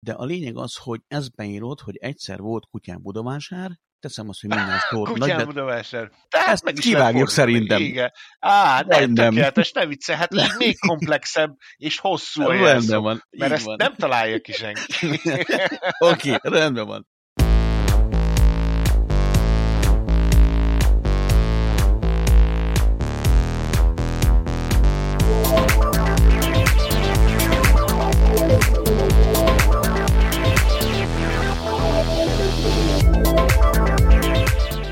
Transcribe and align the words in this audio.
de 0.00 0.12
a 0.12 0.24
lényeg 0.24 0.56
az, 0.56 0.76
hogy 0.76 1.00
ez 1.08 1.28
beírod, 1.28 1.80
hogy 1.80 1.96
egyszer 1.96 2.38
volt 2.38 2.66
kutyán 2.70 3.02
Budavásár, 3.02 3.70
teszem 4.00 4.28
azt, 4.28 4.40
hogy 4.40 4.50
minden 4.50 4.78
Kutyán 4.88 5.18
nagybet... 5.18 5.46
Budavásár. 5.46 6.10
Tehát 6.28 6.48
Ezt 6.48 6.64
meg 6.64 6.78
is 6.78 6.84
kivágjuk 6.84 7.28
szerintem. 7.28 7.82
Igen. 7.82 8.12
Á, 8.38 8.80
nem, 8.80 8.98
Rendben. 8.98 9.28
tökéletes, 9.28 9.72
ne 9.72 9.86
vicce, 9.86 10.16
hát 10.16 10.34
így 10.34 10.52
még 10.58 10.78
komplexebb 10.88 11.56
és 11.76 11.98
hosszú 11.98 12.42
a 12.42 12.52
Rendben 12.52 13.02
van, 13.02 13.24
Mert 13.30 13.50
így 13.50 13.56
ezt 13.56 13.64
van. 13.64 13.76
nem 13.78 13.94
találja 13.94 14.40
ki 14.40 14.52
senki. 14.52 15.20
Oké, 16.12 16.34
rendben 16.42 16.86
van. 16.86 17.08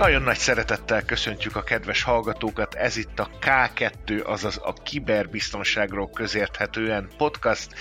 Nagyon 0.09 0.23
nagy 0.23 0.39
szeretettel 0.39 1.05
köszöntjük 1.05 1.57
a 1.57 1.63
kedves 1.63 2.03
hallgatókat, 2.03 2.75
ez 2.75 2.97
itt 2.97 3.19
a 3.19 3.31
K2, 3.41 4.25
azaz 4.25 4.61
a 4.63 4.73
kiberbiztonságról 4.73 6.11
közérthetően 6.11 7.11
podcast, 7.17 7.75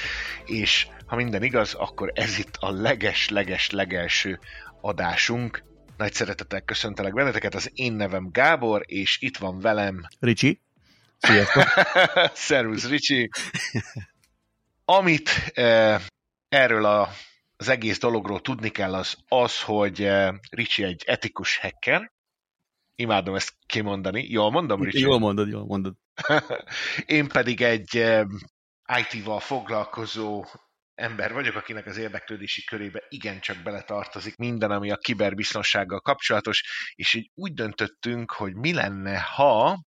és 0.45 0.88
ha 1.05 1.16
minden 1.16 1.44
igaz, 1.44 1.73
akkor 1.73 2.12
ez 2.16 2.38
itt 2.38 2.55
a 2.59 2.72
leges-leges 2.72 3.70
legelső 3.70 4.40
adásunk. 4.81 5.63
Nagy 5.98 6.13
szeretettel 6.13 6.62
köszöntelek 6.62 7.13
benneteket, 7.13 7.55
az 7.55 7.72
én 7.73 7.94
nevem 7.94 8.30
Gábor, 8.31 8.84
és 8.86 9.17
itt 9.22 9.38
van 9.38 9.59
velem 9.59 10.08
Ricsi, 10.20 10.62
sziasztok. 11.17 11.64
Szervusz, 12.34 12.89
Ricsi! 12.89 13.30
Amit 14.86 15.52
eh, 15.53 16.02
erről 16.50 16.86
a, 16.86 17.09
az 17.58 17.70
egész 17.70 18.00
dologról 18.00 18.41
tudni 18.41 18.70
kell, 18.70 18.94
az 18.94 19.16
az, 19.28 19.62
hogy 19.62 20.03
eh, 20.03 20.34
Ricsi 20.50 20.84
egy 20.84 21.03
etikus 21.05 21.58
hacker. 21.58 22.16
Imádom 23.00 23.36
ezt 23.36 23.53
kimondani. 23.66 24.26
Jól 24.30 24.52
mondom, 24.52 24.84
Ricsi? 24.84 25.00
Jól 25.00 25.20
mondod, 25.20 25.48
jól 25.48 25.66
mondod. 25.66 25.95
Én 27.06 27.28
pedig 27.28 27.62
egy 27.62 28.06
IT-val 29.00 29.40
foglalkozó 29.40 30.45
ember 30.95 31.34
vagyok, 31.34 31.56
akinek 31.56 31.86
az 31.86 31.98
érdeklődési 31.98 32.64
körébe 32.64 33.03
igencsak 33.09 33.64
beletartozik 33.64 34.36
minden, 34.36 34.72
ami 34.72 34.92
a 34.92 34.98
kiberbiztonsággal 34.98 36.00
kapcsolatos, 36.00 36.64
és 36.95 37.14
így 37.14 37.31
úgy 37.34 37.53
döntöttünk, 37.53 38.31
hogy 38.31 38.56
mi 38.56 38.73
lenne, 38.73 39.20
ha 39.20 39.84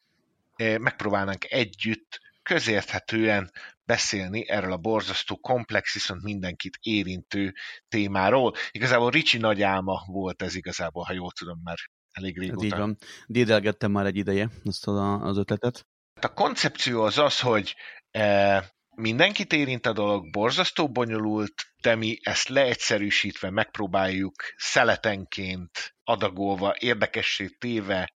eh, 0.56 0.78
megpróbálnánk 0.78 1.44
együtt 1.44 2.20
közérthetően 2.42 3.50
beszélni 3.84 4.48
erről 4.48 4.72
a 4.72 4.76
borzasztó 4.76 5.36
komplex, 5.36 5.92
viszont 5.92 6.22
mindenkit 6.22 6.78
érintő 6.80 7.54
témáról. 7.88 8.54
Igazából 8.70 9.10
Ricsi 9.10 9.38
nagy 9.38 9.62
álma 9.62 10.04
volt 10.06 10.42
ez 10.42 10.54
igazából, 10.54 11.04
ha 11.04 11.12
jól 11.12 11.32
tudom, 11.32 11.60
mert 11.64 11.82
elég 12.14 12.36
Ez 12.36 12.42
így 12.42 12.48
régóta. 12.48 12.76
van. 12.76 12.96
Dédelgettem 13.26 13.90
már 13.90 14.06
egy 14.06 14.16
ideje 14.16 14.50
ezt 14.64 14.86
az, 14.86 15.20
az 15.22 15.36
ötletet. 15.36 15.86
A 16.20 16.32
koncepció 16.32 17.02
az 17.02 17.18
az, 17.18 17.40
hogy 17.40 17.74
e, 18.10 18.64
mindenkit 18.96 19.52
érint 19.52 19.86
a 19.86 19.92
dolog, 19.92 20.30
borzasztó 20.30 20.90
bonyolult, 20.90 21.54
de 21.82 21.94
mi 21.94 22.18
ezt 22.22 22.48
leegyszerűsítve 22.48 23.50
megpróbáljuk 23.50 24.34
szeletenként 24.56 25.94
adagolva, 26.04 26.74
érdekessé 26.78 27.46
téve 27.48 28.12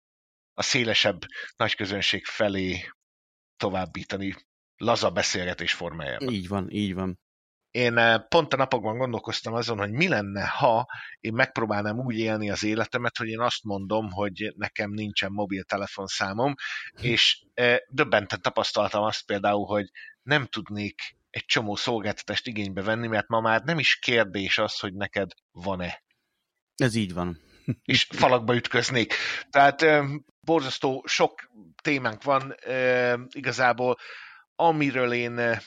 a 0.54 0.62
szélesebb 0.62 1.22
nagyközönség 1.56 2.26
felé 2.26 2.90
továbbítani 3.58 4.36
laza 4.76 5.12
beszélgetés 5.12 5.74
formájában. 5.74 6.34
Így 6.34 6.48
van, 6.48 6.70
így 6.70 6.94
van. 6.94 7.20
Én 7.76 7.98
eh, 7.98 8.20
pont 8.28 8.54
a 8.54 8.58
napokban 8.58 8.98
gondolkoztam 8.98 9.54
azon, 9.54 9.78
hogy 9.78 9.92
mi 9.92 10.08
lenne, 10.08 10.48
ha 10.48 10.86
én 11.20 11.34
megpróbálnám 11.34 12.00
úgy 12.00 12.18
élni 12.18 12.50
az 12.50 12.64
életemet, 12.64 13.18
hogy 13.18 13.28
én 13.28 13.40
azt 13.40 13.64
mondom, 13.64 14.12
hogy 14.12 14.54
nekem 14.58 14.92
nincsen 14.92 15.32
mobiltelefonszámom, 15.32 16.54
és 17.02 17.44
eh, 17.54 17.78
döbbenten 17.88 18.42
tapasztaltam 18.42 19.04
azt 19.04 19.26
például, 19.26 19.66
hogy 19.66 19.90
nem 20.22 20.46
tudnék 20.46 21.02
egy 21.30 21.46
csomó 21.46 21.76
szolgáltatást 21.76 22.48
igénybe 22.48 22.82
venni, 22.82 23.08
mert 23.08 23.28
ma 23.28 23.40
már 23.40 23.62
nem 23.62 23.80
is 23.80 23.96
kérdés 23.96 24.58
az, 24.58 24.80
hogy 24.80 24.94
neked 24.94 25.30
van-e 25.52 26.04
Ez 26.76 26.96
így 26.96 27.14
van. 27.14 27.40
és 27.94 28.08
falakba 28.10 28.56
ütköznék. 28.56 29.14
Tehát 29.50 29.82
ö, 29.82 30.04
borzasztó 30.40 31.04
sok 31.08 31.50
témánk 31.82 32.24
van 32.24 32.56
igazából, 33.30 33.98
amiről 34.56 35.14
én 35.14 35.60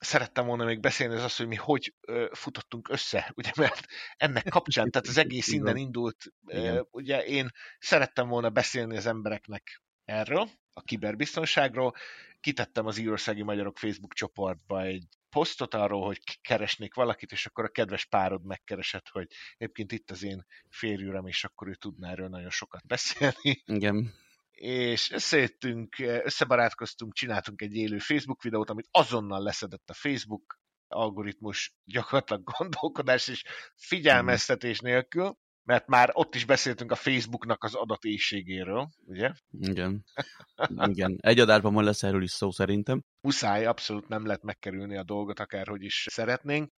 szerettem 0.00 0.46
volna 0.46 0.64
még 0.64 0.80
beszélni, 0.80 1.14
az 1.14 1.22
az, 1.22 1.36
hogy 1.36 1.46
mi 1.46 1.54
hogy 1.54 1.94
futottunk 2.32 2.88
össze, 2.88 3.30
ugye, 3.36 3.50
mert 3.56 3.86
ennek 4.16 4.48
kapcsán, 4.48 4.90
tehát 4.90 5.08
az 5.08 5.16
egész 5.16 5.48
innen 5.48 5.76
indult, 5.76 6.24
Igen. 6.46 6.86
ugye 6.90 7.24
én 7.24 7.50
szerettem 7.78 8.28
volna 8.28 8.50
beszélni 8.50 8.96
az 8.96 9.06
embereknek 9.06 9.82
erről, 10.04 10.48
a 10.72 10.82
kiberbiztonságról, 10.82 11.94
kitettem 12.40 12.86
az 12.86 12.98
Írországi 12.98 13.42
Magyarok 13.42 13.78
Facebook 13.78 14.14
csoportba 14.14 14.82
egy 14.82 15.04
posztot 15.30 15.74
arról, 15.74 16.04
hogy 16.04 16.20
keresnék 16.40 16.94
valakit, 16.94 17.32
és 17.32 17.46
akkor 17.46 17.64
a 17.64 17.68
kedves 17.68 18.04
párod 18.04 18.44
megkeresett, 18.44 19.08
hogy 19.08 19.26
egyébként 19.56 19.92
itt 19.92 20.10
az 20.10 20.22
én 20.22 20.46
férjürem, 20.68 21.26
és 21.26 21.44
akkor 21.44 21.68
ő 21.68 21.74
tudná 21.74 22.10
erről 22.10 22.28
nagyon 22.28 22.50
sokat 22.50 22.86
beszélni 22.86 23.62
Igen. 23.64 24.14
És 24.60 25.10
összejöttünk, 25.10 25.98
összebarátkoztunk, 25.98 27.14
csináltunk 27.14 27.62
egy 27.62 27.74
élő 27.74 27.98
Facebook 27.98 28.42
videót, 28.42 28.70
amit 28.70 28.88
azonnal 28.90 29.42
leszedett 29.42 29.90
a 29.90 29.94
Facebook 29.94 30.58
algoritmus 30.88 31.74
gyakorlatilag 31.84 32.42
gondolkodás 32.58 33.28
és 33.28 33.44
figyelmeztetés 33.76 34.78
nélkül, 34.78 35.36
mert 35.62 35.86
már 35.86 36.10
ott 36.12 36.34
is 36.34 36.44
beszéltünk 36.44 36.90
a 36.90 36.94
Facebooknak 36.94 37.64
az 37.64 37.74
adatészségéről, 37.74 38.88
ugye? 39.06 39.32
Igen. 39.50 40.04
Igen. 40.90 41.16
Egy 41.20 41.40
adásban 41.40 41.72
majd 41.72 41.86
lesz 41.86 42.02
erről 42.02 42.22
is 42.22 42.30
szó 42.30 42.50
szerintem. 42.50 43.02
Muszáj, 43.20 43.66
abszolút 43.66 44.08
nem 44.08 44.26
lehet 44.26 44.42
megkerülni 44.42 44.96
a 44.96 45.04
dolgot, 45.04 45.40
akárhogy 45.40 45.82
is 45.82 46.06
szeretnénk. 46.10 46.72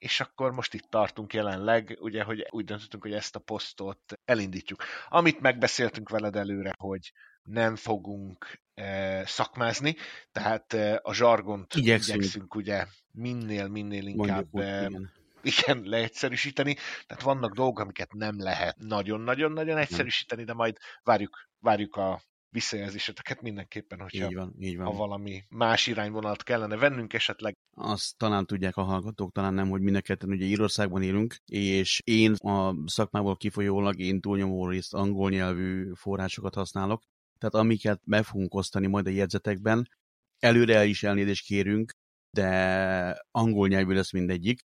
És 0.00 0.20
akkor 0.20 0.52
most 0.52 0.74
itt 0.74 0.90
tartunk 0.90 1.32
jelenleg, 1.32 1.96
ugye, 2.00 2.22
hogy 2.22 2.46
úgy 2.50 2.64
döntöttünk, 2.64 3.02
hogy 3.02 3.12
ezt 3.12 3.36
a 3.36 3.38
posztot 3.38 4.18
elindítjuk. 4.24 4.84
Amit 5.08 5.40
megbeszéltünk 5.40 6.08
veled 6.08 6.36
előre, 6.36 6.72
hogy 6.78 7.12
nem 7.42 7.76
fogunk 7.76 8.60
e, 8.74 9.22
szakmázni, 9.26 9.96
tehát 10.32 10.72
e, 10.72 11.00
a 11.02 11.14
zsargont 11.14 11.74
Igyekszünk. 11.74 12.18
igyekszünk 12.18 12.54
ugye 12.54 12.86
minél, 13.12 13.68
minél 13.68 14.06
inkább 14.06 14.46
Mondjuk 14.50 14.74
e, 14.74 14.86
igen. 14.86 15.12
igen, 15.42 15.82
leegyszerűsíteni. 15.84 16.76
Tehát 17.06 17.22
vannak 17.22 17.54
dolgok, 17.54 17.78
amiket 17.78 18.12
nem 18.12 18.40
lehet 18.40 18.76
nagyon-nagyon-nagyon 18.78 19.76
egyszerűsíteni, 19.76 20.44
de 20.44 20.54
majd 20.54 20.76
várjuk, 21.02 21.48
várjuk 21.58 21.96
a 21.96 22.22
visszajelzéseteket 22.50 23.40
mindenképpen, 23.40 24.00
hogyha 24.00 24.26
Így 24.26 24.34
van, 24.34 24.54
így 24.58 24.76
ha 24.76 24.84
van. 24.84 24.96
valami 24.96 25.44
más 25.48 25.86
irányvonalat 25.86 26.42
kellene 26.42 26.76
vennünk, 26.76 27.12
esetleg 27.12 27.54
Azt 27.76 28.16
talán 28.16 28.46
tudják 28.46 28.76
a 28.76 28.82
hallgatók, 28.82 29.32
talán 29.32 29.54
nem, 29.54 29.68
hogy 29.68 29.80
mindenketten 29.80 30.30
ugye 30.30 30.44
Írországban 30.44 31.02
élünk, 31.02 31.34
és 31.44 32.00
én 32.04 32.32
a 32.32 32.74
szakmából 32.86 33.36
kifolyólag 33.36 33.98
én 33.98 34.20
túlnyomó 34.20 34.68
részt 34.68 34.94
angol 34.94 35.30
nyelvű 35.30 35.92
forrásokat 35.92 36.54
használok, 36.54 37.02
tehát 37.38 37.54
amiket 37.54 38.00
be 38.04 38.22
fogunk 38.22 38.54
osztani 38.54 38.86
majd 38.86 39.06
a 39.06 39.10
jegyzetekben, 39.10 39.88
előre 40.38 40.76
el 40.76 40.86
is 40.86 41.02
elnézést 41.02 41.44
kérünk, 41.44 41.92
de 42.30 43.26
angol 43.30 43.68
nyelvű 43.68 43.94
lesz 43.94 44.12
mindegyik. 44.12 44.60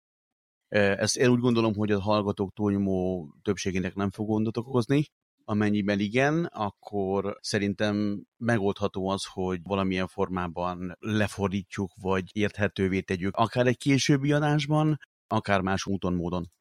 Ezt 0.67 1.17
én 1.17 1.29
úgy 1.29 1.39
gondolom, 1.39 1.73
hogy 1.73 1.91
a 1.91 2.01
hallgatók 2.01 2.53
túlnyomó 2.53 3.29
többségének 3.41 3.95
nem 3.95 4.11
fog 4.11 4.27
gondot 4.27 4.57
okozni, 4.57 5.05
Amennyiben 5.47 5.99
igen, 5.99 6.45
akkor 6.45 7.37
szerintem 7.41 8.23
megoldható 8.37 9.09
az, 9.09 9.25
hogy 9.33 9.59
valamilyen 9.63 10.07
formában 10.07 10.95
lefordítjuk, 10.99 11.91
vagy 12.01 12.23
érthetővé 12.31 13.01
tegyük, 13.01 13.35
akár 13.35 13.67
egy 13.67 13.77
későbbi 13.77 14.31
adásban, 14.31 14.97
akár 15.27 15.61
más 15.61 15.85
úton, 15.85 16.13
módon. 16.13 16.51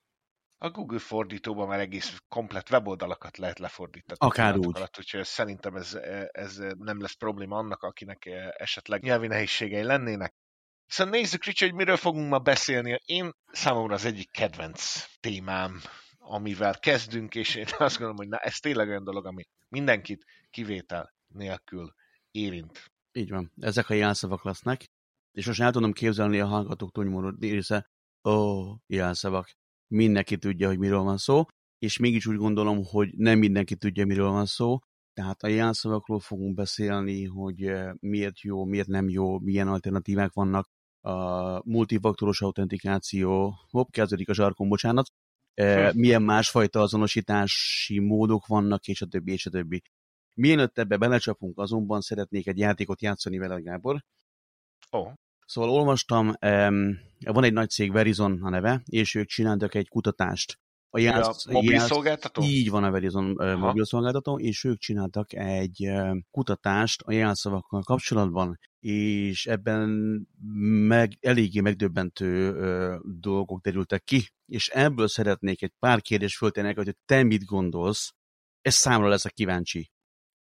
a 0.58 0.70
Google 0.70 0.98
fordítóban 0.98 1.68
már 1.68 1.80
egész 1.80 2.22
komplet 2.28 2.70
weboldalakat 2.70 3.36
lehet 3.36 3.58
lefordítani. 3.58 4.18
Akár 4.20 4.56
úgy. 4.56 4.76
Alatt, 4.76 4.98
úgyhogy 4.98 5.24
szerintem 5.24 5.74
ez, 5.76 5.98
ez 6.30 6.56
nem 6.78 7.00
lesz 7.00 7.14
probléma 7.14 7.56
annak, 7.56 7.82
akinek 7.82 8.26
esetleg 8.56 9.02
nyelvi 9.02 9.26
nehézségei 9.26 9.82
lennének. 9.82 10.34
Szóval 10.86 11.12
nézzük, 11.12 11.44
Ricsi, 11.44 11.64
hogy 11.64 11.74
miről 11.74 11.96
fogunk 11.96 12.28
ma 12.28 12.38
beszélni. 12.38 12.98
Én 13.04 13.30
számomra 13.52 13.94
az 13.94 14.04
egyik 14.04 14.30
kedvenc 14.30 15.04
témám, 15.20 15.80
amivel 16.26 16.78
kezdünk, 16.78 17.34
és 17.34 17.54
én 17.54 17.64
azt 17.78 17.98
gondolom, 17.98 18.16
hogy 18.16 18.28
na, 18.28 18.36
ez 18.36 18.54
tényleg 18.54 18.88
olyan 18.88 19.04
dolog, 19.04 19.26
ami 19.26 19.42
mindenkit 19.68 20.24
kivétel 20.50 21.14
nélkül 21.26 21.94
érint. 22.30 22.92
Így 23.12 23.30
van. 23.30 23.52
Ezek 23.60 23.90
a 23.90 23.94
jelszavak 23.94 24.44
lesznek, 24.44 24.84
és 25.32 25.46
most 25.46 25.60
el 25.60 25.72
tudom 25.72 25.92
képzelni 25.92 26.40
a 26.40 26.46
hallgatók 26.46 26.92
túlnyomó 26.92 27.28
része, 27.40 27.90
ó, 28.28 28.62
jelszavak. 28.86 29.50
Mindenki 29.86 30.36
tudja, 30.36 30.68
hogy 30.68 30.78
miről 30.78 31.02
van 31.02 31.16
szó, 31.16 31.44
és 31.78 31.98
mégis 31.98 32.26
úgy 32.26 32.36
gondolom, 32.36 32.84
hogy 32.84 33.14
nem 33.16 33.38
mindenki 33.38 33.76
tudja, 33.76 34.06
miről 34.06 34.30
van 34.30 34.46
szó, 34.46 34.78
tehát 35.12 35.42
a 35.42 35.48
jelszavakról 35.48 36.20
fogunk 36.20 36.54
beszélni, 36.54 37.24
hogy 37.24 37.62
eh, 37.62 37.92
miért 38.00 38.40
jó, 38.40 38.64
miért 38.64 38.88
nem 38.88 39.08
jó, 39.08 39.38
milyen 39.38 39.68
alternatívák 39.68 40.32
vannak, 40.32 40.68
a 41.00 41.60
multifaktoros 41.64 42.40
autentikáció, 42.40 43.54
hopp, 43.70 43.90
kezdődik 43.90 44.28
a 44.28 44.34
zsarkon, 44.34 44.68
bocsánat, 44.68 45.08
milyen 45.94 46.22
másfajta 46.22 46.80
azonosítási 46.80 47.98
módok 47.98 48.46
vannak, 48.46 48.86
és 48.86 49.02
a 49.02 49.06
többi, 49.06 49.32
és 49.32 49.46
a 49.46 49.50
többi. 49.50 49.82
Mielőtt 50.34 50.78
ebbe 50.78 50.96
belecsapunk, 50.96 51.58
azonban 51.58 52.00
szeretnék 52.00 52.46
egy 52.46 52.58
játékot 52.58 53.02
játszani 53.02 53.38
vele, 53.38 53.60
Gábor. 53.60 54.04
Ó. 54.92 54.98
Oh. 54.98 55.12
Szóval 55.46 55.70
olvastam, 55.70 56.26
um, 56.26 56.98
van 57.18 57.44
egy 57.44 57.52
nagy 57.52 57.70
cég, 57.70 57.92
Verizon 57.92 58.42
a 58.42 58.48
neve, 58.48 58.82
és 58.84 59.14
ők 59.14 59.26
csináltak 59.26 59.74
egy 59.74 59.88
kutatást. 59.88 60.58
A, 60.90 60.98
jelsz, 60.98 61.46
a 61.46 61.52
mobil 61.52 61.70
jelsz, 61.70 61.86
szolgáltató? 61.86 62.42
Így 62.42 62.70
van 62.70 62.84
a 62.84 62.90
Verizon 62.90 63.30
uh, 63.30 63.54
mobil 63.54 63.84
szolgáltató, 63.84 64.38
és 64.38 64.64
ők 64.64 64.78
csináltak 64.78 65.32
egy 65.32 65.90
kutatást 66.30 67.02
a 67.02 67.12
jelszavakkal 67.12 67.82
kapcsolatban, 67.82 68.58
és 68.84 69.46
ebben 69.46 69.88
meg, 70.88 71.12
eléggé 71.20 71.60
megdöbbentő 71.60 72.50
uh, 72.50 73.00
dolgok 73.20 73.60
derültek 73.60 74.04
ki, 74.04 74.28
és 74.46 74.68
ebből 74.68 75.08
szeretnék 75.08 75.62
egy 75.62 75.72
pár 75.78 76.00
kérdést 76.00 76.36
föltenni 76.36 76.74
hogy 76.74 76.96
te 77.04 77.22
mit 77.22 77.44
gondolsz, 77.44 78.14
ez 78.60 78.74
számra 78.74 79.08
leszek 79.08 79.32
kíváncsi, 79.32 79.90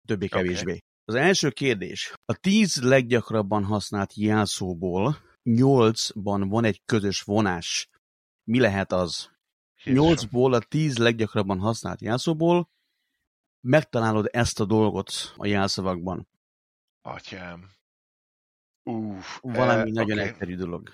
többé-kevésbé. 0.06 0.62
Okay. 0.62 0.82
Az 1.05 1.15
első 1.15 1.50
kérdés. 1.50 2.15
A 2.25 2.35
tíz 2.35 2.82
leggyakrabban 2.82 3.65
használt 3.65 4.15
jelszóból 4.15 5.17
nyolcban 5.43 6.49
van 6.49 6.65
egy 6.65 6.83
közös 6.85 7.23
vonás. 7.23 7.88
Mi 8.44 8.61
lehet 8.61 8.93
az? 8.93 9.31
Nyolcból 9.85 10.53
a 10.53 10.61
tíz 10.61 10.99
leggyakrabban 10.99 11.59
használt 11.59 12.00
jelszóból 12.00 12.71
megtalálod 13.61 14.29
ezt 14.33 14.61
a 14.61 14.65
dolgot 14.65 15.12
a 15.37 15.47
jelszavakban. 15.47 16.29
Atyám. 17.03 17.79
Uff. 18.82 19.38
Valami 19.41 19.88
eh, 19.88 19.94
nagyon 19.94 20.19
okay. 20.19 20.29
egyszerű 20.29 20.55
dolog. 20.55 20.93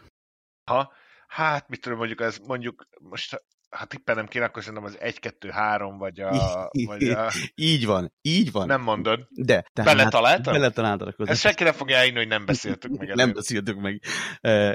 Ha, 0.70 0.92
hát 1.26 1.68
mit 1.68 1.80
tudom, 1.80 1.98
mondjuk 1.98 2.20
ez 2.20 2.38
mondjuk 2.38 2.88
most 3.00 3.42
hát 3.70 3.88
tippelnem 3.88 4.26
kéne, 4.26 4.44
akkor 4.44 4.62
szerintem 4.62 4.88
az 4.88 4.98
1-2-3, 5.00 5.94
vagy 5.98 6.20
a, 6.20 6.30
vagy 6.86 7.08
a... 7.08 7.30
Így 7.54 7.86
van, 7.86 8.12
így 8.20 8.52
van. 8.52 8.66
Nem 8.66 8.82
mondod. 8.82 9.26
De. 9.30 9.64
Tehát 9.72 9.96
Beletaláltad? 9.96 10.54
Beletaláltad 10.54 11.08
a 11.08 11.12
között. 11.12 11.32
Ezt 11.32 11.40
senki 11.40 11.62
nem 11.62 11.72
fogja 11.72 11.96
elhinni, 11.96 12.16
hogy 12.16 12.28
nem 12.28 12.44
beszéltük 12.52 12.98
meg. 12.98 13.14
nem 13.14 13.32
beszéltük 13.32 13.80
meg. 13.80 14.02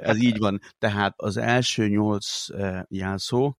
Ez 0.01 0.21
így 0.21 0.37
van. 0.37 0.59
Tehát 0.77 1.13
az 1.17 1.37
első 1.37 1.87
nyolc 1.87 2.45
jelszó, 2.87 3.57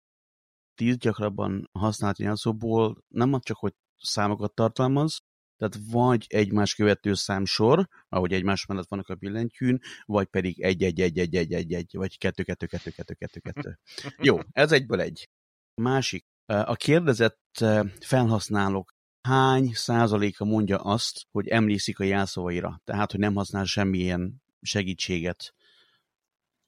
tíz 0.75 0.97
gyakrabban 0.97 1.69
használt 1.71 2.17
jelszóból 2.17 3.03
nem 3.07 3.39
csak, 3.39 3.57
hogy 3.57 3.73
számokat 3.97 4.53
tartalmaz, 4.53 5.21
tehát 5.61 5.91
vagy 5.91 6.25
egymás 6.29 6.75
követő 6.75 7.13
számsor, 7.13 7.87
ahogy 8.09 8.33
egymás 8.33 8.65
mellett 8.65 8.89
vannak 8.89 9.09
a 9.09 9.15
billentyűn, 9.15 9.81
vagy 10.05 10.27
pedig 10.27 10.61
egy, 10.61 10.83
egy, 10.83 11.01
egy, 11.01 11.19
egy, 11.19 11.35
egy, 11.35 11.53
egy, 11.53 11.73
egy, 11.73 11.89
vagy 11.95 12.17
kettő, 12.17 12.43
kettő, 12.43 12.65
kettő, 12.65 12.91
kettő, 12.91 13.13
kettő, 13.13 13.39
kettő. 13.39 13.79
Jó, 14.17 14.39
ez 14.51 14.71
egyből 14.71 15.01
egy. 15.01 15.29
Másik. 15.75 16.25
A 16.45 16.75
kérdezett 16.75 17.65
felhasználók 17.99 18.95
hány 19.21 19.71
százaléka 19.73 20.45
mondja 20.45 20.77
azt, 20.77 21.27
hogy 21.31 21.47
emlékszik 21.47 21.99
a 21.99 22.03
jelszavaira, 22.03 22.81
tehát, 22.83 23.11
hogy 23.11 23.19
nem 23.19 23.35
használ 23.35 23.65
semmilyen 23.65 24.41
segítséget. 24.61 25.53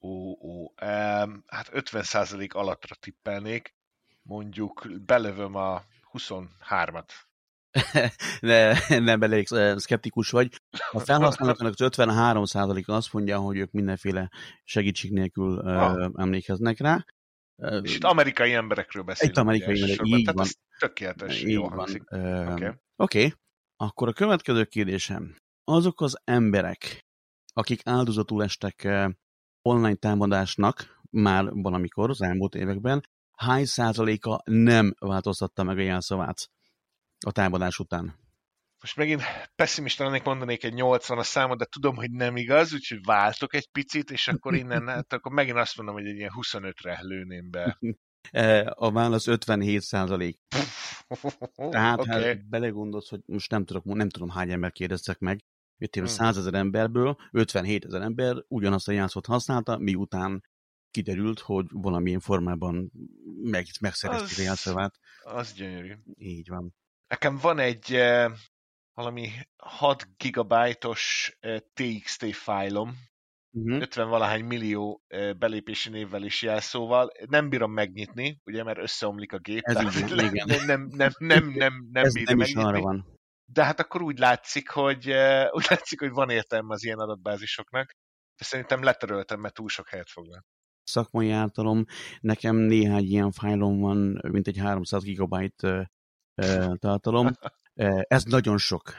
Ó, 0.00 0.30
ó, 0.30 0.72
um, 0.82 1.44
hát 1.46 1.68
50 1.72 2.02
százalék 2.02 2.54
alattra 2.54 2.94
tippelnék, 2.94 3.74
mondjuk 4.22 4.88
belövöm 5.06 5.54
a 5.54 5.82
23-at. 6.12 7.08
ne, 8.40 8.72
nem 8.98 9.22
elég 9.22 9.46
szkeptikus 9.76 10.30
vagy. 10.30 10.60
A 10.90 10.98
felhasználóknak 10.98 11.74
az 11.78 11.90
53%-a 11.96 12.92
azt 12.92 13.12
mondja, 13.12 13.38
hogy 13.38 13.56
ők 13.56 13.70
mindenféle 13.70 14.30
segítség 14.64 15.12
nélkül 15.12 15.58
ah. 15.58 16.10
emlékeznek 16.14 16.80
rá. 16.80 17.04
És 17.82 17.94
itt 17.94 18.04
amerikai 18.04 18.52
emberekről 18.52 19.02
beszélünk. 19.02 19.36
Itt 19.36 19.42
amerikai 19.42 19.80
emberek, 19.80 20.06
így 20.06 20.30
van. 20.32 20.46
tökéletes, 20.78 21.42
így 21.42 21.50
jó 21.50 21.68
van. 21.68 21.88
Oké. 21.88 22.00
Okay. 22.52 22.70
okay. 22.96 23.32
Akkor 23.76 24.08
a 24.08 24.12
következő 24.12 24.64
kérdésem. 24.64 25.36
Azok 25.64 26.00
az 26.00 26.20
emberek, 26.24 27.04
akik 27.52 27.80
áldozatul 27.84 28.42
estek 28.42 28.88
online 29.62 29.94
támadásnak 29.94 31.00
már 31.10 31.50
valamikor 31.50 32.10
az 32.10 32.22
elmúlt 32.22 32.54
években, 32.54 33.08
hány 33.36 33.64
százaléka 33.64 34.40
nem 34.44 34.94
változtatta 34.98 35.62
meg 35.62 35.78
a 35.78 35.82
jelszavát? 35.82 36.48
A 37.24 37.32
támadás 37.32 37.78
után. 37.78 38.22
Most 38.80 38.96
megint 38.96 39.22
pessimista 39.54 40.04
lennék, 40.04 40.22
mondanék 40.22 40.64
egy 40.64 40.74
80 40.74 41.18
a 41.18 41.22
számot, 41.22 41.58
de 41.58 41.64
tudom, 41.64 41.96
hogy 41.96 42.10
nem 42.10 42.36
igaz, 42.36 42.72
úgyhogy 42.72 43.04
váltok 43.04 43.54
egy 43.54 43.70
picit, 43.70 44.10
és 44.10 44.28
akkor 44.28 44.54
innen, 44.54 44.88
hát 44.88 45.12
akkor 45.12 45.32
megint 45.32 45.56
azt 45.56 45.76
mondom, 45.76 45.94
hogy 45.94 46.06
egy 46.06 46.16
ilyen 46.16 46.32
25-re 46.34 46.98
lőném 47.02 47.50
be. 47.50 47.78
E, 48.30 48.72
a 48.76 48.92
válasz 48.92 49.26
57 49.26 49.80
százalék. 49.80 50.38
Tehát 51.70 51.98
okay. 52.00 52.22
hát 52.22 52.48
belegondolsz, 52.48 53.08
hogy 53.08 53.20
most 53.26 53.50
nem, 53.50 53.64
tudok, 53.64 53.84
nem 53.84 54.08
tudom 54.08 54.28
hány 54.28 54.50
ember 54.50 54.72
kérdeztek 54.72 55.18
meg, 55.18 55.44
hogy 55.78 56.06
100 56.06 56.36
ezer 56.36 56.54
emberből 56.54 57.16
57 57.32 57.84
ezer 57.84 58.02
ember 58.02 58.36
ugyanazt 58.48 58.88
a 58.88 58.92
játszót 58.92 59.26
használta, 59.26 59.78
miután 59.78 60.42
kiderült, 60.90 61.40
hogy 61.40 61.66
valamilyen 61.70 62.20
formában 62.20 62.92
meg, 63.42 63.66
megszerezték 63.80 64.38
a 64.38 64.42
játszóvát. 64.42 64.98
Az 65.22 65.52
gyönyörű. 65.52 65.92
Így 66.14 66.48
van. 66.48 66.74
Nekem 67.06 67.36
van 67.36 67.58
egy 67.58 67.94
eh, 67.94 68.32
valami 68.94 69.30
6 69.56 70.08
gigabájtos 70.16 71.32
eh, 71.40 71.58
TXT 71.72 72.34
fájlom, 72.34 72.96
uh-huh. 73.50 73.80
50 73.80 74.08
valahány 74.08 74.44
millió 74.44 75.02
eh, 75.06 75.32
belépési 75.34 75.90
névvel 75.90 76.24
és 76.24 76.42
jelszóval. 76.42 77.12
Nem 77.26 77.48
bírom 77.48 77.72
megnyitni, 77.72 78.40
ugye, 78.44 78.62
mert 78.62 78.78
összeomlik 78.78 79.32
a 79.32 79.38
gép. 79.38 79.62
Ez 79.62 79.74
tehát 79.74 79.94
így, 79.94 80.22
igen. 80.22 80.46
Nem, 80.46 80.64
nem, 80.66 80.88
nem, 80.90 81.12
nem, 81.18 81.48
nem, 81.48 81.88
nem 81.90 82.04
Ez 82.04 82.14
bírom 82.14 82.38
nem 82.38 82.46
is 82.46 82.54
arra 82.54 82.80
van. 82.80 83.18
De 83.52 83.64
hát 83.64 83.80
akkor 83.80 84.02
úgy 84.02 84.18
látszik, 84.18 84.68
hogy 84.68 85.06
úgy 85.56 85.66
látszik, 85.68 86.00
hogy 86.00 86.10
van 86.10 86.30
értelme 86.30 86.74
az 86.74 86.84
ilyen 86.84 86.98
adatbázisoknak. 86.98 87.90
De 88.36 88.44
szerintem 88.44 88.82
letöröltem, 88.82 89.40
mert 89.40 89.54
túl 89.54 89.68
sok 89.68 89.88
helyet 89.88 90.10
foglal 90.10 90.44
szakmai 90.84 91.30
általom. 91.30 91.84
Nekem 92.20 92.56
néhány 92.56 93.04
ilyen 93.04 93.30
fájlom 93.30 93.80
van, 93.80 94.20
mint 94.28 94.46
egy 94.46 94.58
300 94.58 95.02
gigabyte 95.02 95.90
tartalom. 96.78 97.30
Ez 98.08 98.24
nagyon 98.24 98.58
sok. 98.58 98.94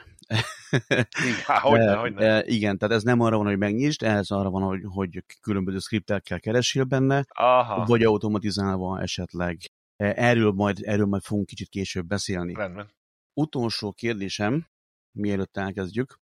Há, 1.46 1.60
hogyne, 1.60 1.96
hogyne. 1.96 2.46
Igen, 2.46 2.78
tehát 2.78 2.96
ez 2.96 3.04
nem 3.04 3.20
arra 3.20 3.38
van, 3.38 3.46
hogy 3.46 3.58
megnyisd, 3.58 4.04
ez 4.04 4.30
arra 4.32 4.50
van, 4.50 4.62
hogy, 4.62 4.82
hogy 4.86 5.24
különböző 5.42 5.78
skriptekkel 5.78 6.40
keresél 6.40 6.84
benne, 6.84 7.26
Aha. 7.28 7.86
vagy 7.86 8.04
automatizálva 8.04 9.02
esetleg. 9.02 9.58
Erről 9.96 10.52
majd, 10.52 10.80
erről 10.82 11.06
majd 11.06 11.24
fogunk 11.24 11.46
kicsit 11.46 11.70
később 11.70 12.06
beszélni. 12.06 12.54
Rendben. 12.54 12.92
Utolsó 13.34 13.92
kérdésem, 13.92 14.68
mielőtt 15.12 15.58
elkezdjük. 15.58 16.20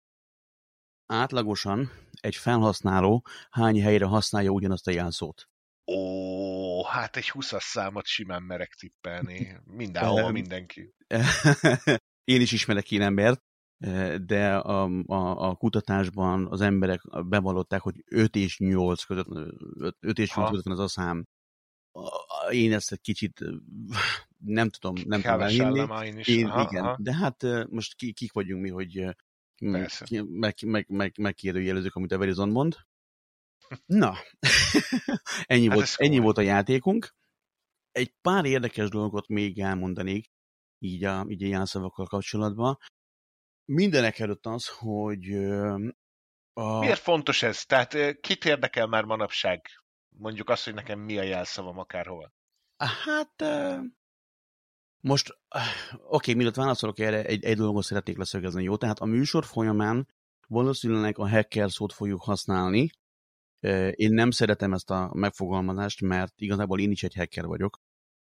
Átlagosan 1.07 1.91
egy 2.21 2.37
felhasználó 2.37 3.25
hány 3.51 3.83
helyre 3.83 4.05
használja 4.05 4.51
ugyanazt 4.51 4.87
a 4.87 4.91
jelszót? 4.91 5.49
Ó, 5.87 6.85
hát 6.85 7.17
egy 7.17 7.29
20 7.29 7.53
számot 7.59 8.07
simán 8.07 8.43
merek 8.43 8.75
tippelni. 8.75 9.57
Mindenhol 9.65 10.31
mindenki. 10.31 10.95
Én 12.25 12.41
is 12.41 12.53
ismerek 12.53 12.91
ilyen 12.91 13.03
embert, 13.03 13.43
de 14.27 14.57
a, 14.57 14.85
a, 15.07 15.49
a 15.49 15.55
kutatásban 15.55 16.47
az 16.47 16.61
emberek 16.61 17.01
bevallották, 17.27 17.81
hogy 17.81 18.03
5 18.07 18.37
és 18.37 18.59
8 18.59 19.03
között, 19.03 19.27
5 20.01 20.19
és 20.19 20.35
8 20.35 20.51
között 20.51 20.65
van 20.65 20.75
az 20.75 20.81
a 20.81 20.89
szám. 20.89 21.27
Én 22.51 22.73
ezt 22.73 22.93
egy 22.93 23.01
kicsit 23.01 23.45
nem 24.39 24.69
tudom, 24.69 24.95
nem 25.05 25.21
tudom 25.21 25.41
elhinni. 25.41 26.07
Én 26.07 26.19
is. 26.19 26.29
Én, 26.29 26.47
aha, 26.47 26.69
igen, 26.71 26.85
aha. 26.85 26.97
de 27.01 27.15
hát 27.15 27.45
most 27.69 27.95
kik 27.95 28.33
vagyunk 28.33 28.63
mi, 28.63 28.71
hogy 28.71 29.17
meg, 29.61 30.55
meg, 30.61 30.87
meg, 30.89 31.19
megkérdőjelezzük, 31.19 31.95
amit 31.95 32.13
a 32.13 32.19
Verizon 32.19 32.49
mond. 32.49 32.77
Na, 33.87 34.15
ennyi, 35.47 35.67
hát 35.67 35.75
volt, 35.75 35.89
ennyi 35.97 36.19
volt 36.19 36.39
a 36.39 36.41
játékunk. 36.41 37.15
Egy 37.91 38.15
pár 38.21 38.45
érdekes 38.45 38.89
dolgot 38.89 39.29
még 39.29 39.61
elmondanék, 39.61 40.31
így 40.83 41.05
a, 41.05 41.25
így 41.29 41.43
a 41.43 41.47
jelszavakkal 41.47 42.07
kapcsolatban. 42.07 42.79
Mindenek 43.65 44.19
előtt 44.19 44.47
az, 44.47 44.69
hogy 44.69 45.33
a... 46.53 46.79
Miért 46.79 47.01
fontos 47.01 47.43
ez? 47.43 47.65
Tehát 47.65 48.21
kit 48.21 48.45
érdekel 48.45 48.87
már 48.87 49.05
manapság? 49.05 49.67
Mondjuk 50.17 50.49
azt, 50.49 50.65
hogy 50.65 50.75
nekem 50.75 51.01
mi 51.01 51.19
a 51.19 51.23
jelszavam 51.23 51.79
akárhol. 51.79 52.33
Hát 52.77 53.45
most, 55.01 55.39
oké, 55.91 55.99
okay, 56.07 56.35
mielőtt 56.35 56.55
válaszolok 56.55 56.99
erre, 56.99 57.25
egy, 57.25 57.45
egy 57.45 57.57
dolgot 57.57 57.85
szeretnék 57.85 58.17
leszögezni, 58.17 58.63
jó? 58.63 58.77
Tehát 58.77 58.99
a 58.99 59.05
műsor 59.05 59.45
folyamán 59.45 60.09
valószínűleg 60.49 61.19
a 61.19 61.29
hacker 61.29 61.71
szót 61.71 61.93
fogjuk 61.93 62.23
használni, 62.23 62.91
én 63.91 64.13
nem 64.13 64.31
szeretem 64.31 64.73
ezt 64.73 64.91
a 64.91 65.11
megfogalmazást, 65.15 66.01
mert 66.01 66.33
igazából 66.37 66.81
én 66.81 66.91
is 66.91 67.03
egy 67.03 67.15
hacker 67.15 67.45
vagyok. 67.45 67.81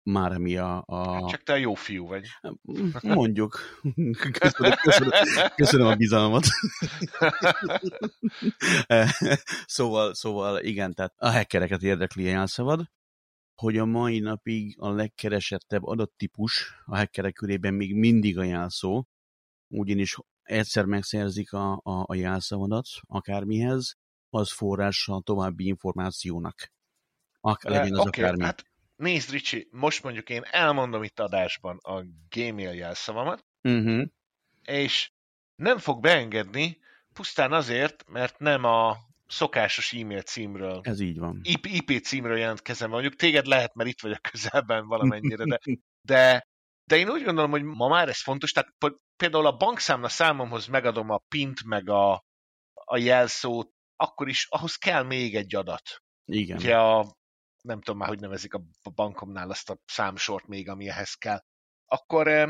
Már 0.04 0.32
ami 0.32 0.58
a... 0.58 0.84
a... 0.86 1.14
Hát 1.14 1.30
csak 1.30 1.44
te 1.44 1.54
a 1.54 1.56
jó 1.56 1.74
fiú 1.74 2.08
vagy. 2.08 2.28
Mondjuk. 3.02 3.60
Köszönöm, 4.32 4.74
köszönöm, 4.82 5.12
köszönöm 5.56 5.88
a 5.88 5.96
bizalmat. 5.96 6.46
szóval, 9.66 10.14
szóval 10.14 10.60
igen, 10.60 10.94
tehát 10.94 11.14
a 11.18 11.32
hackereket 11.32 11.82
érdekli 11.82 12.28
a 12.28 12.30
jelszavad, 12.30 12.86
hogy 13.56 13.78
a 13.78 13.86
mai 13.86 14.20
napig 14.20 14.76
a 14.80 14.90
legkeresettebb 14.90 15.84
adattípus 15.84 16.82
a 16.86 16.98
hackerek 16.98 17.34
körében 17.34 17.74
még 17.74 17.96
mindig 17.96 18.38
a 18.38 18.44
jelszó, 18.44 19.04
ugyanis 19.68 20.16
egyszer 20.42 20.86
megszerzik 20.86 21.54
a, 21.54 21.72
a, 21.72 22.04
a 22.06 22.16
jelszavadat 22.16 22.86
akármihez, 23.02 23.96
az 24.30 24.52
forrása 24.52 25.22
további 25.24 25.66
információnak. 25.66 26.72
Ak- 27.40 27.64
legyen 27.64 27.94
az 27.94 28.00
okay, 28.00 28.24
akármi. 28.24 28.44
Hát 28.44 28.73
nézd, 28.96 29.30
Ricsi, 29.30 29.68
most 29.72 30.04
mondjuk 30.04 30.30
én 30.30 30.42
elmondom 30.44 31.04
itt 31.04 31.20
adásban 31.20 31.78
a 31.78 32.04
Gmail 32.30 32.74
jelszavamat, 32.74 33.46
uh-huh. 33.62 34.06
és 34.64 35.12
nem 35.56 35.78
fog 35.78 36.02
beengedni 36.02 36.82
pusztán 37.14 37.54
azért, 37.54 38.10
mert 38.10 38.40
nem 38.40 38.64
a 38.64 38.98
szokásos 39.28 39.94
e-mail 39.94 40.22
címről. 40.22 40.80
Ez 40.84 41.00
így 41.00 41.20
van. 41.20 41.40
IP, 41.44 41.66
IP 41.66 42.04
címről 42.04 42.38
jelentkezem. 42.38 42.90
Mondjuk 42.90 43.16
téged 43.16 43.46
lehet, 43.46 43.74
mert 43.74 43.90
itt 43.90 44.02
vagy 44.02 44.12
a 44.12 44.30
közelben 44.32 44.88
valamennyire, 44.88 45.46
de, 45.46 45.60
de, 46.12 46.48
de 46.86 46.98
én 46.98 47.10
úgy 47.10 47.24
gondolom, 47.24 47.52
hogy 47.52 47.64
ma 47.64 47.88
már 47.88 48.10
ez 48.10 48.22
fontos. 48.22 48.52
Tehát 48.52 48.74
például 49.16 49.46
a 49.46 49.58
bankszámla 49.58 50.10
számomhoz 50.10 50.68
megadom 50.68 51.10
a 51.10 51.18
pint, 51.28 51.64
meg 51.64 51.90
a, 51.90 52.24
a 52.74 52.98
jelszót, 52.98 53.72
akkor 53.96 54.28
is 54.28 54.48
ahhoz 54.50 54.76
kell 54.76 55.04
még 55.04 55.36
egy 55.36 55.56
adat. 55.56 56.02
Igen. 56.26 56.58
Ugye 56.58 56.78
a, 56.78 57.16
nem 57.64 57.82
tudom 57.82 58.00
már, 58.00 58.10
hogy 58.10 58.20
nevezik 58.20 58.54
a 58.54 58.62
bankomnál 58.96 59.50
azt 59.50 59.70
a 59.70 59.78
számsort 59.86 60.48
még, 60.48 60.70
ami 60.70 60.90
ehhez 60.90 61.14
kell. 61.14 61.40
Akkor 61.86 62.28
eh, 62.28 62.50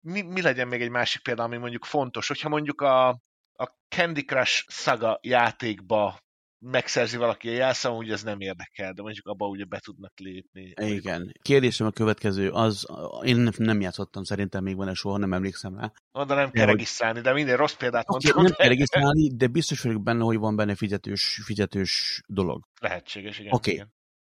mi, 0.00 0.22
mi 0.22 0.42
legyen 0.42 0.68
még 0.68 0.82
egy 0.82 0.90
másik 0.90 1.22
példa, 1.22 1.42
ami 1.42 1.56
mondjuk 1.56 1.84
fontos, 1.84 2.28
hogyha 2.28 2.48
mondjuk 2.48 2.80
a, 2.80 3.08
a 3.52 3.64
Candy 3.88 4.24
Crush 4.24 4.64
Saga 4.68 5.18
játékba 5.22 6.18
megszerzi 6.60 7.16
valaki 7.16 7.48
a 7.48 7.52
jelszám, 7.52 7.92
úgy 7.92 8.10
ez 8.10 8.22
nem 8.22 8.40
érdekel, 8.40 8.92
de 8.92 9.02
mondjuk 9.02 9.26
abba 9.26 9.46
ugye 9.46 9.64
be 9.64 9.78
tudnak 9.78 10.12
lépni. 10.16 10.74
Igen. 10.76 11.32
Kérdésem 11.42 11.86
a 11.86 11.90
következő, 11.90 12.50
az, 12.50 12.86
én 13.22 13.48
nem 13.56 13.80
játszottam, 13.80 14.22
szerintem 14.22 14.62
még 14.62 14.76
van-e 14.76 14.94
soha, 14.94 15.18
nem 15.18 15.32
emlékszem 15.32 15.78
rá. 15.78 15.92
Oda 16.12 16.34
nem 16.34 16.50
kell 16.50 16.66
regisztrálni, 16.66 17.20
de 17.20 17.32
minden 17.32 17.56
rossz 17.56 17.74
példát 17.74 18.04
okay, 18.08 18.20
mondtam. 18.20 18.42
Nem 18.42 18.52
kell 18.52 18.68
regisztrálni, 18.68 19.36
de 19.36 19.46
biztos 19.46 19.80
vagyok 19.80 20.02
benne, 20.02 20.22
hogy 20.22 20.36
van 20.36 20.56
benne 20.56 20.74
fizetős, 20.74 21.40
fizetős 21.44 22.22
dolog. 22.26 22.64
Lehetséges, 22.80 23.38
igen. 23.38 23.52
Oké. 23.52 23.72
Okay. 23.72 23.86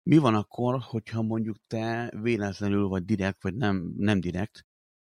Mi 0.02 0.18
van 0.18 0.34
akkor, 0.34 0.80
hogyha 0.80 1.22
mondjuk 1.22 1.56
te 1.66 2.12
véletlenül, 2.20 2.88
vagy 2.88 3.04
direkt, 3.04 3.42
vagy 3.42 3.54
nem, 3.54 3.92
nem 3.96 4.20
direkt, 4.20 4.66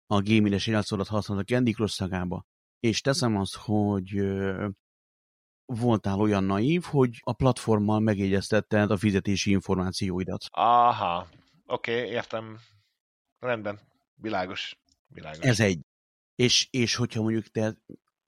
a 0.06 0.22
gaming-es 0.22 0.68
játszódat 0.68 1.08
használod 1.08 1.44
a 1.44 1.54
Candy 1.54 1.72
Crush 1.72 1.94
szagába, 1.94 2.46
és 2.80 3.02
teszem 3.02 3.38
azt, 3.38 3.56
hogy 3.56 4.22
voltál 5.66 6.20
olyan 6.20 6.44
naív, 6.44 6.84
hogy 6.84 7.18
a 7.24 7.34
platformmal 7.34 8.00
megjegyeztetted 8.00 8.92
a 8.92 8.98
fizetési 8.98 9.52
információidat. 9.52 10.46
Aha, 10.50 11.28
oké, 11.66 12.00
okay, 12.00 12.12
értem. 12.12 12.58
Rendben, 13.40 13.80
világos. 14.16 14.76
világos. 15.08 15.40
Ez 15.40 15.60
egy. 15.60 15.80
És, 16.36 16.68
és 16.72 16.96
hogyha 16.96 17.22
mondjuk 17.22 17.46
te 17.46 17.76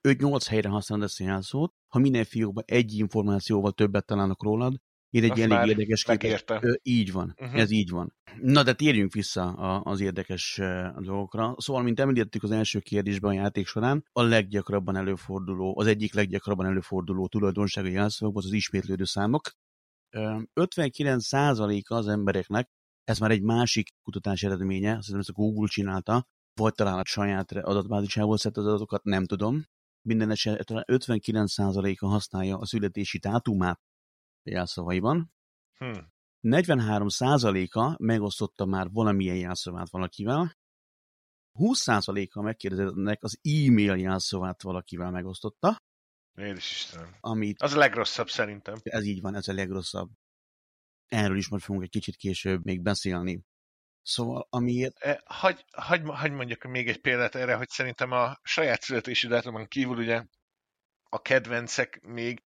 5-8 0.08 0.46
helyre 0.48 0.70
használod 0.70 1.06
ezt 1.06 1.20
a 1.20 1.24
jelszót, 1.24 1.74
ha 1.88 2.00
minden 2.00 2.24
fiókban 2.24 2.64
egy 2.68 2.94
információval 2.94 3.72
többet 3.72 4.06
találnak 4.06 4.44
rólad, 4.44 4.76
én 5.12 5.32
egy 5.32 5.40
elég 5.40 5.68
érdekes 5.70 6.04
képet. 6.04 6.80
Így 6.82 7.12
van, 7.12 7.36
uh-huh. 7.38 7.60
ez 7.60 7.72
így 7.72 7.90
van. 7.90 8.16
Na, 8.42 8.64
de 8.64 8.74
térjünk 8.74 9.14
vissza 9.14 9.54
az 9.80 10.00
érdekes 10.00 10.60
dolgokra. 10.98 11.56
Szóval, 11.58 11.84
mint 11.84 12.00
említettük 12.00 12.44
az 12.44 12.52
első 12.52 12.80
kérdésben 12.80 13.32
a 13.32 13.34
játék 13.34 13.68
során, 13.68 14.06
a 14.12 14.22
leggyakrabban 14.22 14.96
előforduló, 14.96 15.80
az 15.80 15.88
egyik 15.88 16.14
leggyakrabban 16.14 16.66
előforduló 16.66 17.28
tulajdonsága 17.28 17.88
jelszavakban 17.88 18.44
az, 18.44 18.50
az 18.50 18.56
ismétlődő 18.56 19.04
számok. 19.04 19.50
59%-a 20.12 21.94
az 21.94 22.08
embereknek, 22.08 22.70
ez 23.04 23.20
már 23.20 23.32
egy 23.32 23.42
másik 23.42 23.90
kutatás 24.04 24.44
eredménye, 24.44 24.90
szerintem 24.90 25.20
ezt 25.20 25.30
a 25.30 25.34
Google 25.34 25.68
csinálta, 25.68 26.28
vagy 26.54 26.74
talán 26.74 27.00
a 27.00 27.06
saját 27.06 27.52
adatbázisából 27.52 28.38
szedte 28.38 28.60
az 28.60 28.68
adatokat, 28.68 29.04
nem 29.04 29.26
tudom. 29.26 29.64
Minden 30.08 30.32
esetben 30.32 30.84
59%-a 30.88 32.06
használja 32.08 32.58
a 32.58 32.66
születési 32.66 33.18
dátumát 33.18 33.80
jelszavaiban. 34.44 35.34
Hmm. 35.78 36.10
43%-a 36.42 38.04
megosztotta 38.04 38.66
már 38.66 38.90
valamilyen 38.90 39.38
jelszavát 39.38 39.90
valakivel, 39.90 40.60
20%-a 41.60 42.42
megkérdezettnek 42.42 43.24
az 43.24 43.40
e-mail 43.42 43.96
jelszavát 43.96 44.62
valakivel 44.62 45.12
megosztotta. 45.12 45.82
Édes 46.38 46.72
Istenem. 46.72 47.16
Amit, 47.20 47.62
az 47.62 47.74
a 47.74 47.78
legrosszabb 47.78 48.30
szerintem. 48.30 48.76
Ez 48.84 49.06
így 49.06 49.22
van, 49.22 49.36
ez 49.36 49.48
a 49.48 49.54
legrosszabb. 49.54 50.10
Erről 51.08 51.38
is 51.38 51.50
majd 51.50 51.62
fogunk 51.62 51.84
egy 51.84 51.90
kicsit 51.90 52.16
később 52.16 52.66
még 52.66 52.82
beszélni. 52.82 53.44
Szóval, 54.02 54.48
amiért... 54.50 54.98
E, 54.98 55.22
hagy, 55.26 55.66
hagy, 55.72 56.02
hagy 56.06 56.32
mondjak 56.32 56.64
még 56.64 56.88
egy 56.88 57.02
példát 57.02 57.36
erre, 57.36 57.56
hogy 57.56 57.70
szerintem 57.70 58.12
a 58.12 58.40
saját 58.44 58.82
születési 58.82 59.28
dátumon 59.28 59.68
kívül 59.68 59.98
ugye 59.98 60.26
a 61.10 61.22
kedvencek 61.22 62.02
még 62.02 62.44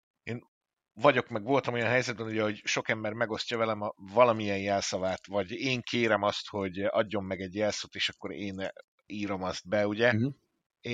vagyok, 1.01 1.27
meg 1.27 1.43
voltam 1.43 1.73
olyan 1.73 1.87
helyzetben, 1.87 2.27
ugye, 2.27 2.41
hogy 2.41 2.61
sok 2.63 2.89
ember 2.89 3.13
megosztja 3.13 3.57
velem 3.57 3.81
a 3.81 3.93
valamilyen 3.95 4.59
jelszavát, 4.59 5.27
vagy 5.27 5.51
én 5.51 5.81
kérem 5.81 6.23
azt, 6.23 6.47
hogy 6.47 6.79
adjon 6.79 7.23
meg 7.23 7.41
egy 7.41 7.55
jelszót, 7.55 7.95
és 7.95 8.09
akkor 8.09 8.31
én 8.31 8.67
írom 9.05 9.43
azt 9.43 9.67
be, 9.67 9.87
ugye? 9.87 10.13
Uh-huh. 10.13 10.33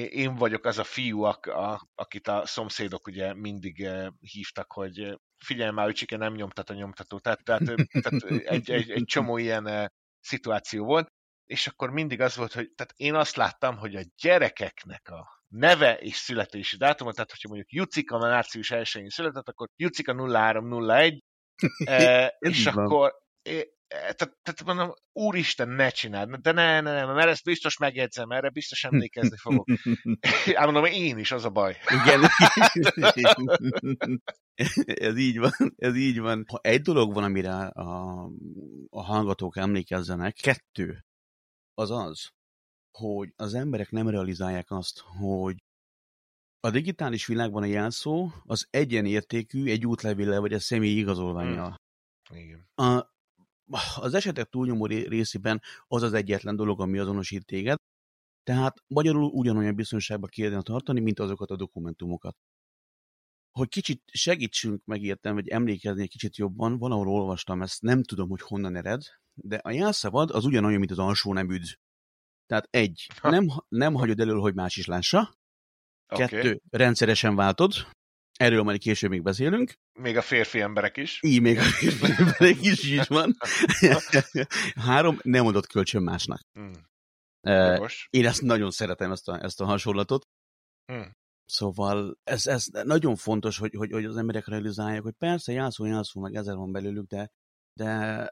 Én 0.10 0.36
vagyok 0.36 0.66
az 0.66 0.78
a 0.78 0.84
fiú, 0.84 1.24
a, 1.24 1.88
akit 1.96 2.28
a 2.28 2.46
szomszédok 2.46 3.08
ugye 3.08 3.34
mindig 3.34 3.84
eh, 3.84 4.08
hívtak, 4.20 4.72
hogy 4.72 5.20
figyelj 5.38 5.72
már, 5.72 5.86
hogy 5.86 6.18
nem 6.18 6.34
nyomtat 6.34 6.70
a 6.70 6.74
nyomtató. 6.74 7.20
Tehát, 7.20 7.44
tehát, 7.44 7.64
tehát 8.02 8.24
egy, 8.24 8.72
egy, 8.72 8.92
egy 8.92 9.06
csomó 9.06 9.38
ilyen 9.38 9.68
eh, 9.68 9.86
szituáció 10.20 10.86
volt, 10.86 11.08
és 11.46 11.68
akkor 11.68 11.90
mindig 11.90 12.22
az 12.22 12.36
volt, 12.36 12.54
hogy 12.54 12.72
tehát 12.76 12.94
én 12.96 13.16
azt 13.16 13.36
láttam, 13.36 13.78
hogy 13.78 13.96
a 13.96 14.04
gyerekeknek 14.22 15.10
a 15.10 15.35
neve 15.56 15.98
és 15.98 16.16
születési 16.16 16.78
dátumot, 16.78 17.16
tehát 17.16 17.32
hogyha 17.32 17.48
mondjuk 17.48 17.72
Jucika 17.72 18.16
a 18.16 18.20
március 18.20 18.72
1-én 18.74 19.10
született, 19.10 19.48
akkor 19.48 19.70
Jucika 19.76 20.14
0301, 20.14 21.24
e, 21.86 22.36
és 22.50 22.66
akkor 22.66 23.14
e, 23.42 23.68
tehát, 23.88 24.38
tehát 24.44 24.64
mondom, 24.66 24.94
úristen, 25.12 25.70
ne 25.70 25.90
csináld, 25.90 26.36
de 26.36 26.52
ne, 26.52 26.82
ne, 26.82 26.94
ne, 26.94 27.14
mert 27.14 27.28
ezt 27.28 27.44
biztos 27.44 27.78
megjegyzem, 27.78 28.30
erre 28.30 28.50
biztos 28.50 28.84
emlékezni 28.84 29.38
fogok. 29.38 29.68
Ám 30.56 30.72
mondom, 30.72 30.86
én 30.86 31.18
is, 31.18 31.32
az 31.32 31.46
a 31.46 31.50
baj. 31.50 31.78
Igen. 32.04 32.22
ez 34.86 35.18
így 35.18 35.40
van, 35.40 35.74
ez 35.76 35.96
így 35.96 36.20
van. 36.20 36.46
Ha 36.48 36.60
egy 36.62 36.82
dolog 36.82 37.14
van, 37.14 37.24
amire 37.24 37.68
a, 37.68 38.24
a 38.90 39.04
hallgatók 39.04 39.58
emlékezzenek, 39.58 40.34
kettő, 40.34 41.06
az 41.74 41.92
az, 41.92 42.35
hogy 42.96 43.34
az 43.36 43.54
emberek 43.54 43.92
nem 43.92 44.10
realizálják 44.10 44.72
azt, 44.72 45.00
hogy 45.00 45.64
a 46.60 46.70
digitális 46.70 47.26
világban 47.26 47.64
a 47.64 47.66
jelszó 47.66 48.32
az 48.44 48.68
egyenértékű 48.70 49.70
egy 49.70 49.86
útlevéllel 49.86 50.40
vagy 50.40 50.54
a 50.54 50.60
személyi 50.60 50.98
igazolványjal. 50.98 51.80
Hmm. 52.30 52.38
Igen. 52.38 52.68
A, 52.76 53.14
az 53.96 54.14
esetek 54.14 54.50
túlnyomó 54.50 54.86
részében 54.86 55.62
az 55.88 56.02
az 56.02 56.14
egyetlen 56.14 56.56
dolog, 56.56 56.82
ami 56.82 56.98
azonosít 56.98 57.46
téged, 57.46 57.78
tehát 58.44 58.84
magyarul 58.88 59.24
ugyanolyan 59.24 59.76
biztonságban 59.76 60.30
kéne 60.30 60.62
tartani, 60.62 61.00
mint 61.00 61.20
azokat 61.20 61.50
a 61.50 61.56
dokumentumokat. 61.56 62.36
Hogy 63.52 63.68
kicsit 63.68 64.02
segítsünk 64.12 64.86
megértem, 64.86 65.34
vagy 65.34 65.48
emlékezni 65.48 66.02
egy 66.02 66.10
kicsit 66.10 66.36
jobban, 66.36 66.78
valahol 66.78 67.08
olvastam 67.08 67.62
ezt, 67.62 67.82
nem 67.82 68.04
tudom, 68.04 68.30
hogy 68.30 68.42
honnan 68.42 68.76
ered, 68.76 69.02
de 69.34 69.56
a 69.56 69.72
jelszavad 69.72 70.32
az 70.32 70.46
ugyanolyan, 70.46 70.80
mint 70.80 70.92
az 70.92 71.00
alsó 71.00 71.34
neműd. 71.34 71.64
Tehát 72.46 72.68
egy, 72.70 73.08
nem, 73.22 73.48
nem 73.68 73.94
hagyod 73.94 74.20
elő, 74.20 74.34
hogy 74.34 74.54
más 74.54 74.78
is 74.78 74.86
lássa. 74.86 75.34
Okay. 76.08 76.28
Kettő, 76.28 76.62
rendszeresen 76.70 77.36
váltod. 77.36 77.74
Erről 78.40 78.64
majd 78.64 78.80
később 78.80 79.10
még 79.10 79.24
beszélünk. 79.24 79.74
Még 80.00 80.18
a 80.18 80.22
férfi 80.22 80.62
emberek 80.62 80.98
is. 80.98 81.20
Így, 81.22 81.42
még 81.42 81.58
a 81.58 81.62
férfi 81.62 82.12
emberek 82.18 82.62
is 82.62 82.84
így 82.84 83.08
van. 83.08 83.36
Három, 84.88 85.20
nem 85.24 85.46
adott 85.46 85.68
kölcsön 85.68 86.04
másnak. 86.04 86.42
Hmm. 86.54 86.74
Uh, 87.48 87.90
én 88.10 88.26
ezt 88.26 88.42
nagyon 88.42 88.72
szeretem, 88.72 89.12
ezt 89.12 89.28
a, 89.28 89.44
ezt 89.44 89.62
a 89.62 89.66
hasonlatot. 89.66 90.28
Hmm. 90.86 91.12
Szóval 91.46 92.18
ez, 92.24 92.48
ez 92.48 92.66
nagyon 92.66 93.16
fontos, 93.16 93.58
hogy, 93.58 93.74
hogy, 93.76 93.92
hogy 93.92 94.06
az 94.06 94.18
emberek 94.18 94.48
realizálják, 94.48 95.02
hogy 95.02 95.14
persze 95.18 95.52
jelszó, 95.52 95.86
jelszó, 95.86 96.22
meg 96.22 96.36
ezer 96.36 96.56
van 96.56 96.72
belőlük, 96.72 97.08
de, 97.08 97.30
de 97.74 98.30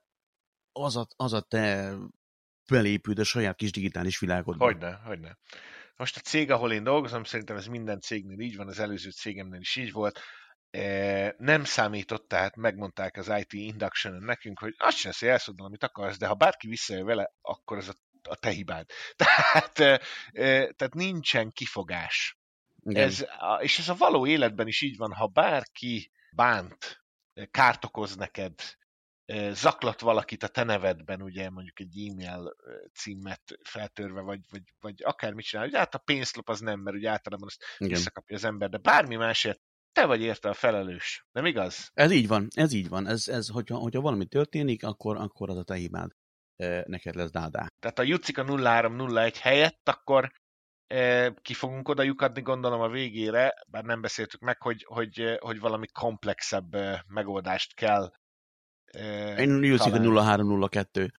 az 0.72 0.96
a, 0.96 1.08
az 1.15 1.34
a 1.34 1.41
te 1.41 1.96
belépőd 2.67 3.20
a 3.20 3.24
saját 3.24 3.55
kis 3.55 3.72
digitális 3.72 4.20
világodba. 4.20 4.65
Hogyne, 4.65 5.01
hogyne. 5.05 5.38
Most 5.96 6.17
a 6.17 6.20
cég, 6.20 6.51
ahol 6.51 6.74
én 6.74 6.84
dolgozom, 6.84 7.24
szerintem 7.24 7.55
ez 7.55 7.65
minden 7.65 8.00
cégnél 8.00 8.39
így 8.39 8.55
van, 8.55 8.67
az 8.67 8.79
előző 8.79 9.10
cégemnél 9.10 9.60
is 9.60 9.75
így 9.75 9.91
volt. 9.91 10.20
nem 11.38 11.63
számított, 11.63 12.27
tehát 12.27 12.55
megmondták 12.55 13.17
az 13.17 13.34
IT 13.38 13.53
induction 13.53 14.24
nekünk, 14.24 14.60
hogy 14.60 14.74
azt 14.77 14.98
sem 14.98 15.12
hogy 15.20 15.29
elszódol, 15.29 15.65
amit 15.65 15.84
akarsz, 15.84 16.17
de 16.17 16.27
ha 16.27 16.34
bárki 16.34 16.67
visszajön 16.67 17.05
vele, 17.05 17.32
akkor 17.41 17.77
ez 17.77 17.88
a, 17.88 17.93
a 18.29 18.36
te 18.36 18.50
hibád. 18.50 18.86
Tehát, 19.15 19.74
tehát 20.75 20.93
nincsen 20.93 21.51
kifogás. 21.51 22.38
Ez, 22.84 23.25
és 23.60 23.79
ez 23.79 23.89
a 23.89 23.96
való 23.96 24.27
életben 24.27 24.67
is 24.67 24.82
így 24.82 24.98
van, 24.98 25.13
ha 25.13 25.27
bárki 25.27 26.12
bánt, 26.36 27.03
kárt 27.51 27.86
okoz 27.86 28.15
neked, 28.15 28.53
zaklat 29.51 30.01
valakit 30.01 30.43
a 30.43 30.47
te 30.47 30.63
nevedben, 30.63 31.21
ugye 31.21 31.49
mondjuk 31.49 31.79
egy 31.79 32.09
e-mail 32.09 32.55
címet 32.93 33.41
feltörve, 33.63 34.21
vagy, 34.21 34.39
vagy, 34.49 34.63
vagy 34.79 35.03
akármit 35.03 35.45
csinál, 35.45 35.65
ugye 35.65 35.77
hát 35.77 35.95
a 35.95 35.97
pénzlop 35.97 36.49
az 36.49 36.59
nem, 36.59 36.79
mert 36.79 36.97
ugye 36.97 37.09
általában 37.09 37.47
azt 37.47 37.63
Igen. 37.77 37.93
visszakapja 37.93 38.35
az 38.35 38.43
ember, 38.43 38.69
de 38.69 38.77
bármi 38.77 39.15
másért 39.15 39.61
te 39.91 40.05
vagy 40.05 40.21
érte 40.21 40.49
a 40.49 40.53
felelős, 40.53 41.25
nem 41.31 41.45
igaz? 41.45 41.89
Ez 41.93 42.11
így 42.11 42.27
van, 42.27 42.47
ez 42.55 42.73
így 42.73 42.89
van. 42.89 43.07
Ez, 43.07 43.27
ez 43.27 43.47
hogyha, 43.47 43.77
hogyha 43.77 44.01
valami 44.01 44.25
történik, 44.25 44.83
akkor, 44.83 45.17
akkor 45.17 45.49
az 45.49 45.57
a 45.57 45.63
te 45.63 45.75
hibád. 45.75 46.11
E, 46.55 46.83
neked 46.87 47.15
lesz 47.15 47.31
dádá. 47.31 47.67
Tehát 47.79 47.99
a 47.99 48.03
Jucika 48.03 48.43
0301 48.45 49.39
helyett 49.39 49.89
akkor 49.89 50.31
e, 50.87 51.31
ki 51.41 51.53
fogunk 51.53 51.89
oda 51.89 52.03
lyukadni, 52.03 52.41
gondolom 52.41 52.81
a 52.81 52.89
végére, 52.89 53.53
bár 53.67 53.83
nem 53.83 54.01
beszéltük 54.01 54.41
meg, 54.41 54.61
hogy, 54.61 54.83
hogy, 54.87 55.37
hogy 55.39 55.59
valami 55.59 55.87
komplexebb 55.87 56.75
megoldást 57.07 57.73
kell 57.73 58.11
Én 59.38 59.63
Jucika 59.63 60.23
0302. 60.23 61.12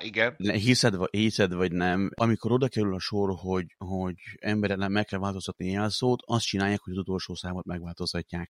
Igen. 0.00 0.36
Hiszed, 0.38 0.94
vagy, 0.94 1.08
hiszed 1.10 1.52
vagy 1.52 1.72
nem, 1.72 2.10
amikor 2.14 2.52
oda 2.52 2.68
kerül 2.68 2.94
a 2.94 2.98
sor, 2.98 3.34
hogy, 3.36 3.74
hogy 3.78 4.14
emberek 4.40 4.88
meg 4.88 5.04
kell 5.04 5.18
változtatni 5.18 5.66
jelszót, 5.66 6.22
azt 6.26 6.44
csinálják, 6.44 6.80
hogy 6.80 6.92
az 6.92 6.98
utolsó 6.98 7.34
számot 7.34 7.64
megváltoztatják. 7.64 8.52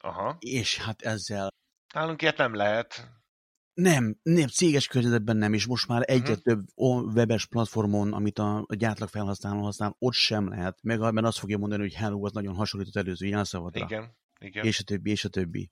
Aha. 0.00 0.36
És 0.38 0.78
hát 0.78 1.02
ezzel... 1.02 1.54
Nálunk 1.94 2.22
ilyet 2.22 2.36
nem 2.36 2.54
lehet. 2.54 3.16
Nem, 3.74 4.18
nem, 4.22 4.48
céges 4.48 4.86
környezetben 4.86 5.36
nem, 5.36 5.52
és 5.52 5.66
most 5.66 5.88
már 5.88 6.02
egyre 6.04 6.32
uh-huh. 6.32 6.42
több 6.42 6.64
webes 7.14 7.46
platformon, 7.46 8.12
amit 8.12 8.38
a, 8.38 8.64
a 8.98 9.06
felhasználó 9.06 9.62
használ, 9.62 9.96
ott 9.98 10.12
sem 10.12 10.48
lehet. 10.48 10.78
Meg 10.82 10.98
mert 10.98 11.26
azt 11.26 11.38
fogja 11.38 11.58
mondani, 11.58 11.82
hogy 11.82 11.94
hello, 11.94 12.24
az 12.24 12.32
nagyon 12.32 12.54
hasonlít 12.54 12.88
az 12.88 12.96
előző 12.96 13.26
jelszavadra. 13.26 13.84
Igen, 13.84 14.16
igen. 14.40 14.64
És 14.64 14.80
a 14.80 14.82
többi, 14.82 15.10
és 15.10 15.24
a 15.24 15.28
többi 15.28 15.70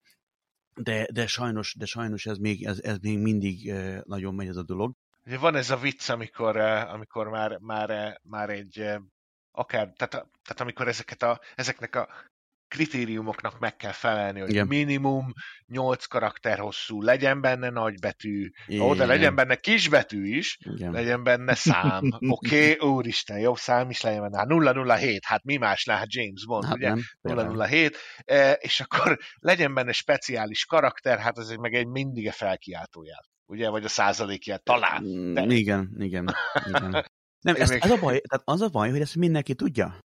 de, 0.77 1.07
de 1.13 1.27
sajnos, 1.27 1.75
de 1.75 1.85
sajnos 1.85 2.27
ez 2.27 2.39
még, 2.39 2.65
ez, 2.65 2.81
ez 2.83 2.99
még 2.99 3.19
mindig 3.19 3.73
nagyon 4.05 4.35
megy 4.35 4.49
ez 4.49 4.57
a 4.57 4.63
dolog. 4.63 4.93
Van 5.41 5.55
ez 5.55 5.71
a 5.71 5.77
vicc, 5.77 6.09
amikor, 6.09 6.57
amikor 6.57 7.29
már, 7.29 7.59
már, 7.59 8.21
már 8.23 8.51
egy 8.51 8.99
akár, 9.51 9.93
tehát, 9.97 10.11
tehát 10.43 10.61
amikor 10.61 10.89
ezeket 10.89 11.23
a, 11.23 11.41
ezeknek 11.55 11.95
a 11.95 12.09
kritériumoknak 12.69 13.59
meg 13.59 13.77
kell 13.77 13.93
felelni, 13.93 14.41
hogy 14.41 14.51
Igen. 14.51 14.67
minimum 14.67 15.33
8 15.67 16.05
karakter 16.05 16.59
hosszú, 16.59 17.03
legyen 17.03 17.41
benne 17.41 17.71
nagybetű, 17.71 18.51
ó, 18.81 18.95
de 18.95 19.07
legyen 19.07 19.35
benne 19.35 19.55
kisbetű 19.55 20.37
is, 20.37 20.59
Igen. 20.75 20.93
legyen 20.93 21.23
benne 21.23 21.55
szám. 21.55 22.03
Oké, 22.29 22.73
okay, 22.73 22.89
úristen, 22.89 23.39
jobb 23.39 23.57
szám 23.57 23.91
is 23.91 24.01
legyen 24.01 24.21
benne. 24.21 24.39
Hát 24.39 24.99
007, 24.99 25.25
hát 25.25 25.45
mi 25.45 25.57
más 25.57 25.85
lehet 25.85 26.15
James 26.15 26.47
Bond, 26.47 26.65
hát 26.65 26.75
ugye? 26.75 26.95
Nem, 27.21 27.61
007, 27.67 27.97
e, 28.25 28.53
és 28.53 28.81
akkor 28.81 29.19
legyen 29.39 29.75
benne 29.75 29.93
speciális 29.93 30.65
karakter, 30.65 31.19
hát 31.19 31.39
ez 31.39 31.51
meg 31.51 31.75
egy 31.75 31.87
mindig 31.87 32.29
a 32.29 32.33
felkiáltójel. 32.33 33.25
Ugye, 33.47 33.69
vagy 33.69 33.85
a 33.85 33.89
százalékjel, 33.89 34.59
talán. 34.59 35.33
De... 35.35 35.43
Igen, 35.43 35.95
igen, 35.99 36.35
igen. 36.67 37.05
Nem, 37.47 37.55
ez, 37.55 37.71
ez 37.71 37.91
a 37.91 37.99
baj, 37.99 38.21
tehát 38.21 38.45
az 38.45 38.61
a 38.61 38.69
baj, 38.69 38.91
hogy 38.91 39.01
ezt 39.01 39.17
mindenki 39.17 39.55
tudja. 39.55 39.99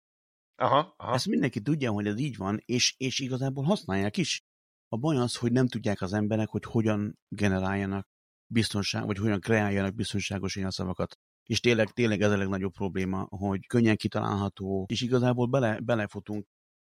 Aha, 0.60 0.94
aha. 0.96 1.14
Ezt 1.14 1.26
mindenki 1.26 1.60
tudja, 1.60 1.90
hogy 1.90 2.06
ez 2.06 2.18
így 2.18 2.36
van, 2.36 2.60
és, 2.64 2.94
és 2.96 3.18
igazából 3.18 3.64
használják 3.64 4.16
is. 4.16 4.42
A 4.88 4.96
baj 4.96 5.16
az, 5.16 5.36
hogy 5.36 5.52
nem 5.52 5.68
tudják 5.68 6.00
az 6.00 6.12
emberek, 6.12 6.48
hogy 6.48 6.64
hogyan 6.64 7.18
generáljanak 7.28 8.06
biztonság, 8.52 9.06
vagy 9.06 9.18
hogyan 9.18 9.40
kreáljanak 9.40 9.94
biztonságos 9.94 10.56
ilyen 10.56 10.70
szavakat. 10.70 11.18
És 11.42 11.60
tényleg, 11.60 11.90
tényleg 11.90 12.20
ez 12.20 12.30
a 12.30 12.36
legnagyobb 12.36 12.72
probléma, 12.72 13.26
hogy 13.28 13.66
könnyen 13.66 13.96
kitalálható, 13.96 14.86
és 14.88 15.00
igazából 15.00 15.46
bele, 15.46 15.80
belefutunk 15.80 16.46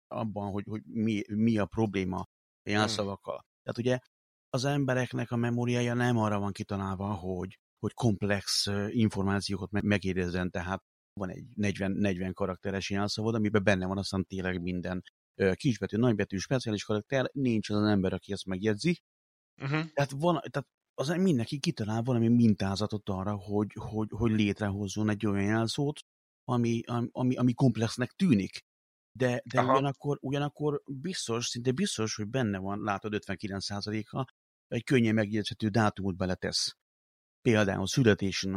abban, 0.08 0.50
hogy, 0.50 0.64
hogy 0.68 0.82
mi, 0.84 1.22
mi 1.34 1.58
a 1.58 1.66
probléma 1.66 2.24
ilyen 2.62 2.88
hmm. 2.88 3.04
Tehát 3.62 3.78
ugye 3.78 3.98
az 4.48 4.64
embereknek 4.64 5.30
a 5.30 5.36
memóriája 5.36 5.94
nem 5.94 6.16
arra 6.16 6.38
van 6.38 6.52
kitalálva, 6.52 7.14
hogy, 7.14 7.58
hogy 7.78 7.92
komplex 7.92 8.66
információkat 8.88 9.70
megérezzen, 9.70 10.50
tehát 10.50 10.82
van 11.20 11.30
egy 11.30 11.44
40, 11.54 11.92
40 11.92 12.32
karakteres 12.32 12.90
jelszavod, 12.90 13.34
amiben 13.34 13.64
benne 13.64 13.86
van 13.86 13.98
aztán 13.98 14.24
tényleg 14.24 14.62
minden 14.62 15.02
kisbetű, 15.52 15.96
nagybetű, 15.96 16.36
speciális 16.36 16.84
karakter, 16.84 17.30
nincs 17.32 17.70
az 17.70 17.76
az 17.76 17.88
ember, 17.88 18.12
aki 18.12 18.32
ezt 18.32 18.46
megjegyzi. 18.46 19.02
Uh-huh. 19.62 19.84
Tehát, 19.92 20.10
van, 20.10 20.40
tehát 20.50 20.68
az 20.94 21.08
mindenki 21.08 21.58
kitalál 21.58 22.02
valami 22.02 22.28
mintázatot 22.28 23.08
arra, 23.08 23.34
hogy, 23.34 23.72
hogy, 23.74 24.08
hogy 24.10 24.30
létrehozzon 24.30 25.08
egy 25.08 25.26
olyan 25.26 25.44
jelszót, 25.44 26.00
ami, 26.44 26.80
ami, 27.10 27.36
ami 27.36 27.54
komplexnek 27.54 28.10
tűnik. 28.10 28.60
De, 29.18 29.42
de 29.44 29.62
ugyanakkor, 29.62 30.18
ugyanakkor 30.20 30.82
biztos, 30.86 31.46
szinte 31.46 31.72
biztos, 31.72 32.14
hogy 32.14 32.28
benne 32.28 32.58
van, 32.58 32.82
látod 32.82 33.14
59%-a, 33.16 34.34
egy 34.66 34.84
könnyen 34.84 35.14
megjegyezhető 35.14 35.68
dátumot 35.68 36.16
beletesz 36.16 36.79
például 37.42 37.86
születési 37.86 38.50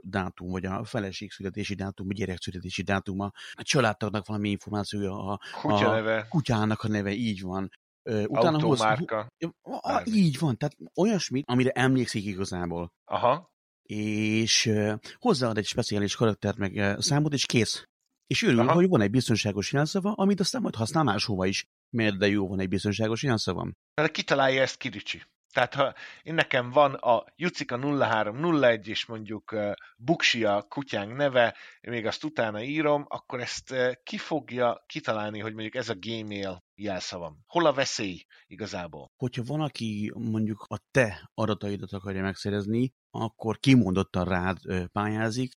dátum, 0.00 0.50
vagy 0.50 0.64
a 0.64 0.84
feleség 0.84 1.30
születési 1.30 1.74
dátum, 1.74 2.06
vagy 2.06 2.16
gyerek 2.16 2.40
születési 2.40 2.82
dátuma, 2.82 3.30
a 3.52 3.62
családtagnak 3.62 4.26
valami 4.26 4.50
információja, 4.50 5.12
a, 5.12 5.40
Kutya 5.60 5.90
neve. 5.90 6.18
a 6.18 6.28
kutyának 6.28 6.82
a 6.82 6.88
neve, 6.88 7.12
így 7.12 7.40
van. 7.40 7.68
Utána 8.04 8.58
Automárka. 8.58 9.28
Hoz, 9.62 9.78
a, 9.82 10.02
így 10.04 10.38
van, 10.38 10.56
tehát 10.56 10.76
olyasmit, 10.94 11.44
amire 11.46 11.70
emlékszik 11.70 12.24
igazából. 12.24 12.92
Aha. 13.04 13.52
És 13.82 14.70
hozzáad 15.18 15.58
egy 15.58 15.66
speciális 15.66 16.16
karaktert, 16.16 16.56
meg 16.56 16.96
számot, 16.98 17.32
és 17.32 17.46
kész. 17.46 17.84
És 18.26 18.42
örül, 18.42 18.60
Aha. 18.60 18.72
hogy 18.72 18.88
van 18.88 19.00
egy 19.00 19.10
biztonságos 19.10 19.72
jelszava, 19.72 20.12
amit 20.12 20.40
aztán 20.40 20.62
majd 20.62 20.74
használ 20.74 21.04
máshova 21.04 21.46
is. 21.46 21.64
Mert 21.90 22.18
de 22.18 22.28
jó 22.28 22.48
van 22.48 22.60
egy 22.60 22.68
biztonságos 22.68 23.22
jelszavam. 23.22 23.72
De 23.94 24.08
kitalálja 24.08 24.62
ezt 24.62 24.76
Kiricsi. 24.76 25.22
Tehát 25.54 25.74
ha 25.74 25.94
én 26.22 26.34
nekem 26.34 26.70
van 26.70 26.94
a 26.94 27.24
Jucika 27.36 27.78
0301 27.78 28.88
és 28.88 29.06
mondjuk 29.06 29.54
Buksi 29.96 30.44
a 30.44 30.62
kutyánk 30.62 31.16
neve, 31.16 31.56
még 31.80 32.06
azt 32.06 32.24
utána 32.24 32.62
írom, 32.62 33.04
akkor 33.08 33.40
ezt 33.40 33.74
ki 34.02 34.18
fogja 34.18 34.84
kitalálni, 34.86 35.38
hogy 35.38 35.52
mondjuk 35.52 35.74
ez 35.74 35.88
a 35.88 35.94
Gmail 35.98 36.64
jelszavam? 36.74 37.38
Hol 37.46 37.66
a 37.66 37.72
veszély 37.72 38.24
igazából? 38.46 39.10
Hogyha 39.16 39.42
van, 39.46 39.60
aki 39.60 40.12
mondjuk 40.14 40.64
a 40.68 40.78
te 40.90 41.30
adataidat 41.34 41.92
akarja 41.92 42.22
megszerezni, 42.22 42.92
akkor 43.10 43.58
kimondottan 43.58 44.24
rád 44.24 44.58
pályázik, 44.92 45.52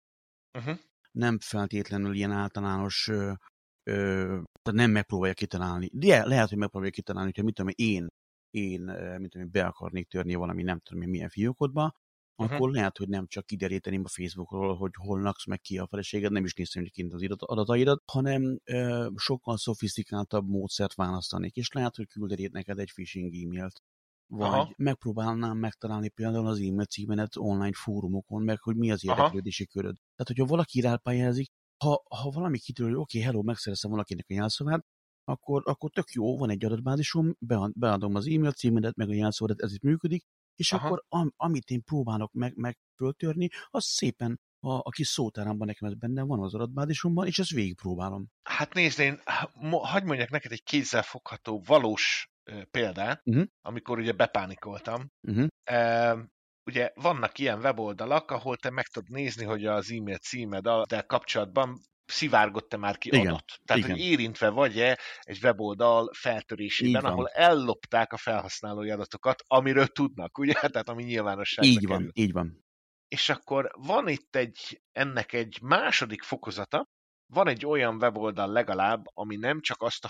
uh-huh. 0.57 0.77
nem 1.11 1.39
feltétlenül 1.39 2.15
ilyen 2.15 2.31
általános 2.31 3.07
ö, 3.07 3.33
ö, 3.83 4.39
nem 4.71 4.91
megpróbálja 4.91 5.33
kitalálni. 5.33 5.89
De 5.93 6.25
lehet, 6.25 6.49
hogy 6.49 6.57
megpróbálja 6.57 6.93
kitalálni, 6.93 7.29
hogyha 7.29 7.43
mit 7.43 7.55
tudom 7.55 7.71
én 7.75 8.07
én, 8.57 8.81
mint 9.17 9.31
tudom, 9.31 9.51
be 9.51 9.65
akarnék 9.65 10.07
törni 10.07 10.35
valami 10.35 10.63
nem 10.63 10.79
tudom 10.79 11.01
én 11.01 11.09
milyen 11.09 11.29
fiókodba, 11.29 11.95
uh-huh. 12.35 12.55
akkor 12.55 12.71
lehet, 12.71 12.97
hogy 12.97 13.07
nem 13.07 13.27
csak 13.27 13.45
kideríteném 13.45 14.03
a 14.03 14.07
Facebookról, 14.09 14.75
hogy 14.75 14.91
hol 14.93 15.21
laksz, 15.21 15.45
meg 15.45 15.59
ki 15.59 15.77
a 15.77 15.87
feleséged, 15.87 16.31
nem 16.31 16.43
is 16.43 16.53
néztem 16.53 16.83
kint 16.83 17.13
az 17.13 17.25
adataidat, 17.37 18.01
hanem 18.05 18.59
ö, 18.63 19.07
sokkal 19.15 19.57
szofisztikáltabb 19.57 20.47
módszert 20.47 20.95
választanék, 20.95 21.55
és 21.55 21.71
lehet, 21.71 21.95
hogy 21.95 22.07
küldenék 22.07 22.51
neked 22.51 22.79
egy 22.79 22.91
phishing 22.93 23.35
e-mailt. 23.35 23.81
Vagy 24.29 24.47
Aha. 24.47 24.73
megpróbálnám 24.77 25.57
megtalálni 25.57 26.09
például 26.09 26.47
az 26.47 26.59
e-mail 26.59 26.85
címenet 26.85 27.35
online 27.35 27.73
fórumokon, 27.73 28.43
meg 28.43 28.59
hogy 28.59 28.75
mi 28.75 28.91
az 28.91 29.05
érdeklődési 29.05 29.65
köröd. 29.65 29.95
Tehát, 29.95 30.27
hogyha 30.27 30.45
valaki 30.45 30.81
rápályázik, 30.81 31.49
ha, 31.83 32.03
ha 32.09 32.29
valami 32.29 32.57
kitől, 32.57 32.87
hogy 32.87 32.97
oké, 32.97 33.17
okay, 33.17 33.29
hello, 33.29 33.43
megszereztem 33.43 33.91
valakinek 33.91 34.25
a 34.29 34.33
jelszavát, 34.33 34.85
akkor, 35.27 35.61
akkor 35.65 35.89
tök 35.89 36.11
jó, 36.11 36.37
van 36.37 36.49
egy 36.49 36.65
adatbázisom, 36.65 37.35
beadom 37.73 38.15
az 38.15 38.27
e-mail 38.27 38.51
címedet, 38.51 38.95
meg 38.95 39.09
a 39.09 39.13
jelszódat, 39.13 39.61
ez 39.61 39.73
itt 39.73 39.81
működik, 39.81 40.25
és 40.55 40.71
Aha. 40.71 40.85
akkor 40.85 41.03
am, 41.07 41.33
amit 41.35 41.69
én 41.69 41.83
próbálok 41.83 42.31
meg, 42.33 42.55
meg 42.55 42.77
föltörni, 42.95 43.49
az 43.65 43.85
szépen 43.85 44.39
a, 44.59 44.71
a 44.71 44.89
kis 44.89 45.07
szótáramban 45.07 45.67
nekem 45.67 45.87
ez 45.87 45.95
benne 45.95 46.23
van 46.23 46.39
az 46.39 46.53
adatbázisomban, 46.53 47.27
és 47.27 47.39
ezt 47.39 47.49
végigpróbálom. 47.49 48.27
Hát 48.43 48.73
nézd, 48.73 48.99
én 48.99 49.21
hagyd 49.69 50.05
mondjak 50.05 50.29
neked 50.29 50.51
egy 50.51 50.63
kézzelfogható, 50.63 51.61
valós 51.65 52.29
példát, 52.71 53.21
uh-huh. 53.25 53.45
amikor 53.61 53.99
ugye 53.99 54.11
bepánikoltam. 54.11 55.11
Uh-huh. 55.21 55.47
E, 55.63 56.15
ugye 56.65 56.91
vannak 56.95 57.39
ilyen 57.39 57.59
weboldalak, 57.59 58.31
ahol 58.31 58.57
te 58.57 58.69
meg 58.69 58.87
tudod 58.87 59.09
nézni, 59.09 59.45
hogy 59.45 59.65
az 59.65 59.91
e-mail 59.91 60.17
címeddel 60.17 61.05
kapcsolatban 61.05 61.79
szivárgott-e 62.07 62.77
már 62.77 62.97
ki 62.97 63.07
Igen. 63.07 63.27
adat. 63.27 63.59
Tehát, 63.65 63.83
Igen. 63.83 63.95
hogy 63.95 64.05
érintve 64.05 64.49
vagy-e 64.49 64.99
egy 65.19 65.39
weboldal 65.43 66.11
feltörésében, 66.13 67.05
ahol 67.05 67.27
ellopták 67.27 68.13
a 68.13 68.17
felhasználói 68.17 68.89
adatokat, 68.89 69.43
amiről 69.47 69.87
tudnak, 69.87 70.37
ugye? 70.37 70.53
Tehát 70.71 70.89
ami 70.89 71.03
nyilvánosságra 71.03 71.69
Így 71.71 71.87
van, 71.87 71.97
kerül. 71.97 72.11
így 72.13 72.31
van. 72.31 72.65
És 73.07 73.29
akkor 73.29 73.71
van 73.73 74.07
itt 74.07 74.35
egy, 74.35 74.81
ennek 74.91 75.33
egy 75.33 75.59
második 75.61 76.21
fokozata, 76.21 76.87
van 77.33 77.47
egy 77.47 77.65
olyan 77.65 77.95
weboldal 77.95 78.51
legalább, 78.51 79.03
ami 79.13 79.35
nem 79.35 79.61
csak 79.61 79.81
azt 79.81 80.05
a 80.05 80.09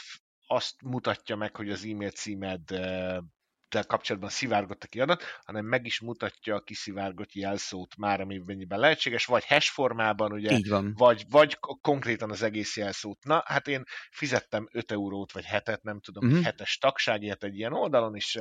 azt 0.50 0.82
mutatja 0.82 1.36
meg, 1.36 1.56
hogy 1.56 1.70
az 1.70 1.86
e-mail 1.86 2.10
címed 2.10 2.62
de 2.62 3.22
kapcsolatban 3.70 4.30
szivárgott 4.30 4.84
a 4.84 4.88
kiadat, 4.88 5.24
hanem 5.44 5.66
meg 5.66 5.86
is 5.86 6.00
mutatja 6.00 6.56
a 6.56 6.62
kiszivárgott 6.62 7.34
jelszót 7.34 7.98
már, 7.98 8.22
amennyiben 8.22 8.80
lehetséges, 8.80 9.26
vagy 9.26 9.46
hash 9.46 9.72
formában, 9.72 10.32
ugye, 10.32 10.52
Így 10.52 10.68
van. 10.68 10.94
Vagy, 10.96 11.26
vagy 11.30 11.58
konkrétan 11.82 12.32
az 12.32 12.42
egész 12.42 12.78
jelszót. 12.78 13.24
Na, 13.24 13.44
hát 13.46 13.68
én 13.68 13.84
fizettem 14.12 14.68
5 14.72 14.92
eurót, 14.92 15.32
vagy 15.32 15.46
hetet, 15.46 15.84
nem 15.84 16.00
tudom, 16.00 16.28
uh-huh. 16.28 16.44
hetes 16.44 16.78
tagságért 16.78 17.44
egy 17.44 17.56
ilyen 17.56 17.74
oldalon, 17.74 18.16
és 18.16 18.40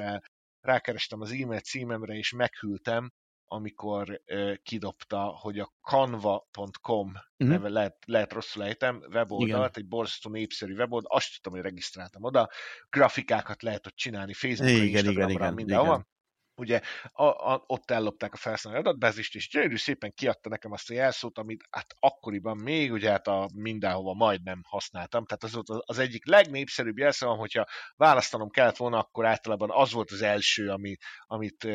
rákerestem 0.61 1.21
az 1.21 1.31
e-mail 1.31 1.61
címemre, 1.61 2.15
és 2.15 2.33
meghűltem 2.33 3.11
amikor 3.47 4.23
uh, 4.27 4.55
kidobta, 4.63 5.19
hogy 5.19 5.59
a 5.59 5.73
canva.com 5.83 7.09
uh-huh. 7.09 7.25
neve 7.37 7.69
lehet, 7.69 7.97
lehet 8.07 8.33
rosszul 8.33 8.65
ejtem, 8.65 9.03
weboldalt, 9.13 9.77
Igen. 9.77 9.85
egy 9.85 9.89
borzasztó 9.89 10.31
népszerű 10.31 10.75
weboldal, 10.75 11.17
azt 11.17 11.33
tudtam, 11.33 11.53
hogy 11.53 11.63
regisztráltam 11.63 12.23
oda, 12.23 12.51
grafikákat 12.91 13.63
lehet 13.63 13.87
ott 13.87 13.97
csinálni, 13.97 14.33
Facebookra, 14.33 14.83
igen, 14.83 15.05
Instagramra, 15.05 15.33
igen, 15.33 15.55
mindenhol. 15.55 15.95
Igen 15.95 16.15
ugye 16.57 16.81
a, 17.13 17.25
a, 17.25 17.65
ott 17.67 17.91
ellopták 17.91 18.33
a 18.33 18.37
felhasználói 18.37 18.81
adatbázist, 18.81 19.35
és 19.35 19.49
gyönyörű 19.49 19.77
szépen 19.77 20.13
kiadta 20.15 20.49
nekem 20.49 20.73
azt 20.73 20.91
a 20.91 20.95
jelszót, 20.95 21.39
amit 21.39 21.65
hát 21.71 21.97
akkoriban 21.99 22.57
még 22.57 22.93
ugye 22.93 23.11
hát 23.11 23.27
a 23.27 23.49
mindenhova 23.55 24.15
majdnem 24.15 24.61
használtam, 24.69 25.25
tehát 25.27 25.45
az 25.45 25.53
volt 25.53 25.83
az 25.87 25.99
egyik 25.99 26.27
legnépszerűbb 26.27 26.99
jelszó, 26.99 27.37
hogyha 27.37 27.67
választanom 27.97 28.49
kellett 28.49 28.77
volna, 28.77 28.99
akkor 28.99 29.27
általában 29.27 29.71
az 29.73 29.93
volt 29.93 30.11
az 30.11 30.23
első, 30.23 30.69
ami, 30.69 30.97
amit 31.27 31.69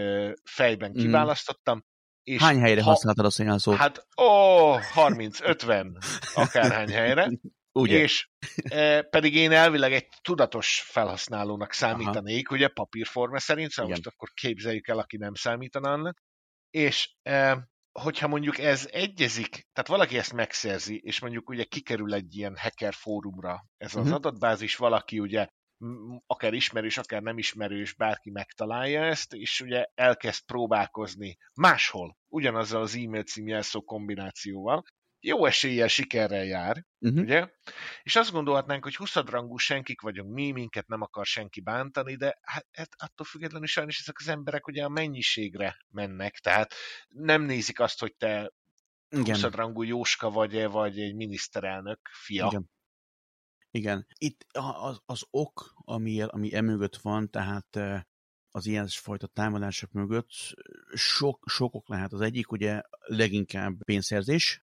fejben 0.44 0.91
mhm. 0.91 1.00
kiválasztottam, 1.00 1.76
mm. 1.76 1.89
És 2.24 2.41
Hány 2.41 2.60
helyre 2.60 2.82
ha, 2.82 2.89
használtad 2.89 3.26
a 3.26 3.44
jelszót? 3.44 3.76
Hát, 3.76 4.08
ó, 4.22 4.76
30-50 4.96 6.04
akárhány 6.34 6.89
helyre. 6.89 7.30
Ugye? 7.72 8.00
És 8.00 8.30
e, 8.64 9.02
pedig 9.02 9.36
én 9.36 9.52
elvileg 9.52 9.94
egy 9.94 10.08
tudatos 10.22 10.82
felhasználónak 10.86 11.74
számítanék, 11.74 12.48
Aha. 12.48 12.56
ugye 12.56 12.68
papírforma 12.68 13.40
szerint, 13.40 13.72
szóval 13.72 13.92
Igen. 13.92 14.02
most 14.04 14.16
akkor 14.16 14.30
képzeljük 14.34 14.88
el, 14.88 15.00
aki 15.00 15.18
nem 15.18 15.34
számítana 15.34 15.92
annak. 15.92 16.18
És 16.70 17.16
e, 17.22 17.70
hogyha 17.92 18.28
mondjuk 18.28 18.58
ez 18.58 18.88
egyezik, 18.92 19.50
tehát 19.50 19.90
valaki 19.90 20.18
ezt 20.18 20.34
megszerzi, 20.34 20.98
és 21.04 21.20
mondjuk 21.20 21.50
ugye 21.50 21.64
kikerül 21.64 22.14
egy 22.14 22.36
ilyen 22.36 22.58
hacker 22.58 22.94
fórumra 22.94 23.66
ez 23.78 23.96
az 23.96 24.02
uh-huh. 24.02 24.16
adatbázis, 24.16 24.76
valaki 24.76 25.20
ugye 25.20 25.48
akár 26.26 26.54
ismerős, 26.54 26.98
akár 26.98 27.22
nem 27.22 27.38
ismerős, 27.38 27.94
bárki 27.94 28.30
megtalálja 28.30 29.04
ezt, 29.04 29.34
és 29.34 29.62
ugye 29.62 29.86
elkezd 29.94 30.46
próbálkozni 30.46 31.38
máshol, 31.54 32.18
ugyanazzal 32.28 32.82
az 32.82 32.96
e-mail 32.96 33.24
cím 33.24 33.48
jelszó 33.48 33.82
kombinációval, 33.82 34.84
jó 35.22 35.46
eséllyel 35.46 35.88
sikerrel 35.88 36.44
jár, 36.44 36.86
uh-huh. 37.00 37.22
ugye? 37.22 37.48
És 38.04 38.16
azt 38.16 38.32
gondolhatnánk, 38.32 38.84
hogy 38.84 38.96
20 38.96 39.16
rangú 39.16 39.58
senkik 39.58 40.02
vagyunk 40.02 40.34
mi, 40.34 40.52
minket 40.52 40.88
nem 40.88 41.02
akar 41.02 41.26
senki 41.26 41.62
bántani, 41.62 42.16
de 42.16 42.40
hát, 42.42 42.68
hát 42.72 42.90
attól 42.98 43.26
függetlenül 43.26 43.68
sajnos 43.68 44.00
ezek 44.00 44.16
az 44.20 44.28
emberek 44.28 44.68
ugye 44.68 44.84
a 44.84 44.90
mennyiségre 44.90 45.78
mennek, 45.90 46.38
tehát 46.38 46.74
nem 47.08 47.42
nézik 47.42 47.80
azt, 47.80 48.00
hogy 48.00 48.16
te 48.16 48.52
Igen. 49.10 49.42
20 49.42 49.52
rangú 49.54 49.84
Jóska 49.84 50.30
vagy-e, 50.30 50.68
vagy 50.68 51.00
egy 51.00 51.16
miniszterelnök 51.16 52.00
fia. 52.12 52.48
Igen. 52.48 52.70
Igen. 53.72 54.08
Itt 54.18 54.46
az, 54.82 55.02
az 55.06 55.26
ok, 55.30 55.74
ami, 55.76 56.22
ami 56.22 56.54
emögött 56.54 56.96
van, 56.96 57.30
tehát 57.30 57.78
az 58.52 58.66
ilyen 58.66 58.88
fajta 58.88 59.28
támadások 59.28 59.92
mögött 59.92 60.30
sok, 60.94 61.44
sok 61.50 61.74
ok 61.74 61.90
lehet. 61.90 62.14
Az 62.14 62.22
egyik 62.22 62.52
ugye 62.52 62.82
leginkább 63.00 63.84
pénzszerzés, 63.84 64.64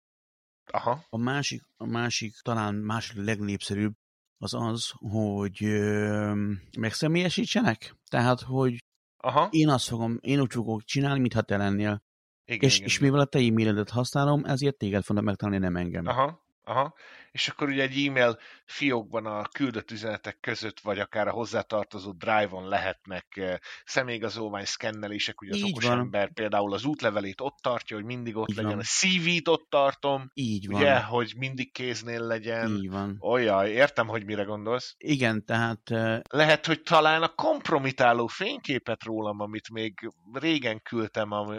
Aha. 0.72 1.06
A 1.10 1.18
másik, 1.18 1.62
a 1.78 1.86
másik, 1.86 2.34
talán 2.42 2.76
másik 2.76 3.18
legnépszerűbb 3.18 3.94
az 4.38 4.54
az, 4.54 4.92
hogy 4.98 5.64
ö, 5.64 6.34
megszemélyesítsenek. 6.80 7.96
Tehát, 8.08 8.42
hogy 8.42 8.78
Aha. 9.18 9.48
én 9.52 9.70
azt 9.70 9.88
fogom, 9.88 10.18
én 10.22 10.40
úgy 10.40 10.52
fogok 10.52 10.84
csinálni, 10.84 11.20
mintha 11.20 11.42
te 11.42 11.58
lennél. 11.58 12.02
Igen, 12.46 12.70
és, 12.70 12.76
igen, 12.76 12.88
és 12.88 13.00
mivel 13.00 13.20
a 13.20 13.26
te 13.26 13.40
e-mailedet 13.40 13.90
használom, 13.90 14.46
ezért 14.46 14.78
téged 14.78 15.04
fognak 15.04 15.24
megtalálni, 15.26 15.60
nem 15.60 15.76
engem. 15.76 16.06
Aha. 16.06 16.41
Aha. 16.64 16.94
És 17.32 17.48
akkor 17.48 17.68
ugye 17.68 17.82
egy 17.82 18.06
e-mail 18.08 18.38
fiókban 18.66 19.26
a 19.26 19.42
küldött 19.42 19.92
üzenetek 19.92 20.40
között, 20.40 20.80
vagy 20.80 21.00
akár 21.00 21.28
a 21.28 21.32
hozzátartozó 21.32 22.12
drive-on 22.12 22.68
lehetnek 22.68 23.26
eh, 23.38 23.58
személyigazolvány 23.86 24.66
szkennelések, 24.66 25.42
ugye 25.42 25.52
az 25.52 25.58
Így 25.58 25.72
okos 25.72 25.86
van. 25.86 26.00
ember 26.00 26.34
például 26.34 26.74
az 26.74 26.86
útlevelét 26.86 27.42
ott 27.42 27.58
tartja, 27.62 27.96
hogy 27.96 28.06
mindig 28.06 28.36
ott 28.36 28.50
Így 28.50 28.56
legyen, 28.56 28.72
van. 28.72 28.80
a 28.80 28.84
CV-t 28.84 29.48
ott 29.48 29.66
tartom, 29.70 30.30
Így 30.34 30.68
van. 30.68 30.82
ugye, 30.82 31.02
hogy 31.02 31.34
mindig 31.38 31.72
kéznél 31.72 32.22
legyen. 32.22 32.76
Így 32.76 32.90
van. 32.90 33.18
Olyan, 33.20 33.66
értem, 33.66 34.08
hogy 34.08 34.26
mire 34.26 34.44
gondolsz. 34.44 34.96
Igen, 34.98 35.46
tehát... 35.46 35.90
Uh... 35.90 36.20
Lehet, 36.30 36.66
hogy 36.66 36.82
talán 36.82 37.22
a 37.24 37.36
kompromitáló 37.36 38.28
fényképet 38.28 39.04
rólam, 39.04 39.40
amit 39.40 39.70
még 39.70 40.12
régen 40.34 40.82
küldtem 40.82 41.32
a 41.32 41.54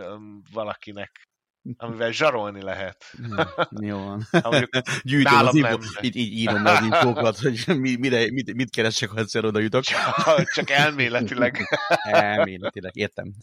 valakinek 0.53 1.31
amivel 1.77 2.13
zsarolni 2.13 2.63
lehet. 2.63 3.05
Hm, 3.13 3.85
jó 3.85 3.99
van. 3.99 4.27
Gyűjtöm 5.03 5.47
az 5.47 5.55
info, 5.55 5.79
így, 6.01 6.17
így 6.17 6.33
írom 6.33 6.65
az 6.65 6.83
infókat, 6.83 7.39
hogy 7.39 7.65
mi, 7.67 7.97
mire, 7.97 8.31
mit, 8.31 8.55
mit 8.55 8.71
keresek, 8.71 9.11
ha 9.11 9.19
egyszer 9.19 9.45
oda 9.45 9.59
jutok. 9.59 9.83
Csak, 9.83 10.51
csak 10.55 10.71
elméletileg. 10.71 11.59
elméletileg, 12.03 12.97
értem. 12.97 13.33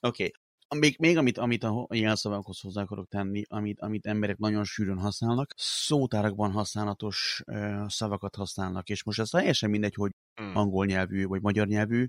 Oké. 0.00 0.24
Okay. 0.24 0.32
Még, 0.78 0.96
még 0.98 1.16
amit, 1.16 1.38
amit 1.38 1.64
a 1.64 1.86
jelszavakhoz 1.90 2.60
hozzá 2.60 2.82
akarok 2.82 3.08
tenni, 3.08 3.42
amit, 3.48 3.80
amit 3.80 4.06
emberek 4.06 4.38
nagyon 4.38 4.64
sűrűn 4.64 4.98
használnak, 4.98 5.54
szótárakban 5.56 6.50
használatos 6.50 7.42
uh, 7.46 7.88
szavakat 7.88 8.34
használnak, 8.34 8.88
és 8.88 9.04
most 9.04 9.18
ez 9.18 9.28
teljesen 9.28 9.70
mindegy, 9.70 9.94
hogy 9.94 10.10
hmm. 10.34 10.56
angol 10.56 10.86
nyelvű 10.86 11.26
vagy 11.26 11.42
magyar 11.42 11.66
nyelvű, 11.66 12.08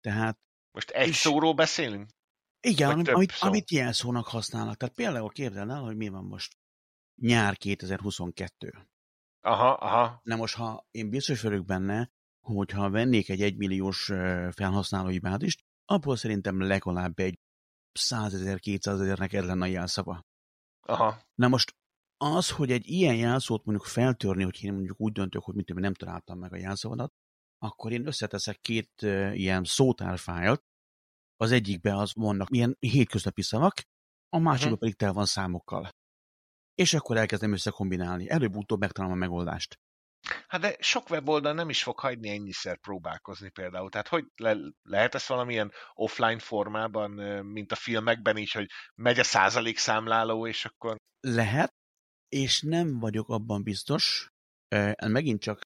tehát 0.00 0.38
most 0.76 0.90
egy 0.90 1.08
és, 1.08 1.16
szóról 1.16 1.54
beszélünk? 1.54 2.10
Igen, 2.68 2.90
amit, 2.90 3.08
amit, 3.08 3.32
amit 3.38 3.70
jelszónak 3.70 4.26
használnak. 4.26 4.76
Tehát 4.76 4.94
például 4.94 5.30
képzeld 5.30 5.70
el, 5.70 5.80
hogy 5.80 5.96
mi 5.96 6.08
van 6.08 6.24
most 6.24 6.56
nyár 7.14 7.56
2022. 7.56 8.88
Aha, 9.40 9.72
aha. 9.72 10.20
Na 10.22 10.36
most, 10.36 10.54
ha 10.54 10.86
én 10.90 11.10
biztos 11.10 11.42
vagyok 11.42 11.64
benne, 11.64 12.10
hogyha 12.40 12.90
vennék 12.90 13.28
egy 13.28 13.42
egymilliós 13.42 14.04
felhasználói 14.50 15.18
bázist, 15.18 15.64
abból 15.84 16.16
szerintem 16.16 16.60
legalább 16.60 17.18
egy 17.18 17.38
100 17.92 18.34
ezer, 18.34 18.58
200 18.58 19.00
ezer 19.00 19.18
neked 19.18 19.44
lenne 19.44 19.64
a 19.64 19.68
jelszava. 19.68 20.24
Aha. 20.80 21.20
Na 21.34 21.48
most 21.48 21.76
az, 22.16 22.50
hogy 22.50 22.70
egy 22.70 22.86
ilyen 22.86 23.16
jelszót 23.16 23.64
mondjuk 23.64 23.86
feltörni, 23.86 24.42
hogy 24.42 24.64
én 24.64 24.72
mondjuk 24.72 25.00
úgy 25.00 25.12
döntök, 25.12 25.42
hogy 25.42 25.54
mit 25.54 25.74
nem 25.74 25.94
találtam 25.94 26.38
meg 26.38 26.52
a 26.52 26.56
jelszavadat, 26.56 27.12
akkor 27.58 27.92
én 27.92 28.06
összeteszek 28.06 28.60
két 28.60 29.02
ilyen 29.32 29.64
szótárfájlt, 29.64 30.64
az 31.36 31.52
egyikben 31.52 31.96
az 31.96 32.12
vannak 32.14 32.48
ilyen 32.50 32.76
hétköznapi 32.78 33.42
szavak, 33.42 33.74
a 34.28 34.38
másikban 34.38 34.72
uh-huh. 34.72 34.78
pedig 34.78 34.94
tel 34.94 35.12
van 35.12 35.26
számokkal. 35.26 35.88
És 36.74 36.94
akkor 36.94 37.16
elkezdem 37.16 37.52
összekombinálni. 37.52 38.30
Előbb-utóbb 38.30 38.80
megtalálom 38.80 39.16
a 39.16 39.20
megoldást. 39.20 39.74
Hát 40.46 40.60
de 40.60 40.76
sok 40.80 41.10
weboldal 41.10 41.52
nem 41.52 41.68
is 41.68 41.82
fog 41.82 41.98
hagyni 41.98 42.28
ennyiszer 42.28 42.78
próbálkozni 42.78 43.50
például. 43.50 43.90
Tehát 43.90 44.08
hogy 44.08 44.24
le, 44.36 44.56
lehet 44.82 45.14
ez 45.14 45.26
valamilyen 45.28 45.72
offline 45.92 46.38
formában, 46.38 47.10
mint 47.44 47.72
a 47.72 47.76
filmekben 47.76 48.36
is, 48.36 48.52
hogy 48.52 48.66
megy 48.94 49.18
a 49.18 49.24
százalék 49.24 49.78
számláló, 49.78 50.46
és 50.46 50.64
akkor... 50.64 50.96
Lehet, 51.20 51.74
és 52.28 52.60
nem 52.60 52.98
vagyok 52.98 53.28
abban 53.28 53.62
biztos, 53.62 54.28
megint 55.06 55.40
csak 55.40 55.60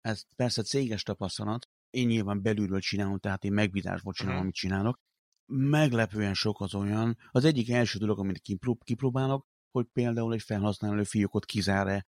ez 0.00 0.22
persze 0.36 0.62
céges 0.62 1.02
tapasztalat, 1.02 1.66
én 1.90 2.06
nyilván 2.06 2.42
belülről 2.42 2.80
csinálom, 2.80 3.18
tehát 3.18 3.44
én 3.44 3.52
megbízásból 3.52 4.12
csinálom, 4.12 4.38
uh-huh. 4.38 4.52
amit 4.52 4.60
csinálok, 4.60 4.96
meglepően 5.46 6.34
sok 6.34 6.60
az 6.60 6.74
olyan, 6.74 7.16
az 7.30 7.44
egyik 7.44 7.70
első 7.70 7.98
dolog, 7.98 8.18
amit 8.18 8.42
kipróbálok, 8.84 9.46
hogy 9.70 9.86
például 9.92 10.32
egy 10.32 10.42
felhasználó 10.42 11.02
fiókot 11.02 11.44
kizár-e 11.44 12.06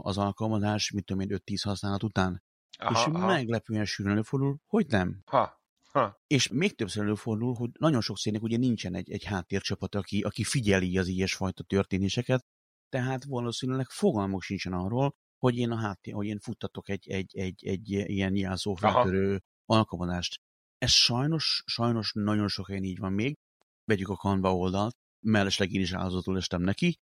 az 0.00 0.18
alkalmazás, 0.18 0.90
mit 0.90 1.04
tudom 1.04 1.22
én, 1.22 1.40
5-10 1.44 1.60
használat 1.62 2.02
után. 2.02 2.42
Aha, 2.78 2.90
és 2.90 3.14
aha. 3.14 3.26
meglepően 3.26 3.84
sűrűn 3.84 4.12
előfordul, 4.12 4.58
hogy 4.66 4.86
nem. 4.86 5.22
Ha. 5.24 5.60
Ha. 5.92 6.20
És 6.26 6.48
még 6.48 6.74
többször 6.74 7.02
előfordul, 7.04 7.54
hogy 7.54 7.70
nagyon 7.78 8.00
sok 8.00 8.18
szének 8.18 8.42
ugye 8.42 8.56
nincsen 8.56 8.94
egy, 8.94 9.10
egy 9.10 9.24
háttércsapat, 9.24 9.94
aki, 9.94 10.20
aki 10.20 10.44
figyeli 10.44 10.98
az 10.98 11.06
ilyesfajta 11.06 11.62
történéseket, 11.62 12.46
tehát 12.88 13.24
valószínűleg 13.24 13.88
fogalmuk 13.88 14.42
sincsen 14.42 14.72
arról, 14.72 15.14
hogy 15.38 15.56
én 15.56 15.70
a 15.70 15.76
háttér, 15.76 16.14
hogy 16.14 16.26
én 16.26 16.38
futtatok 16.38 16.88
egy, 16.88 17.08
egy, 17.08 17.36
egy, 17.36 17.66
egy 17.66 17.90
ilyen 17.90 18.36
jelszófeltörő 18.36 19.42
alkalmazást. 19.64 20.40
Ez 20.82 20.90
sajnos, 20.90 21.62
sajnos 21.66 22.12
nagyon 22.12 22.48
sok 22.48 22.66
helyen 22.66 22.82
így 22.82 22.98
van 22.98 23.12
még. 23.12 23.36
Vegyük 23.84 24.08
a 24.08 24.16
Canva 24.16 24.56
oldalt, 24.56 24.96
mellesleg 25.20 25.72
én 25.72 25.80
is 25.80 25.92
áldozatul 25.92 26.36
estem 26.36 26.62
neki. 26.62 26.98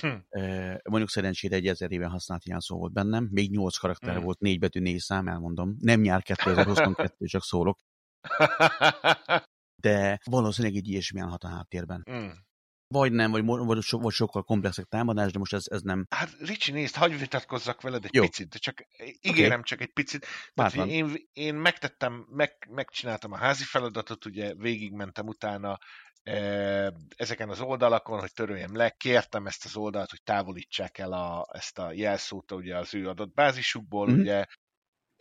Hm. 0.00 0.08
mondjuk 0.88 1.10
szerencsére 1.10 1.56
egy 1.56 1.66
ezer 1.66 1.92
éve 1.92 2.06
használt 2.06 2.46
jelszó 2.46 2.76
volt 2.76 2.92
bennem, 2.92 3.28
még 3.30 3.50
nyolc 3.50 3.76
karakter 3.76 4.16
hm. 4.16 4.22
volt, 4.22 4.38
négy 4.38 4.58
betű, 4.58 4.80
négy 4.80 4.98
szám, 4.98 5.28
elmondom. 5.28 5.76
Nem 5.78 6.00
nyár 6.00 6.22
2022, 6.22 7.26
csak 7.26 7.42
szólok. 7.42 7.78
De 9.84 10.20
valószínűleg 10.24 10.76
egy 10.76 10.88
ilyesmi 10.88 11.20
állhat 11.20 11.44
a 11.44 11.48
háttérben. 11.48 12.02
Hm. 12.04 12.30
Vagy 12.92 13.12
nem, 13.12 13.30
vagy, 13.30 13.44
vagy, 13.44 13.82
so, 13.82 13.98
vagy 13.98 14.12
sokkal 14.12 14.42
komplexebb 14.42 14.88
támadás, 14.88 15.32
de 15.32 15.38
most 15.38 15.52
ez, 15.52 15.64
ez 15.64 15.82
nem. 15.82 16.06
Hát 16.10 16.30
Ricsi, 16.40 16.72
nézd, 16.72 16.94
hagyj 16.94 17.14
vitatkozzak 17.14 17.80
veled 17.80 18.04
egy 18.04 18.14
Jó. 18.14 18.22
picit, 18.22 18.54
csak 18.54 18.86
ígérem 19.20 19.50
okay. 19.50 19.62
csak 19.62 19.80
egy 19.80 19.92
picit. 19.92 20.26
Tehát, 20.54 20.74
én, 20.74 21.14
én 21.32 21.54
megtettem, 21.54 22.26
meg, 22.30 22.68
megcsináltam 22.70 23.32
a 23.32 23.36
házi 23.36 23.64
feladatot, 23.64 24.24
ugye 24.24 24.54
végigmentem 24.54 25.26
utána 25.26 25.78
e, 26.22 26.36
ezeken 27.16 27.48
az 27.48 27.60
oldalakon, 27.60 28.20
hogy 28.20 28.32
töröljem 28.32 28.76
le, 28.76 28.90
kértem 28.90 29.46
ezt 29.46 29.64
az 29.64 29.76
oldalt, 29.76 30.10
hogy 30.10 30.22
távolítsák 30.22 30.98
el 30.98 31.12
a, 31.12 31.46
ezt 31.52 31.78
a 31.78 31.92
jelszót 31.92 32.52
ugye 32.52 32.76
az 32.76 32.94
ő 32.94 33.08
adott 33.08 33.34
bázisukból, 33.34 34.10
mm-hmm. 34.10 34.20
ugye 34.20 34.44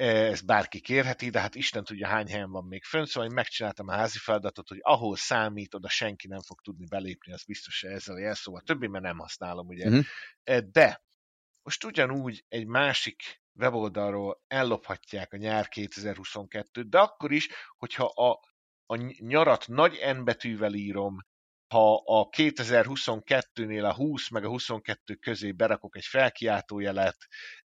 ezt 0.01 0.45
bárki 0.45 0.79
kérheti, 0.79 1.29
de 1.29 1.39
hát 1.39 1.55
Isten 1.55 1.83
tudja 1.83 2.07
hány 2.07 2.27
helyen 2.27 2.51
van 2.51 2.65
még 2.65 2.83
fönn, 2.83 3.03
szóval 3.03 3.29
én 3.29 3.35
megcsináltam 3.35 3.87
a 3.87 3.93
házi 3.93 4.17
feladatot, 4.17 4.67
hogy 4.67 4.79
ahol 4.81 5.15
számít, 5.15 5.73
oda 5.73 5.89
senki 5.89 6.27
nem 6.27 6.41
fog 6.41 6.61
tudni 6.61 6.85
belépni, 6.85 7.33
az 7.33 7.43
biztos, 7.43 7.81
hogy 7.81 7.91
ezzel 7.91 8.15
a 8.15 8.19
jelszóval 8.19 8.61
többé, 8.61 8.87
mert 8.87 9.03
nem 9.03 9.17
használom, 9.17 9.67
ugye. 9.67 9.87
Uh-huh. 9.87 10.57
De 10.71 11.03
most 11.63 11.83
ugyanúgy 11.83 12.45
egy 12.47 12.65
másik 12.65 13.41
weboldalról 13.53 14.41
ellophatják 14.47 15.33
a 15.33 15.37
nyár 15.37 15.67
2022-t, 15.69 16.85
de 16.89 16.99
akkor 16.99 17.31
is, 17.31 17.49
hogyha 17.77 18.05
a, 18.05 18.39
a 18.85 18.95
nyarat 19.17 19.67
nagy 19.67 19.99
N 20.17 20.23
betűvel 20.23 20.73
írom, 20.73 21.17
ha 21.71 21.95
a 22.05 22.29
2022-nél 22.29 23.89
a 23.89 23.93
20 23.93 24.29
meg 24.29 24.43
a 24.45 24.47
22 24.47 25.15
közé 25.15 25.51
berakok 25.51 25.95
egy 25.95 26.05
felkiáltójelet, 26.05 27.17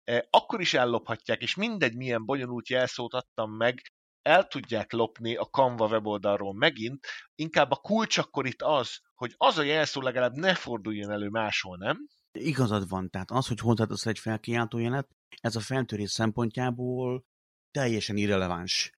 e, 0.04 0.26
akkor 0.30 0.60
is 0.60 0.74
ellophatják, 0.74 1.42
és 1.42 1.54
mindegy, 1.54 1.96
milyen 1.96 2.24
bonyolult 2.24 2.68
jelszót 2.68 3.14
adtam 3.14 3.56
meg, 3.56 3.80
el 4.22 4.46
tudják 4.46 4.92
lopni 4.92 5.36
a 5.36 5.44
Canva 5.44 5.86
weboldalról 5.86 6.54
megint, 6.54 7.06
inkább 7.34 7.70
a 7.70 7.76
kulcs 7.76 8.18
akkor 8.18 8.46
itt 8.46 8.62
az, 8.62 9.00
hogy 9.14 9.34
az 9.36 9.58
a 9.58 9.62
jelszó 9.62 10.00
legalább 10.00 10.32
ne 10.32 10.54
forduljon 10.54 11.10
elő 11.10 11.28
máshol, 11.28 11.76
nem? 11.76 11.96
Igazad 12.32 12.88
van, 12.88 13.10
tehát 13.10 13.30
az, 13.30 13.46
hogy 13.46 13.58
hozzátasz 13.58 14.06
egy 14.06 14.18
felkiáltójelet, 14.18 15.08
ez 15.40 15.56
a 15.56 15.60
feltörés 15.60 16.10
szempontjából 16.10 17.24
teljesen 17.70 18.16
irreleváns. 18.16 18.92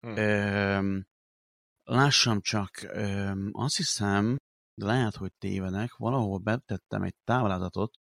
Hmm. 0.00 0.16
Ö, 0.16 0.98
lássam 1.84 2.40
csak, 2.40 2.82
ö, 2.82 3.30
azt 3.52 3.76
hiszem, 3.76 4.36
de 4.76 4.84
lehet, 4.84 5.16
hogy 5.16 5.32
tévedek, 5.38 5.94
valahol 5.96 6.38
betettem 6.38 7.02
egy 7.02 7.14
táblázatot, 7.24 7.98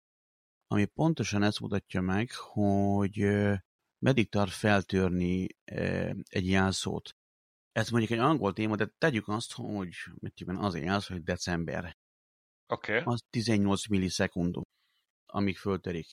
ami 0.67 0.85
pontosan 0.85 1.43
ezt 1.43 1.61
mutatja 1.61 2.01
meg, 2.01 2.31
hogy 2.33 3.19
meddig 3.99 4.29
tart 4.29 4.53
feltörni 4.53 5.47
egy 6.29 6.47
jelszót. 6.47 7.17
Ez 7.73 7.91
mondjuk 7.91 8.13
egy 8.13 8.19
angol 8.19 8.53
téma, 8.53 8.77
de 8.77 8.87
tegyük 8.99 9.29
azt, 9.29 9.53
hogy 9.53 9.95
mit 10.15 10.43
az 10.47 10.75
a 10.75 10.79
jelszó, 10.79 11.15
hogy 11.15 11.23
december. 11.23 11.97
Oké. 12.67 12.99
Okay. 12.99 13.13
Az 13.15 13.25
18 13.31 13.89
millisekundum, 13.89 14.63
amíg 15.27 15.59
föltörik. 15.59 16.07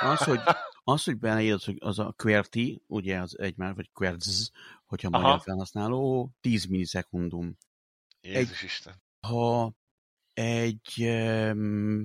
Az, 0.00 0.22
hogy, 0.22 0.40
az, 0.94 1.04
hogy 1.04 1.18
beleírod, 1.18 1.62
hogy 1.62 1.76
az 1.80 1.98
a 1.98 2.14
QWERTY, 2.22 2.82
ugye 2.86 3.20
az 3.20 3.38
egymás, 3.38 3.74
vagy 3.74 3.90
QWERTZ, 3.92 4.50
hogyha 4.86 5.10
magyar 5.10 5.40
felhasználó, 5.40 6.30
10 6.40 6.64
millisekundum. 6.64 7.56
Jézus 8.20 8.62
egy, 8.62 8.64
Isten 8.64 9.06
ha 9.26 9.72
egy 10.32 11.10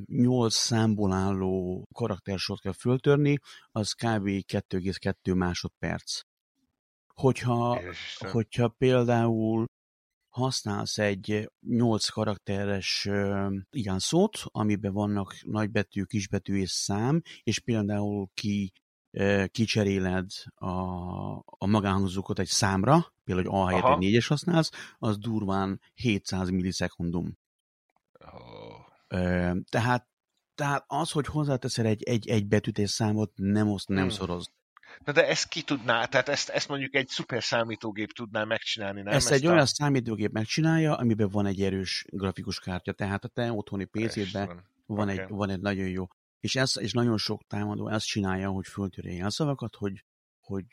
nyolc 0.05 0.53
számból 0.55 1.13
álló 1.13 1.83
karaktersort 1.95 2.61
kell 2.61 2.73
föltörni, 2.73 3.37
az 3.71 3.91
kb. 3.91 4.27
2,2 4.27 5.35
másodperc. 5.35 6.21
Hogyha, 7.13 7.81
hogyha 8.31 8.67
például 8.67 9.65
használsz 10.29 10.97
egy 10.97 11.49
8 11.59 12.07
karakteres 12.07 13.09
ilyen 13.69 13.99
szót, 13.99 14.37
amiben 14.43 14.93
vannak 14.93 15.35
nagybetű, 15.41 16.03
kisbetű 16.03 16.55
és 16.55 16.71
szám, 16.71 17.21
és 17.43 17.59
például 17.59 18.27
ki 18.33 18.71
kicseréled 19.47 20.29
a, 20.55 20.71
a 21.45 21.67
magánhangzókat 21.67 22.39
egy 22.39 22.47
számra, 22.47 23.13
például, 23.23 23.47
hogy 23.47 23.59
A 23.61 23.67
helyett 23.67 23.83
Aha. 23.83 23.93
egy 23.93 23.99
négyes 23.99 24.27
használsz, 24.27 24.71
az 24.97 25.17
durván 25.17 25.81
700 25.93 26.49
millisekundum. 26.49 27.37
Oh. 28.19 29.61
Tehát, 29.69 30.07
tehát 30.55 30.83
az, 30.87 31.11
hogy 31.11 31.25
hozzáteszel 31.25 31.85
egy, 31.85 32.03
egy, 32.03 32.29
egy 32.29 32.47
betűt 32.47 32.77
és 32.77 32.89
számot, 32.89 33.31
nem 33.35 33.69
oszt, 33.69 33.87
nem 33.87 33.97
hmm. 33.97 34.09
szoroz. 34.09 34.51
Na 35.05 35.11
de 35.11 35.27
ezt 35.27 35.47
ki 35.47 35.61
tudná, 35.61 36.05
tehát 36.05 36.29
ezt, 36.29 36.49
ezt 36.49 36.67
mondjuk 36.67 36.95
egy 36.95 37.07
szuper 37.07 37.43
számítógép 37.43 38.11
tudná 38.11 38.43
megcsinálni, 38.43 39.01
nem? 39.01 39.13
Ezt, 39.13 39.31
ezt 39.31 39.41
egy 39.41 39.49
a... 39.49 39.51
olyan 39.51 39.65
számítógép 39.65 40.31
megcsinálja, 40.31 40.95
amiben 40.95 41.29
van 41.29 41.45
egy 41.45 41.61
erős 41.61 42.05
grafikus 42.09 42.59
kártya, 42.59 42.91
tehát 42.91 43.23
a 43.23 43.27
te 43.27 43.51
otthoni 43.51 43.85
PC-ben 43.85 44.47
van, 44.85 45.09
okay. 45.09 45.19
egy, 45.19 45.29
van 45.29 45.49
egy 45.49 45.59
nagyon 45.59 45.87
jó 45.87 46.07
és, 46.43 46.55
ez, 46.55 46.77
és 46.77 46.93
nagyon 46.93 47.17
sok 47.17 47.47
támadó 47.47 47.87
ezt 47.87 48.05
csinálja, 48.05 48.49
hogy 48.49 48.67
föltöri 48.67 49.15
jelszavakat, 49.15 49.75
hogy, 49.75 50.05
hogy 50.39 50.65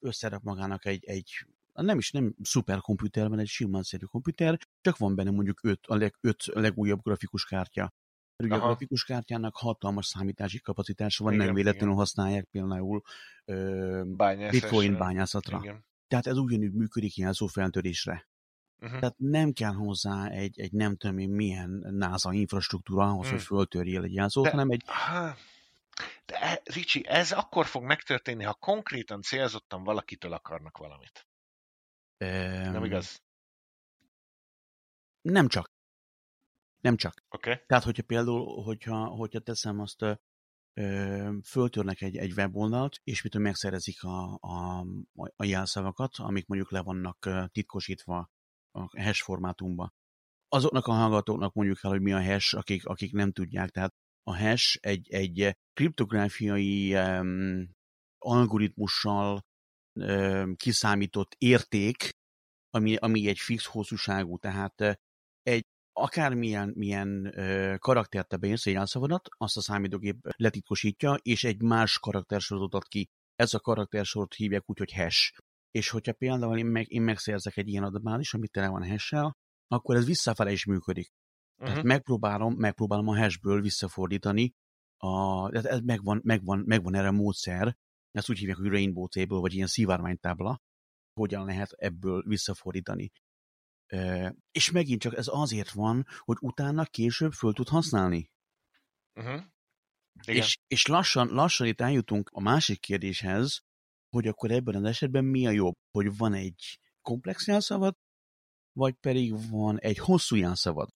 összerak 0.00 0.42
magának 0.42 0.84
egy, 0.84 1.04
egy 1.04 1.46
nem 1.72 1.98
is 1.98 2.10
nem 2.10 2.34
szuperkomputerben, 2.42 3.38
egy 3.38 3.46
simánszerű 3.46 4.04
komputer, 4.04 4.58
csak 4.80 4.96
van 4.96 5.14
benne 5.14 5.30
mondjuk 5.30 5.60
öt, 5.62 5.86
a 5.86 5.96
leg, 5.96 6.16
öt 6.20 6.44
legújabb 6.46 7.02
grafikus 7.02 7.44
kártya. 7.44 7.92
Ugye 8.36 8.54
Aha. 8.54 8.62
a 8.62 8.66
grafikus 8.66 9.04
kártyának 9.04 9.56
hatalmas 9.56 10.06
számítási 10.06 10.60
kapacitása 10.60 11.24
van, 11.24 11.32
igen, 11.32 11.46
nem 11.46 11.54
véletlenül 11.54 11.88
igen. 11.88 11.98
használják 11.98 12.44
például 12.44 13.02
ö, 13.44 14.02
bitcoin 14.50 14.96
bányászatra. 14.96 15.58
Igen. 15.62 15.84
Tehát 16.06 16.26
ez 16.26 16.36
ugyanúgy 16.36 16.72
működik 16.72 17.16
jelzó 17.16 17.46
feltörésre. 17.46 18.27
Uh-huh. 18.80 18.98
Tehát 18.98 19.18
nem 19.18 19.52
kell 19.52 19.72
hozzá 19.72 20.28
egy, 20.28 20.60
egy 20.60 20.72
nem 20.72 20.96
tudom 20.96 21.18
én 21.18 21.30
milyen 21.30 21.70
NASA 21.90 22.32
infrastruktúra 22.32 23.02
ahhoz, 23.02 23.16
uh-huh. 23.16 23.30
hogy 23.30 23.40
mm. 23.40 23.56
föltörjél 23.56 24.02
egy 24.02 24.12
jelzót, 24.12 24.44
de, 24.44 24.50
hanem 24.50 24.70
egy... 24.70 24.84
De 26.26 26.40
e, 26.40 26.60
Ricsi, 26.64 27.06
ez 27.06 27.32
akkor 27.32 27.66
fog 27.66 27.82
megtörténni, 27.82 28.44
ha 28.44 28.54
konkrétan 28.54 29.22
célzottan 29.22 29.84
valakitől 29.84 30.32
akarnak 30.32 30.78
valamit. 30.78 31.26
Um, 32.18 32.72
nem 32.72 32.84
igaz? 32.84 33.22
Nem 35.20 35.48
csak. 35.48 35.70
Nem 36.80 36.96
csak. 36.96 37.24
Okay. 37.28 37.56
Tehát, 37.66 37.84
hogyha 37.84 38.02
például, 38.02 38.62
hogyha, 38.62 39.06
hogyha 39.06 39.40
teszem 39.40 39.80
azt, 39.80 40.04
föltörnek 41.44 42.00
egy, 42.00 42.16
egy 42.16 42.32
weboldalt, 42.32 43.00
és 43.04 43.22
mitől 43.22 43.42
megszerezik 43.42 44.02
a, 44.02 44.38
a, 44.40 44.86
a 45.36 45.44
jelszavakat, 45.44 46.14
amik 46.16 46.46
mondjuk 46.46 46.70
le 46.70 46.82
vannak 46.82 47.28
titkosítva 47.52 48.30
a 48.70 49.00
hash 49.02 49.22
formátumba. 49.22 49.90
Azoknak 50.48 50.86
a 50.86 50.92
hallgatóknak 50.92 51.52
mondjuk 51.54 51.78
el, 51.82 51.90
hogy 51.90 52.00
mi 52.00 52.12
a 52.12 52.22
hash, 52.22 52.56
akik, 52.56 52.86
akik 52.86 53.12
nem 53.12 53.32
tudják. 53.32 53.70
Tehát 53.70 53.94
a 54.22 54.36
hash 54.36 54.78
egy, 54.80 55.08
egy 55.10 55.56
kriptográfiai 55.72 56.94
um, 56.94 57.70
algoritmussal 58.18 59.40
um, 59.92 60.54
kiszámított 60.56 61.34
érték, 61.38 62.10
ami, 62.70 62.96
ami 62.96 63.28
egy 63.28 63.38
fix 63.38 63.66
hosszúságú, 63.66 64.38
tehát 64.38 65.00
egy 65.42 65.66
akármilyen 65.92 66.72
milyen 66.76 67.26
uh, 67.26 67.76
karaktert 67.78 68.28
te 68.28 68.36
beírsz 68.36 68.66
egy 68.66 68.72
jelszavadat, 68.72 69.28
azt 69.36 69.56
a 69.56 69.60
számítógép 69.60 70.16
letitkosítja, 70.36 71.14
és 71.14 71.44
egy 71.44 71.62
más 71.62 71.98
karaktersorozatot 71.98 72.74
ad 72.74 72.88
ki. 72.88 73.08
Ez 73.34 73.54
a 73.54 73.60
karaktersorot 73.60 74.34
hívják 74.34 74.62
úgy, 74.66 74.78
hogy 74.78 74.92
hash 74.92 75.32
és 75.70 75.90
hogyha 75.90 76.12
például 76.12 76.58
én, 76.58 76.66
meg, 76.66 76.90
én 76.90 77.02
megszerzek 77.02 77.56
egy 77.56 77.68
ilyen 77.68 77.84
adatbázis, 77.84 78.34
amit 78.34 78.50
tele 78.50 78.68
van 78.68 78.88
hash 78.88 79.14
akkor 79.68 79.96
ez 79.96 80.06
visszafele 80.06 80.52
is 80.52 80.64
működik. 80.64 81.10
Uh-huh. 81.10 81.66
Tehát 81.66 81.78
mhm. 81.78 81.86
megpróbálom, 81.86 82.54
megpróbálom 82.54 83.08
a 83.08 83.16
hashből 83.16 83.60
visszafordítani, 83.60 84.54
a, 84.96 85.48
tehát 85.50 85.66
ez 85.66 85.80
megvan, 85.80 86.20
megvan, 86.24 86.62
megvan 86.66 86.94
erre 86.94 87.08
a 87.08 87.12
módszer, 87.12 87.76
ezt 88.10 88.30
úgy 88.30 88.38
hívják, 88.38 88.56
hogy 88.56 88.68
Rainbow 88.68 89.08
Table, 89.08 89.38
vagy 89.38 89.54
ilyen 89.54 89.66
szivárványtábla, 89.66 90.60
hogyan 91.12 91.44
lehet 91.44 91.70
ebből 91.72 92.22
visszafordítani. 92.26 93.10
E, 93.86 94.34
és 94.50 94.70
megint 94.70 95.00
csak 95.00 95.16
ez 95.16 95.26
azért 95.30 95.70
van, 95.70 96.06
hogy 96.18 96.36
utána 96.40 96.84
később 96.84 97.32
föl 97.32 97.52
tud 97.52 97.68
használni. 97.68 98.30
Uh-huh. 99.14 99.42
És, 100.26 100.58
és 100.66 100.86
lassan, 100.86 101.28
lassan 101.28 101.66
itt 101.66 101.80
eljutunk 101.80 102.30
a 102.32 102.40
másik 102.40 102.80
kérdéshez, 102.80 103.62
hogy 104.10 104.26
akkor 104.26 104.50
ebben 104.50 104.74
az 104.74 104.84
esetben 104.84 105.24
mi 105.24 105.46
a 105.46 105.50
jobb, 105.50 105.74
hogy 105.90 106.16
van 106.16 106.34
egy 106.34 106.78
komplex 107.02 107.46
jelszavad, 107.46 107.96
vagy 108.72 108.94
pedig 108.94 109.50
van 109.50 109.78
egy 109.78 109.98
hosszú 109.98 110.36
jelszavad. 110.36 110.88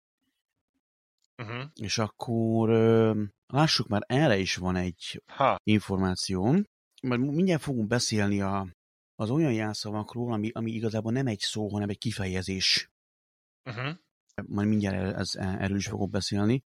Uh-huh. 1.43 1.71
És 1.75 1.99
akkor 1.99 2.69
lássuk 3.47 3.89
már, 3.89 4.03
erre 4.07 4.39
is 4.39 4.57
van 4.57 4.77
egy 4.77 5.23
ha. 5.27 5.57
információm, 5.63 6.65
mert 7.03 7.21
mindjárt 7.21 7.63
fogunk 7.63 7.89
beszélni 7.89 8.41
a, 8.41 8.67
az 9.15 9.31
olyan 9.31 9.53
jelszavakról, 9.53 10.33
ami, 10.33 10.51
ami 10.53 10.71
igazából 10.71 11.13
nem 11.13 11.27
egy 11.27 11.39
szó, 11.39 11.69
hanem 11.69 11.89
egy 11.89 11.99
kifejezés. 11.99 12.91
Uh-huh. 13.65 13.97
Majd 14.47 14.69
mindjárt 14.69 15.17
ez, 15.17 15.35
erről 15.35 15.77
is 15.77 15.87
fogok 15.87 16.11
beszélni. 16.11 16.63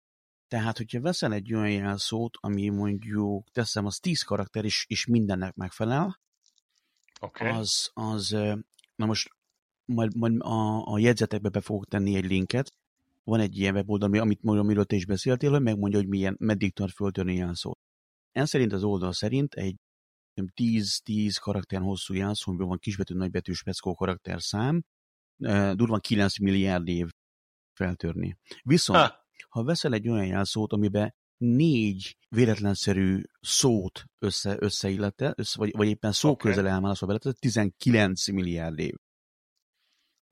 Tehát, 0.47 0.77
hogyha 0.77 1.01
veszel 1.01 1.33
egy 1.33 1.53
olyan 1.53 1.71
jelszót, 1.71 2.37
ami 2.39 2.69
mondjuk, 2.69 3.49
teszem, 3.51 3.85
az 3.85 3.97
10 3.97 4.21
karakter 4.21 4.65
is, 4.65 4.85
és 4.87 5.05
mindennek 5.05 5.55
megfelel, 5.55 6.21
okay. 7.23 7.49
az, 7.49 7.89
az, 7.93 8.29
na 8.95 9.05
most 9.05 9.29
majd, 9.85 10.15
majd 10.15 10.41
a, 10.41 10.85
a 10.85 10.99
jegyzetekbe 10.99 11.49
be 11.49 11.61
fogok 11.61 11.85
tenni 11.85 12.15
egy 12.15 12.25
linket, 12.25 12.71
van 13.23 13.39
egy 13.39 13.57
ilyen 13.57 13.75
weboldal, 13.75 14.19
amit 14.19 14.39
amiről 14.43 14.85
te 14.85 14.95
is 14.95 15.05
beszéltél, 15.05 15.49
hogy 15.49 15.61
megmondja, 15.61 15.99
hogy 15.99 16.07
milyen, 16.07 16.35
meddig 16.39 16.73
tart 16.73 16.93
föltörni 16.93 17.35
jelszót. 17.35 17.79
En 18.31 18.45
szerint 18.45 18.73
az 18.73 18.83
oldal 18.83 19.13
szerint 19.13 19.53
egy 19.53 19.75
10-10 20.35 21.35
karakter 21.41 21.81
hosszú 21.81 22.13
jelszó, 22.13 22.49
amiben 22.49 22.67
van 22.67 22.77
kisbetű, 22.77 23.13
nagybetű, 23.13 23.51
speckó 23.51 23.93
karakter 23.93 24.41
szám, 24.41 24.83
durvan 25.75 25.99
9 25.99 26.39
milliárd 26.39 26.87
év 26.87 27.09
feltörni. 27.73 28.37
Viszont, 28.61 28.99
ha, 28.99 29.25
ha 29.49 29.63
veszel 29.63 29.93
egy 29.93 30.09
olyan 30.09 30.25
jelszót, 30.25 30.73
amiben 30.73 31.15
négy 31.43 32.17
véletlenszerű 32.29 33.21
szót 33.41 34.03
össze, 34.19 34.55
összeillette, 34.59 35.33
össze, 35.37 35.59
vagy, 35.59 35.71
vagy 35.77 35.87
éppen 35.87 36.11
szó 36.11 36.29
okay. 36.29 36.57
elmálaszva 36.57 37.05
bele, 37.05 37.19
19 37.39 38.27
milliárd 38.27 38.79
év. 38.79 38.93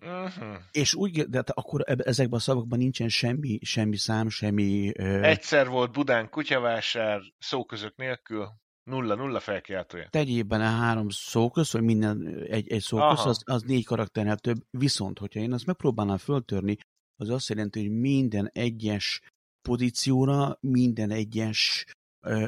Uh-huh. 0.03 0.57
És 0.71 0.93
úgy, 0.93 1.29
de 1.29 1.43
akkor 1.53 1.83
ezekben 1.85 2.39
a 2.39 2.41
szavakban 2.41 2.79
nincsen 2.79 3.09
semmi, 3.09 3.59
semmi 3.61 3.97
szám, 3.97 4.29
semmi... 4.29 4.91
Uh... 4.99 5.27
Egyszer 5.27 5.67
volt 5.67 5.91
Budán 5.91 6.29
kutyavásár 6.29 7.21
szóközök 7.37 7.95
nélkül, 7.95 8.49
nulla, 8.83 9.15
nulla 9.15 9.39
felkiáltója. 9.39 10.07
Tegyél 10.09 10.43
bele 10.43 10.63
három 10.63 11.09
szóköz, 11.09 11.71
vagy 11.71 11.83
minden 11.83 12.27
egy, 12.49 12.71
egy 12.71 12.81
szóköz, 12.81 13.25
az, 13.25 13.41
az 13.45 13.61
négy 13.61 13.85
karakternél 13.85 14.35
több. 14.35 14.57
Viszont, 14.69 15.19
hogyha 15.19 15.39
én 15.39 15.53
azt 15.53 15.65
megpróbálnám 15.65 16.17
föltörni, 16.17 16.77
az 17.15 17.29
azt 17.29 17.49
jelenti, 17.49 17.79
hogy 17.79 17.91
minden 17.91 18.49
egyes 18.53 19.21
pozícióra, 19.61 20.57
minden 20.59 21.11
egyes 21.11 21.85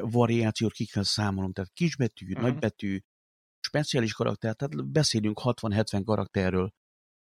variációt 0.01 0.71
ki 0.71 0.85
kell 0.85 1.03
számolnom. 1.03 1.53
Tehát 1.53 1.71
kisbetű, 1.73 2.25
uh-huh. 2.25 2.41
nagybetű, 2.41 2.99
speciális 3.59 4.13
karakter, 4.13 4.55
tehát 4.55 4.91
beszélünk 4.91 5.39
60-70 5.43 6.01
karakterről 6.05 6.69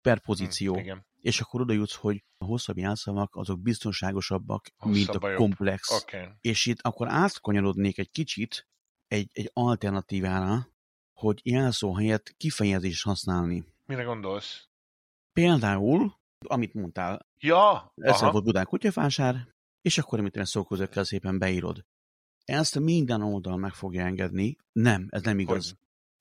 per 0.02 0.20
pozíció. 0.20 0.74
Hmm, 0.74 0.84
igen. 0.84 1.06
És 1.22 1.42
akkor 1.42 1.62
oda 1.62 1.74
jutsz, 1.74 1.96
hogy 1.96 2.24
a 2.38 2.46
hosszabb 2.46 2.78
jelszavak 2.78 3.36
azok 3.36 3.62
biztonságosabbak, 3.62 4.68
Hosszabb 4.78 4.94
mint 4.94 5.24
a, 5.24 5.34
a 5.34 5.36
komplex. 5.36 6.02
Okay. 6.02 6.28
És 6.42 6.66
itt 6.66 6.80
akkor 6.82 7.08
átkanyarodnék 7.10 7.98
egy 7.98 8.12
kicsit 8.12 8.68
egy, 9.08 9.30
egy 9.34 9.50
alternatívára, 9.54 10.68
hogy 11.14 11.40
jelszó 11.44 11.96
helyett 11.96 12.34
kifejezést 12.38 13.04
használni. 13.04 13.66
Mire 13.86 14.04
gondolsz? 14.04 14.68
Például, 15.34 16.14
amit 16.46 16.74
mondtál. 16.74 17.28
Ja! 17.38 17.92
Egyszer 17.96 18.32
volt 18.32 18.44
Budán 18.44 18.66
kutyafásár, 18.66 19.48
és 19.90 19.98
akkor 19.98 20.20
amit 20.20 20.46
szóközökkel 20.46 21.04
szépen 21.04 21.40
beírod. 21.40 21.86
Ezt 22.46 22.80
minden 22.80 23.22
oldal 23.22 23.58
meg 23.58 23.74
fogja 23.74 24.06
engedni. 24.06 24.56
Nem, 24.72 25.08
ez 25.10 25.22
nem 25.22 25.40
igaz. 25.40 25.68
Hogy? 25.68 25.78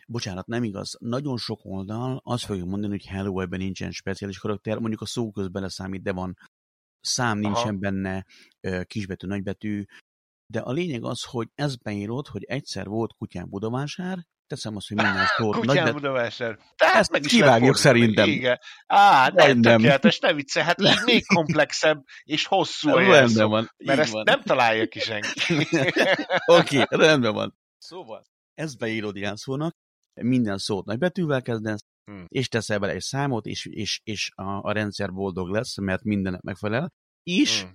bocsánat, 0.06 0.46
nem 0.46 0.64
igaz, 0.64 0.96
nagyon 1.00 1.36
sok 1.36 1.60
oldal 1.62 2.20
azt 2.24 2.44
fogja 2.44 2.64
mondani, 2.64 2.92
hogy 2.92 3.06
Hello 3.06 3.40
ebben 3.40 3.58
nincsen 3.58 3.90
speciális 3.90 4.38
karakter, 4.38 4.78
mondjuk 4.78 5.00
a 5.00 5.06
szó 5.06 5.30
közben 5.30 5.62
leszámít, 5.62 6.02
de 6.02 6.12
van 6.12 6.36
szám 7.00 7.38
nincsen 7.38 7.68
Aha. 7.68 7.78
benne, 7.78 8.26
kisbetű, 8.84 9.26
nagybetű, 9.26 9.84
de 10.46 10.60
a 10.60 10.72
lényeg 10.72 11.04
az, 11.04 11.24
hogy 11.24 11.48
ez 11.54 11.76
beírod, 11.76 12.26
hogy 12.26 12.44
egyszer 12.44 12.86
volt 12.86 13.12
kutyán 13.12 13.48
Budavásár, 13.48 14.26
teszem 14.48 14.76
azt, 14.76 14.88
hogy 14.88 14.96
minden 14.96 15.26
szó. 15.36 15.50
Kutyán 15.50 15.74
nagybet... 15.74 15.92
Budavásár. 15.92 16.58
Tehát 16.76 16.94
ezt 16.94 17.10
meg 17.10 17.24
is 17.24 17.30
kivágjuk 17.30 17.76
szerintem. 17.76 18.28
Igen. 18.28 18.58
Á, 18.86 19.28
nem 19.34 19.62
tökéletes, 19.62 20.18
ne 20.18 20.32
vicce, 20.32 20.64
hát 20.64 20.80
így 20.80 21.00
még 21.04 21.26
komplexebb 21.34 22.04
és 22.22 22.46
hosszú 22.46 22.90
a 22.90 23.00
Rendben 23.00 23.48
van. 23.48 23.70
Mert 23.84 23.98
ezt 23.98 24.12
van. 24.12 24.22
nem 24.26 24.42
találja 24.42 24.86
ki 24.86 24.98
senki. 24.98 25.54
Oké, 26.46 26.80
okay, 26.80 26.98
rendben 27.06 27.32
van. 27.32 27.58
Szóval, 27.78 28.22
ezt 28.54 28.78
beírod 28.78 29.16
ilyen 29.16 29.36
szónak, 29.36 29.76
minden 30.14 30.58
szót 30.58 30.84
nagy 30.84 30.98
betűvel 30.98 31.42
kezdesz, 31.42 31.80
hmm. 32.04 32.24
és 32.28 32.48
teszel 32.48 32.78
bele 32.78 32.92
egy 32.92 33.00
számot, 33.00 33.46
és, 33.46 33.66
és, 33.66 34.00
és 34.04 34.30
a, 34.34 34.68
a 34.68 34.72
rendszer 34.72 35.12
boldog 35.12 35.48
lesz, 35.48 35.78
mert 35.78 36.02
mindennek 36.02 36.40
megfelel, 36.40 36.92
és 37.22 37.62
hmm. 37.62 37.72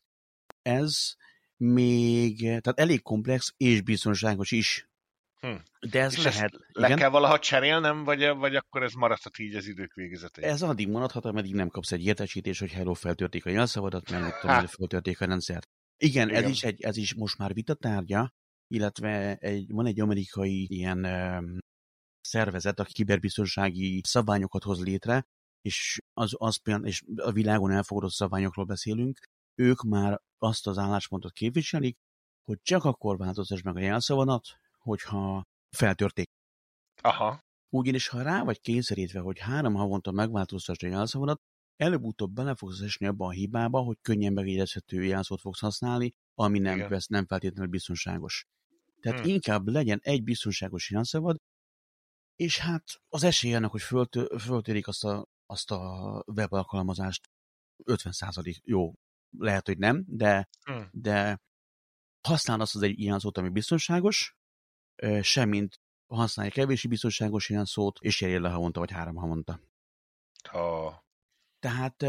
ez 0.61 1.13
még, 1.57 2.39
tehát 2.39 2.79
elég 2.79 3.01
komplex 3.01 3.53
és 3.57 3.81
biztonságos 3.81 4.51
is. 4.51 4.87
Hmm. 5.43 5.63
De 5.89 6.01
ez 6.01 6.13
és 6.17 6.23
lehet. 6.23 6.51
Le 6.71 6.85
igen? 6.85 6.97
kell 6.97 7.09
valaha 7.09 7.39
cserélnem, 7.39 8.03
vagy, 8.03 8.27
vagy 8.27 8.55
akkor 8.55 8.83
ez 8.83 8.93
maradhat 8.93 9.37
így 9.37 9.55
az 9.55 9.67
idők 9.67 9.93
végezetéig? 9.93 10.47
Ez 10.47 10.61
addig 10.61 10.89
maradhat, 10.89 11.25
ameddig 11.25 11.53
nem 11.53 11.69
kapsz 11.69 11.91
egy 11.91 12.05
értesítést, 12.05 12.59
hogy 12.59 12.71
hello, 12.71 12.93
feltörték 12.93 13.45
a 13.45 13.49
jelszavadat, 13.49 14.09
mert 14.09 14.21
nem 14.21 14.33
tudom, 14.41 14.55
hogy 14.55 14.69
feltörték 14.69 15.21
a 15.21 15.25
rendszert. 15.25 15.67
Igen, 15.97 16.29
igen, 16.29 16.43
Ez, 16.43 16.49
is 16.49 16.63
egy, 16.63 16.81
ez 16.81 16.97
is 16.97 17.13
most 17.13 17.37
már 17.37 17.53
vitatárgya, 17.53 18.33
illetve 18.67 19.35
egy, 19.35 19.71
van 19.71 19.85
egy 19.85 19.99
amerikai 19.99 20.67
ilyen 20.69 21.07
szervezet, 22.21 22.79
aki 22.79 22.93
kiberbiztonsági 22.93 24.01
szabványokat 24.03 24.63
hoz 24.63 24.83
létre, 24.83 25.25
és, 25.61 25.99
az, 26.13 26.33
az 26.37 26.61
például, 26.61 26.87
és 26.87 27.03
a 27.15 27.31
világon 27.31 27.71
elfogadott 27.71 28.11
szabványokról 28.11 28.65
beszélünk, 28.65 29.19
ők 29.55 29.81
már 29.81 30.21
azt 30.37 30.67
az 30.67 30.77
álláspontot 30.77 31.31
képviselik, 31.31 31.97
hogy 32.43 32.59
csak 32.61 32.83
akkor 32.83 33.17
változtass 33.17 33.61
meg 33.61 33.75
a 33.75 33.79
jelszavadat, 33.79 34.45
hogyha 34.83 35.43
feltörték. 35.75 36.29
Aha. 37.01 37.39
Ugyanis, 37.69 38.07
ha 38.07 38.21
rá 38.21 38.43
vagy 38.43 38.61
kényszerítve, 38.61 39.19
hogy 39.19 39.39
három 39.39 39.73
havonta 39.73 40.11
megváltoztass 40.11 40.83
a 40.83 40.87
jelszavadat, 40.87 41.41
előbb-utóbb 41.75 42.33
bele 42.33 42.55
fogsz 42.55 42.81
esni 42.81 43.05
abba 43.05 43.25
a 43.25 43.31
hibába, 43.31 43.79
hogy 43.79 43.97
könnyen 44.01 44.33
megjegyezhető 44.33 45.03
jelszót 45.03 45.41
fogsz 45.41 45.59
használni, 45.59 46.13
ami 46.33 46.59
nem, 46.59 46.87
vesz, 46.87 47.07
nem 47.07 47.25
feltétlenül 47.25 47.69
biztonságos. 47.69 48.45
Tehát 49.01 49.19
hmm. 49.19 49.29
inkább 49.29 49.67
legyen 49.67 49.99
egy 50.01 50.23
biztonságos 50.23 50.89
jelszavad, 50.89 51.37
és 52.35 52.57
hát 52.57 52.83
az 53.09 53.23
esély 53.23 53.55
annak, 53.55 53.71
hogy 53.71 53.81
föltérik 54.39 54.87
azt 54.87 55.03
a, 55.03 55.25
azt 55.45 55.71
a 55.71 56.23
webalkalmazást 56.35 57.29
50 57.83 58.13
jó, 58.63 58.93
lehet, 59.37 59.67
hogy 59.67 59.77
nem, 59.77 60.03
de, 60.07 60.49
hmm. 60.63 60.89
de 60.91 61.39
használ 62.27 62.61
azt 62.61 62.75
az 62.75 62.81
egy 62.81 62.99
ilyen 62.99 63.19
szót, 63.19 63.37
ami 63.37 63.49
biztonságos, 63.49 64.35
semmint 65.21 65.79
használja 66.07 66.51
kevési 66.51 66.87
biztonságos 66.87 67.49
ilyen 67.49 67.65
szót, 67.65 67.99
és 67.99 68.21
jelje 68.21 68.39
le 68.39 68.49
havonta, 68.49 68.79
vagy 68.79 68.91
három 68.91 69.15
havonta. 69.15 69.59
Oh. 70.51 70.93
Tehát 71.59 72.03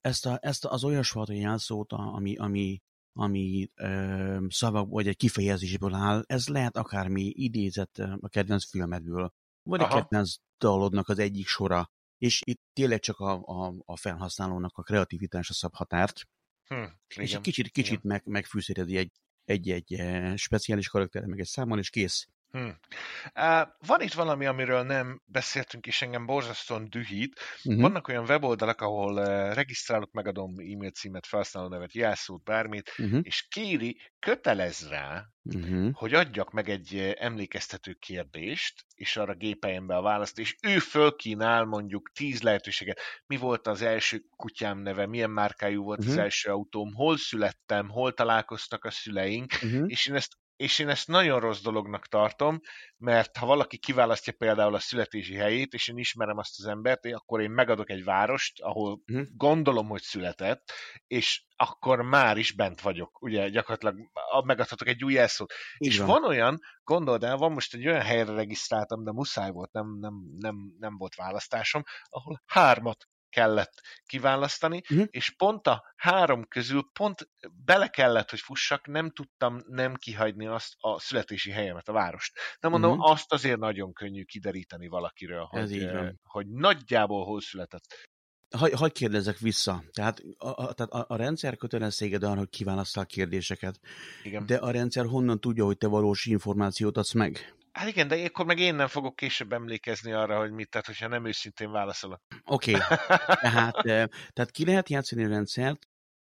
ezt, 0.00 0.26
a, 0.26 0.38
ezt 0.42 0.64
az 0.64 0.84
olyasfajta 0.84 1.32
jelszót, 1.32 1.92
ami, 1.92 2.36
ami, 2.36 2.82
ami 3.12 3.70
ö, 3.74 4.46
szavak 4.48 4.88
vagy 4.88 5.08
egy 5.08 5.16
kifejezésből 5.16 5.94
áll, 5.94 6.22
ez 6.26 6.48
lehet 6.48 6.76
akármi 6.76 7.22
idézett 7.22 7.98
a 7.98 8.28
kedvenc 8.28 8.68
filmedből, 8.70 9.32
vagy 9.62 9.80
Aha. 9.80 9.94
a 9.94 10.00
kedvenc 10.00 10.34
dalodnak 10.58 11.08
az 11.08 11.18
egyik 11.18 11.46
sora, 11.46 11.90
és 12.18 12.42
itt 12.44 12.60
tényleg 12.72 13.00
csak 13.00 13.18
a, 13.18 13.42
a, 13.42 13.74
a 13.84 13.96
felhasználónak 13.96 14.76
a 14.76 14.82
kreativitása 14.82 15.52
szab 15.52 15.74
határt, 15.74 16.28
hm, 16.66 16.84
és 17.06 17.34
egy 17.34 17.40
kicsit, 17.40 17.70
kicsit 17.70 18.02
meg, 18.02 18.22
megfűszeredi 18.24 18.96
egy, 18.96 19.12
egy-egy 19.50 19.94
eh, 19.94 20.36
speciális 20.36 20.88
karakter, 20.88 21.24
meg 21.24 21.40
egy 21.40 21.46
számmal, 21.46 21.78
és 21.78 21.90
kész. 21.90 22.28
Uh, 22.52 23.68
van 23.86 24.00
itt 24.00 24.12
valami, 24.12 24.46
amiről 24.46 24.82
nem 24.82 25.22
beszéltünk, 25.24 25.86
és 25.86 26.02
engem 26.02 26.26
borzasztóan 26.26 26.90
dühít. 26.90 27.40
Uh-huh. 27.64 27.82
Vannak 27.82 28.08
olyan 28.08 28.24
weboldalak, 28.24 28.80
ahol 28.80 29.12
uh, 29.12 29.54
regisztrálok, 29.54 30.12
megadom 30.12 30.50
e-mail 30.50 30.90
címet, 30.90 31.26
felhasználó 31.26 31.68
nevet, 31.68 31.92
jelszót, 31.92 32.44
bármit, 32.44 32.94
uh-huh. 32.98 33.20
és 33.22 33.46
kéri, 33.48 34.00
kötelez 34.18 34.88
rá, 34.88 35.24
uh-huh. 35.42 35.92
hogy 35.92 36.14
adjak 36.14 36.50
meg 36.52 36.68
egy 36.68 37.14
emlékeztető 37.18 37.92
kérdést, 37.92 38.84
és 38.94 39.16
arra 39.16 39.34
gépeljem 39.34 39.86
be 39.86 39.96
a 39.96 40.02
választ, 40.02 40.38
és 40.38 40.56
ő 40.62 40.78
fölkínál 40.78 41.64
mondjuk 41.64 42.10
tíz 42.14 42.42
lehetőséget. 42.42 43.00
Mi 43.26 43.36
volt 43.36 43.66
az 43.66 43.82
első 43.82 44.22
kutyám 44.36 44.78
neve, 44.78 45.06
milyen 45.06 45.30
márkájú 45.30 45.82
volt 45.82 45.98
uh-huh. 45.98 46.14
az 46.14 46.20
első 46.20 46.50
autóm, 46.50 46.94
hol 46.94 47.16
születtem, 47.16 47.88
hol 47.88 48.14
találkoztak 48.14 48.84
a 48.84 48.90
szüleink, 48.90 49.52
uh-huh. 49.62 49.84
és 49.86 50.06
én 50.06 50.14
ezt 50.14 50.38
és 50.60 50.78
én 50.78 50.88
ezt 50.88 51.08
nagyon 51.08 51.40
rossz 51.40 51.60
dolognak 51.60 52.06
tartom, 52.06 52.60
mert 52.96 53.36
ha 53.36 53.46
valaki 53.46 53.78
kiválasztja 53.78 54.32
például 54.32 54.74
a 54.74 54.78
születési 54.78 55.34
helyét, 55.34 55.72
és 55.72 55.88
én 55.88 55.98
ismerem 55.98 56.38
azt 56.38 56.58
az 56.58 56.66
embert, 56.66 57.06
akkor 57.06 57.40
én 57.40 57.50
megadok 57.50 57.90
egy 57.90 58.04
várost, 58.04 58.60
ahol 58.60 59.02
uh-huh. 59.06 59.26
gondolom, 59.36 59.88
hogy 59.88 60.02
született, 60.02 60.72
és 61.06 61.44
akkor 61.56 62.02
már 62.02 62.36
is 62.36 62.52
bent 62.52 62.80
vagyok. 62.80 63.22
Ugye 63.22 63.48
gyakorlatilag 63.48 63.96
megadhatok 64.44 64.88
egy 64.88 65.04
új 65.04 65.12
jelszót. 65.12 65.52
És 65.76 65.98
van. 65.98 66.06
van 66.06 66.24
olyan, 66.24 66.58
gondold 66.84 67.24
el, 67.24 67.36
van 67.36 67.52
most 67.52 67.74
egy 67.74 67.86
olyan 67.86 68.02
helyre 68.02 68.32
regisztráltam, 68.32 69.04
de 69.04 69.12
muszáj 69.12 69.50
volt, 69.50 69.72
nem, 69.72 69.98
nem, 70.00 70.14
nem, 70.38 70.56
nem 70.78 70.96
volt 70.96 71.14
választásom, 71.14 71.82
ahol 72.08 72.42
hármat 72.46 73.08
kellett 73.30 73.72
kiválasztani, 74.06 74.82
uh-huh. 74.90 75.06
és 75.10 75.30
pont 75.30 75.66
a 75.66 75.84
három 75.96 76.44
közül 76.44 76.90
pont 76.92 77.30
bele 77.64 77.88
kellett, 77.88 78.30
hogy 78.30 78.40
fussak, 78.40 78.86
nem 78.86 79.10
tudtam 79.10 79.62
nem 79.66 79.94
kihagyni 79.94 80.46
azt 80.46 80.74
a 80.78 81.00
születési 81.00 81.50
helyemet, 81.50 81.88
a 81.88 81.92
várost. 81.92 82.38
Nem 82.60 82.70
mondom, 82.70 82.90
uh-huh. 82.90 83.10
azt 83.10 83.32
azért 83.32 83.58
nagyon 83.58 83.92
könnyű 83.92 84.22
kideríteni 84.22 84.88
valakiről, 84.88 85.44
hogy, 85.44 85.88
hogy 86.22 86.46
nagyjából 86.46 87.24
hol 87.24 87.40
született. 87.40 88.08
Hagy, 88.56 88.72
hagy 88.72 88.92
kérdezek 88.92 89.38
vissza. 89.38 89.82
Tehát 89.92 90.22
a, 90.38 90.48
a, 90.48 90.72
tehát 90.72 90.92
a, 90.92 91.04
a 91.08 91.16
rendszer 91.16 91.56
kötelességed 91.56 92.22
arra, 92.22 92.38
hogy 92.38 92.48
kiválasztál 92.48 93.06
kérdéseket. 93.06 93.80
Igen. 94.22 94.46
De 94.46 94.56
a 94.56 94.70
rendszer 94.70 95.06
honnan 95.06 95.40
tudja, 95.40 95.64
hogy 95.64 95.78
te 95.78 95.86
valós 95.86 96.26
információt 96.26 96.96
adsz 96.96 97.12
meg? 97.12 97.54
Hát 97.72 97.88
igen, 97.88 98.08
de 98.08 98.24
akkor 98.24 98.44
meg 98.44 98.58
én 98.58 98.74
nem 98.74 98.86
fogok 98.86 99.16
később 99.16 99.52
emlékezni 99.52 100.12
arra, 100.12 100.38
hogy 100.38 100.50
mit, 100.50 100.70
tehát 100.70 100.86
hogyha 100.86 101.08
nem 101.08 101.26
őszintén 101.26 101.70
válaszolok. 101.70 102.20
Oké, 102.44 102.74
okay. 102.74 102.96
tehát, 103.40 103.74
tehát 104.32 104.50
ki 104.50 104.64
lehet 104.64 104.88
játszani 104.88 105.24
a 105.24 105.28
rendszert, 105.28 105.88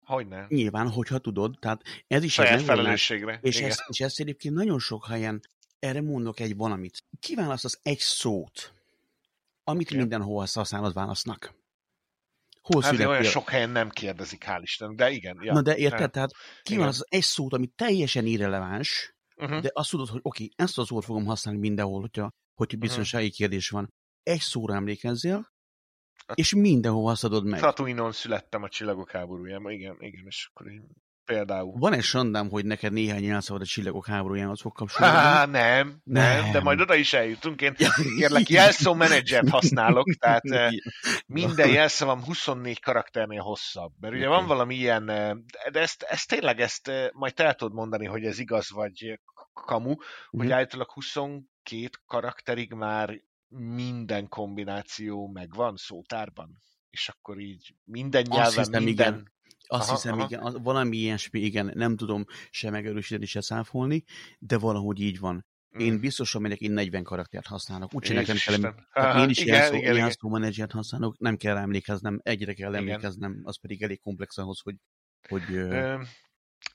Hogyne. 0.09 0.45
Nyilván, 0.47 0.89
hogyha 0.89 1.17
tudod, 1.17 1.55
tehát 1.59 1.81
ez 2.07 2.23
is 2.23 2.33
Saját 2.33 2.59
egy 2.59 2.65
felelősségre. 2.65 3.39
És 3.41 3.57
Igen. 3.57 3.69
ezt, 3.69 3.83
és 3.87 3.99
ezt 3.99 4.19
egyébként 4.19 4.53
nagyon 4.53 4.79
sok 4.79 5.05
helyen, 5.07 5.41
erre 5.79 6.01
mondok 6.01 6.39
egy 6.39 6.55
valamit. 6.55 7.03
Kiválasztasz 7.19 7.79
egy 7.83 7.99
szót, 7.99 8.73
amit 9.63 9.89
Igen. 9.89 9.99
mindenhol 9.99 10.45
használod 10.53 10.93
válasznak. 10.93 11.53
Hol 12.61 12.81
Hát 12.81 12.99
olyan 12.99 13.23
sok 13.23 13.49
helyen 13.49 13.69
nem 13.69 13.89
kérdezik, 13.89 14.43
hál' 14.47 14.59
Isten, 14.61 14.95
de 14.95 15.09
igen. 15.09 15.37
Ja. 15.41 15.53
Na 15.53 15.61
de 15.61 15.77
érted, 15.77 15.99
Nem. 15.99 16.09
tehát 16.09 16.31
kiválasztasz 16.61 17.07
egy 17.09 17.23
szót, 17.23 17.53
ami 17.53 17.67
teljesen 17.67 18.25
irreleváns, 18.25 19.15
Uh-huh. 19.39 19.61
de 19.61 19.69
azt 19.73 19.89
tudod, 19.89 20.07
hogy 20.07 20.19
oké, 20.23 20.43
okay, 20.43 20.65
ezt 20.65 20.77
a 20.77 20.85
szót 20.85 21.03
fogom 21.05 21.25
használni 21.25 21.59
mindenhol, 21.59 22.01
hogyha, 22.01 22.29
hogyha 22.53 22.77
Mhm. 22.77 22.85
biztonsági 22.85 23.29
kérdés 23.29 23.69
van. 23.69 23.93
Egy 24.23 24.39
szóra 24.39 24.73
emlékezzél, 24.75 25.49
Hát- 26.27 26.37
és 26.37 26.53
mindenhol 26.53 27.03
haszadod 27.03 27.45
meg. 27.45 27.59
Tatooine-on 27.59 28.11
születtem 28.11 28.63
a 28.63 28.69
csillagok 28.69 29.11
háborújában, 29.11 29.71
igen, 29.71 29.95
igen, 29.99 30.25
és 30.25 30.49
akkor 30.53 30.71
így 30.71 30.81
például. 31.34 31.73
Van 31.77 31.93
egy 31.93 32.03
sandám, 32.03 32.49
hogy 32.49 32.65
neked 32.65 32.93
néhány 32.93 33.23
jelszavad 33.23 33.61
a 33.61 33.65
csillagok 33.65 34.05
háborújához 34.07 34.61
fog 34.61 34.73
kapcsolódni? 34.73 35.17
Há, 35.17 35.45
nem, 35.45 36.01
nem, 36.03 36.41
Nem. 36.41 36.51
de 36.51 36.61
majd 36.61 36.80
oda 36.82 36.95
is 36.95 37.13
eljutunk. 37.13 37.61
Én 37.61 37.75
kérlek, 38.17 38.49
jelszó 38.49 38.93
menedzsert 38.93 39.49
használok, 39.49 40.09
tehát 40.19 40.45
eh, 40.45 40.69
minden 41.25 41.69
jelszavam 41.69 42.23
24 42.23 42.80
karakternél 42.82 43.41
hosszabb. 43.41 43.91
Mert 43.99 44.13
ugye 44.13 44.27
van 44.27 44.45
valami 44.47 44.75
ilyen, 44.75 45.09
eh, 45.09 45.32
de 45.71 45.80
ezt, 45.80 46.01
ezt 46.03 46.27
tényleg 46.27 46.59
ezt 46.59 46.88
eh, 46.88 47.07
majd 47.13 47.34
te 47.34 47.43
el 47.45 47.53
tudod 47.55 47.73
mondani, 47.73 48.05
hogy 48.05 48.23
ez 48.23 48.39
igaz 48.39 48.71
vagy 48.71 49.19
kamu, 49.53 49.95
hogy 50.30 50.45
Mhm. 50.45 50.51
állítólag 50.53 50.91
22 50.91 51.89
karakterig 52.05 52.73
már 52.73 53.21
minden 53.75 54.27
kombináció 54.27 55.27
megvan 55.27 55.75
szótárban. 55.75 56.57
És 56.89 57.09
akkor 57.09 57.39
így 57.39 57.75
minden 57.84 58.21
Azt 58.21 58.32
nyelven, 58.32 58.63
hiszem, 58.65 58.84
minden... 58.84 59.13
igen. 59.13 59.32
Azt 59.72 59.88
Aha, 59.88 59.95
hiszem, 59.95 60.20
aha. 60.20 60.28
igen, 60.30 60.61
valami 60.63 60.97
ilyesmi, 60.97 61.39
igen, 61.39 61.72
nem 61.74 61.95
tudom 61.95 62.26
se 62.49 62.70
megerősíteni, 62.70 63.26
se 63.26 63.41
száfolni, 63.41 64.03
de 64.39 64.57
valahogy 64.57 64.99
így 64.99 65.20
van. 65.20 65.45
Én 65.78 65.93
Mm. 65.93 65.99
biztosan 65.99 66.41
megyek, 66.41 66.59
én 66.59 66.72
40 66.72 67.03
karaktert 67.03 67.45
használok, 67.45 67.93
úgyhogy 67.93 68.15
nekem 68.15 68.36
kell, 68.45 68.74
hát 68.91 69.24
én 69.24 69.30
is 69.30 69.45
jelszó, 69.45 70.30
menedzsert 70.30 70.72
használok, 70.72 71.20
nem 71.20 71.38
kell 71.38 71.57
emlékeznem, 71.57 72.20
egyre 72.24 72.53
kell 72.53 72.70
Igen. 72.70 72.82
emlékeznem, 72.82 73.41
az 73.43 73.59
pedig 73.59 73.84
elég 73.84 73.99
komplex 73.99 74.38
ahhoz, 74.38 74.59
hogy, 74.59 74.76
hogy 75.30 75.53
ö, 75.53 76.01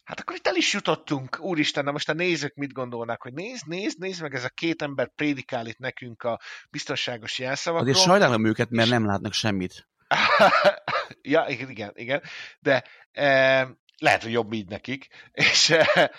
Hát 0.05 0.20
akkor 0.20 0.36
itt 0.36 0.47
el 0.47 0.57
is 0.57 0.72
jutottunk, 0.72 1.38
úristen, 1.40 1.84
na 1.84 1.90
most 1.92 2.09
a 2.09 2.12
nézők 2.12 2.55
mit 2.55 2.72
gondolnak, 2.72 3.22
hogy 3.22 3.32
nézd, 3.32 3.66
nézd, 3.66 3.99
nézd 3.99 4.22
meg, 4.22 4.34
ez 4.34 4.45
a 4.45 4.49
két 4.49 4.82
ember 4.82 5.11
prédikál 5.14 5.66
itt 5.66 5.78
nekünk 5.78 6.22
a 6.22 6.40
biztonságos 6.70 7.38
jelszavakról. 7.38 7.90
azért 7.90 8.07
sajnálom 8.07 8.45
őket, 8.45 8.70
mert 8.70 8.88
nem 8.88 9.07
látnak 9.07 9.32
semmit. 9.32 9.88
ja, 11.24 11.46
igen, 11.48 11.92
igen, 11.94 12.22
de 12.60 12.84
e, 13.12 13.68
lehet, 13.98 14.22
hogy 14.22 14.32
jobb 14.32 14.52
így 14.52 14.68
nekik, 14.68 15.08
és 15.32 15.70
e, 15.70 16.10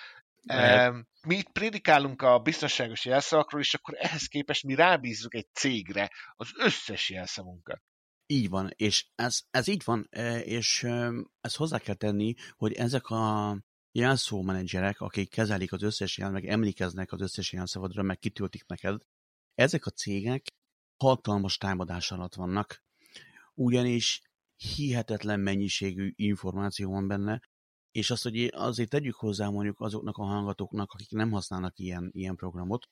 e, 0.43 0.91
mi 1.27 1.35
itt 1.35 1.49
prédikálunk 1.51 2.21
a 2.21 2.39
biztonságos 2.39 3.05
jelszavakról, 3.05 3.61
és 3.61 3.73
akkor 3.73 3.95
ehhez 3.97 4.25
képest 4.25 4.63
mi 4.63 4.75
rábízzuk 4.75 5.35
egy 5.35 5.47
cégre 5.53 6.11
az 6.35 6.49
összes 6.55 7.09
jelszavunkat. 7.09 7.81
Így 8.25 8.49
van, 8.49 8.71
és 8.75 9.05
ez, 9.15 9.41
ez 9.51 9.67
így 9.67 9.81
van, 9.85 10.07
e, 10.09 10.39
és 10.39 10.83
ezt 11.41 11.55
hozzá 11.55 11.79
kell 11.79 11.95
tenni, 11.95 12.33
hogy 12.55 12.73
ezek 12.73 13.07
a 13.07 13.57
jelszó 13.91 14.41
menedzserek, 14.41 14.99
akik 14.99 15.29
kezelik 15.29 15.71
az 15.71 15.81
összes 15.81 16.17
jel, 16.17 16.31
meg 16.31 16.45
emlékeznek 16.45 17.11
az 17.11 17.21
összes 17.21 17.51
jelszavadra, 17.51 18.03
meg 18.03 18.19
kitöltik 18.19 18.65
neked, 18.65 19.01
ezek 19.55 19.85
a 19.85 19.89
cégek 19.89 20.45
hatalmas 20.97 21.57
támadás 21.57 22.11
alatt 22.11 22.33
vannak, 22.33 22.83
ugyanis 23.53 24.21
hihetetlen 24.55 25.39
mennyiségű 25.39 26.11
információ 26.15 26.91
van 26.91 27.07
benne, 27.07 27.41
és 27.91 28.11
azt, 28.11 28.23
hogy 28.23 28.49
azért 28.51 28.89
tegyük 28.89 29.15
hozzá 29.15 29.49
mondjuk 29.49 29.79
azoknak 29.79 30.17
a 30.17 30.23
hallgatóknak, 30.23 30.91
akik 30.91 31.11
nem 31.11 31.31
használnak 31.31 31.77
ilyen, 31.79 32.09
ilyen 32.13 32.35
programot, 32.35 32.85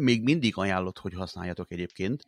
még 0.00 0.22
mindig 0.22 0.56
ajánlott, 0.56 0.98
hogy 0.98 1.14
használjatok 1.14 1.70
egyébként. 1.70 2.22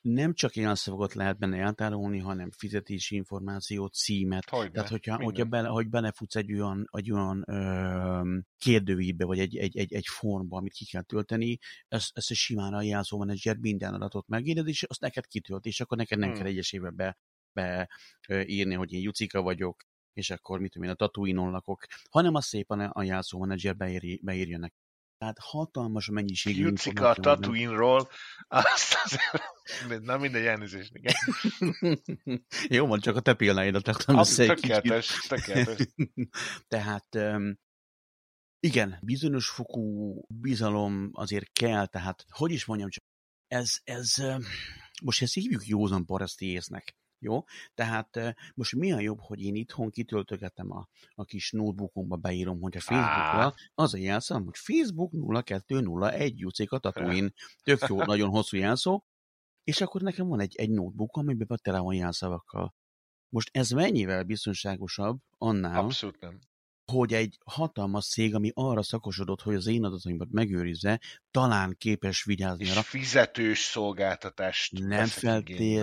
Nem 0.00 0.34
csak 0.34 0.54
jelszavakat 0.54 1.14
lehet 1.14 1.38
benne 1.38 1.58
eltárolni, 1.58 2.18
hanem 2.18 2.50
fizetési 2.50 3.14
információt, 3.14 3.94
címet. 3.94 4.48
Hogyne, 4.48 4.70
Tehát, 4.70 4.88
hogyha, 4.88 5.10
minden. 5.10 5.26
hogyha 5.26 5.48
bele, 5.48 5.68
hogy 5.68 5.88
belefutsz 5.88 6.36
egy 6.36 6.52
olyan, 6.52 6.88
egy 6.92 7.12
olyan 7.12 7.44
ö, 7.46 8.38
kérdőívbe, 8.56 9.24
vagy 9.24 9.38
egy, 9.38 9.56
egy, 9.56 9.76
egy, 9.76 9.92
egy 9.92 10.06
formba, 10.06 10.56
amit 10.56 10.72
ki 10.72 10.84
kell 10.84 11.02
tölteni, 11.02 11.58
ezt, 11.88 12.10
ezt 12.16 12.32
simán 12.34 12.74
a 12.74 12.82
jelszó 12.82 13.18
menedzser 13.18 13.56
minden 13.56 13.94
adatot 13.94 14.26
megírod, 14.28 14.68
és 14.68 14.82
azt 14.82 15.00
neked 15.00 15.26
kitölt, 15.26 15.66
és 15.66 15.80
akkor 15.80 15.96
neked 15.96 16.18
nem 16.18 16.28
Hmm. 16.28 16.38
kell 16.38 16.46
egyesével 16.46 16.90
be, 16.90 17.18
be 17.52 17.88
ö, 18.28 18.40
írni, 18.40 18.74
hogy 18.74 18.92
én 18.92 19.00
Jucika 19.00 19.42
vagyok, 19.42 19.82
és 20.12 20.30
akkor 20.30 20.60
mit 20.60 20.72
tudom 20.72 20.88
én, 20.88 20.94
a 20.94 20.96
Tatooine-on 20.96 21.50
lakok, 21.50 21.84
hanem 22.10 22.34
azt 22.34 22.48
szépen 22.48 22.80
a 22.80 23.02
jelszó 23.02 23.38
menedzser 23.38 23.76
beír, 23.76 24.18
beírja 24.22 24.58
neki. 24.58 24.74
Tehát 25.18 25.38
hatalmas 25.40 26.08
mennyiségű 26.08 26.62
Jucika 26.62 27.08
a. 27.08 27.14
Tatooine-ról, 27.14 28.08
azt 28.48 28.96
azért, 29.04 30.02
na 30.02 30.18
mindegy, 30.18 30.44
elnézést, 30.44 30.92
igen. 30.94 31.14
Jó 32.68 32.86
van, 32.86 33.00
csak 33.00 33.16
a 33.16 33.20
te 33.20 33.34
példáidat 33.34 33.86
raktam 33.86 34.18
össze 34.18 34.42
egy. 34.42 34.48
Tökéletes, 34.48 35.26
tökéletes. 35.28 35.88
tehát 36.74 37.18
igen, 38.60 38.98
bizonyos 39.02 39.48
fokú 39.48 40.14
bizalom 40.28 41.10
azért 41.12 41.52
kell, 41.52 41.86
tehát 41.86 42.24
hogy 42.28 42.50
is 42.50 42.64
mondjam, 42.64 42.90
csak 42.90 43.04
ez, 43.46 43.76
ez 43.84 44.14
most 45.02 45.22
ezt 45.22 45.34
hívjuk 45.34 45.66
józan 45.66 46.06
paraszti 46.06 46.46
észnek. 46.46 46.94
Jó? 47.22 47.44
Tehát 47.74 48.18
most 48.54 48.76
mi 48.76 48.92
a 48.92 49.00
jobb, 49.00 49.18
hogy 49.20 49.40
én 49.40 49.54
itthon 49.54 49.90
kitöltögetem 49.90 50.70
a, 50.72 50.88
a 51.14 51.24
kis 51.24 51.50
notebookomba, 51.50 52.16
beírom, 52.16 52.60
hogy 52.60 52.76
a 52.76 52.80
Facebookra 52.80 53.54
az 53.74 53.94
a 53.94 53.98
jelszám, 53.98 54.44
hogy 54.44 54.56
Facebook 54.56 55.12
0201 55.44 56.38
Jucika 56.38 56.78
Tatooine. 56.78 57.30
Tök 57.62 57.84
jó, 57.88 58.02
nagyon 58.12 58.28
hosszú 58.28 58.56
jelszó. 58.56 59.04
És 59.64 59.80
akkor 59.80 60.00
nekem 60.00 60.26
van 60.28 60.40
egy, 60.40 60.54
egy 60.56 60.70
notebook, 60.70 61.16
amiben 61.16 61.58
tele 61.62 61.78
van 61.78 61.94
jelszavakkal. 61.94 62.74
Most 63.28 63.48
ez 63.52 63.70
mennyivel 63.70 64.22
biztonságosabb 64.22 65.18
annál, 65.38 65.84
Abszolút 65.84 66.20
nem. 66.20 66.38
hogy 66.92 67.12
egy 67.12 67.38
hatalmas 67.44 68.08
cég, 68.08 68.34
ami 68.34 68.50
arra 68.54 68.82
szakosodott, 68.82 69.40
hogy 69.40 69.54
az 69.54 69.66
én 69.66 69.84
adataimat 69.84 70.30
megőrizze, 70.30 71.00
talán 71.30 71.74
képes 71.78 72.24
vigyázni 72.24 72.64
És 72.64 72.70
arra. 72.70 72.82
fizetős 72.82 73.58
szolgáltatást 73.58 74.72
Nem 74.78 74.88
veszek 74.88 75.48
igénybe. 75.48 75.74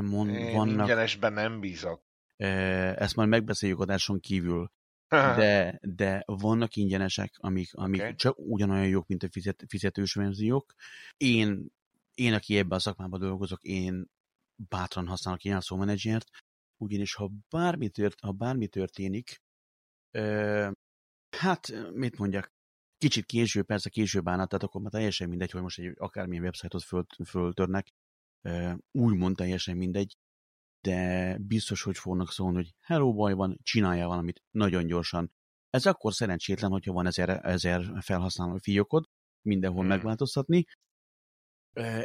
Mond, 0.00 0.30
Én 0.30 0.56
vannak, 0.56 0.88
ingyenesben 0.88 1.32
nem 1.32 1.60
bízok. 1.60 2.02
ezt 2.36 3.16
majd 3.16 3.28
megbeszéljük 3.28 3.78
adáson 3.78 4.20
kívül, 4.20 4.72
de, 5.38 5.78
de 5.82 6.22
vannak 6.26 6.76
ingyenesek, 6.76 7.34
amik, 7.36 7.74
amik 7.74 8.00
okay. 8.00 8.14
csak 8.14 8.38
ugyanolyan 8.38 8.88
jók, 8.88 9.06
mint 9.06 9.22
a 9.22 9.28
fizet, 9.30 9.64
fizetős 9.68 10.14
verziók. 10.14 10.74
Én, 11.16 11.68
én, 12.14 12.32
aki 12.32 12.56
ebben 12.56 12.78
a 12.78 12.80
szakmában 12.80 13.20
dolgozok, 13.20 13.62
én 13.62 14.06
bátran 14.68 15.06
használok 15.06 15.44
ilyen 15.44 15.60
szómenedzsert, 15.60 16.28
ugyanis 16.76 17.14
ha 17.14 17.30
bármi, 17.48 17.88
tört, 17.88 18.20
ha 18.20 18.32
bármi 18.32 18.68
történik, 18.68 19.42
ö, 20.10 20.70
hát 21.36 21.92
mit 21.92 22.18
mondjak, 22.18 22.52
kicsit 22.98 23.24
később, 23.24 23.66
persze 23.66 23.88
később 23.88 24.28
állna, 24.28 24.46
tehát 24.46 24.64
akkor 24.64 24.80
már 24.80 24.90
teljesen 24.90 25.28
mindegy, 25.28 25.50
hogy 25.50 25.62
most 25.62 25.78
egy 25.78 25.94
akármilyen 25.96 26.44
websájtot 26.44 26.82
föl, 26.82 27.06
föltörnek, 27.26 27.88
úgymond 28.90 29.36
teljesen 29.36 29.76
mindegy, 29.76 30.16
de 30.80 31.38
biztos, 31.38 31.82
hogy 31.82 31.98
fognak 31.98 32.30
szólni, 32.30 32.56
hogy 32.56 32.74
hello, 32.80 33.12
baj 33.12 33.32
van, 33.32 33.58
csináljál 33.62 34.06
valamit 34.06 34.42
nagyon 34.50 34.86
gyorsan. 34.86 35.32
Ez 35.70 35.86
akkor 35.86 36.12
szerencsétlen, 36.12 36.70
hogyha 36.70 36.92
van 36.92 37.06
ezer, 37.06 37.40
ezer 37.44 37.92
felhasználó 38.00 38.56
fiókod, 38.56 39.04
mindenhol 39.42 39.80
Hmm. 39.80 39.88
megváltoztatni, 39.88 40.64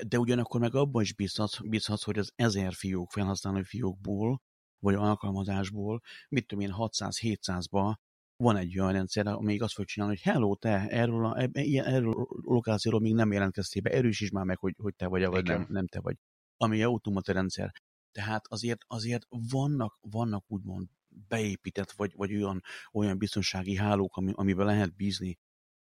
de 0.08 0.20
ugyanakkor 0.20 0.60
meg 0.60 0.76
abban 0.76 1.02
is 1.02 1.14
bízhatsz, 1.14 1.60
bízhatsz, 1.60 2.04
hogy 2.04 2.18
az 2.18 2.32
ezer 2.36 2.74
fiók, 2.74 3.12
felhasználó 3.12 3.62
fiókból, 3.62 4.42
vagy 4.80 4.96
alkalmazásból, 4.96 6.02
mit 6.30 6.48
tudom 6.48 6.64
én, 6.64 6.74
600-700-ba 6.78 7.96
van 8.36 8.56
egy 8.56 8.80
olyan 8.80 8.92
rendszer, 8.92 9.28
amelyik 9.28 9.62
azt 9.62 9.74
fog 9.74 9.86
csinálni, 9.86 10.16
hogy 10.16 10.34
hello, 10.34 10.56
te 10.56 10.88
erről 10.88 11.26
a, 11.26 11.50
ilyen, 11.52 11.86
erről 11.86 12.14
a 12.14 12.28
lokációról 12.30 13.02
még 13.02 13.14
nem 13.14 13.32
jelentkeztél 13.32 13.82
be, 13.82 13.90
erősítsd 13.90 14.34
már 14.34 14.46
meg, 14.46 14.58
hogy, 14.58 14.74
hogy 14.78 14.96
te 14.96 15.08
vagy, 15.08 15.26
vagy 15.26 15.46
nem, 15.46 15.66
nem 15.70 15.88
te 15.88 16.00
vagy. 16.00 16.18
Ami 16.58 16.84
automata 16.84 17.34
rendszer. 17.34 17.72
Tehát 18.12 18.46
azért, 18.48 18.82
azért 18.88 19.26
vannak, 19.30 19.98
vannak 20.02 20.44
úgymond 20.48 20.88
beépített, 21.28 21.92
vagy, 21.92 22.14
vagy 22.16 22.36
olyan, 22.36 22.62
olyan 22.92 23.18
biztonsági 23.18 23.76
hálók, 23.76 24.18
ami, 24.18 24.32
amiben 24.36 24.66
lehet 24.66 24.96
bízni. 24.96 25.38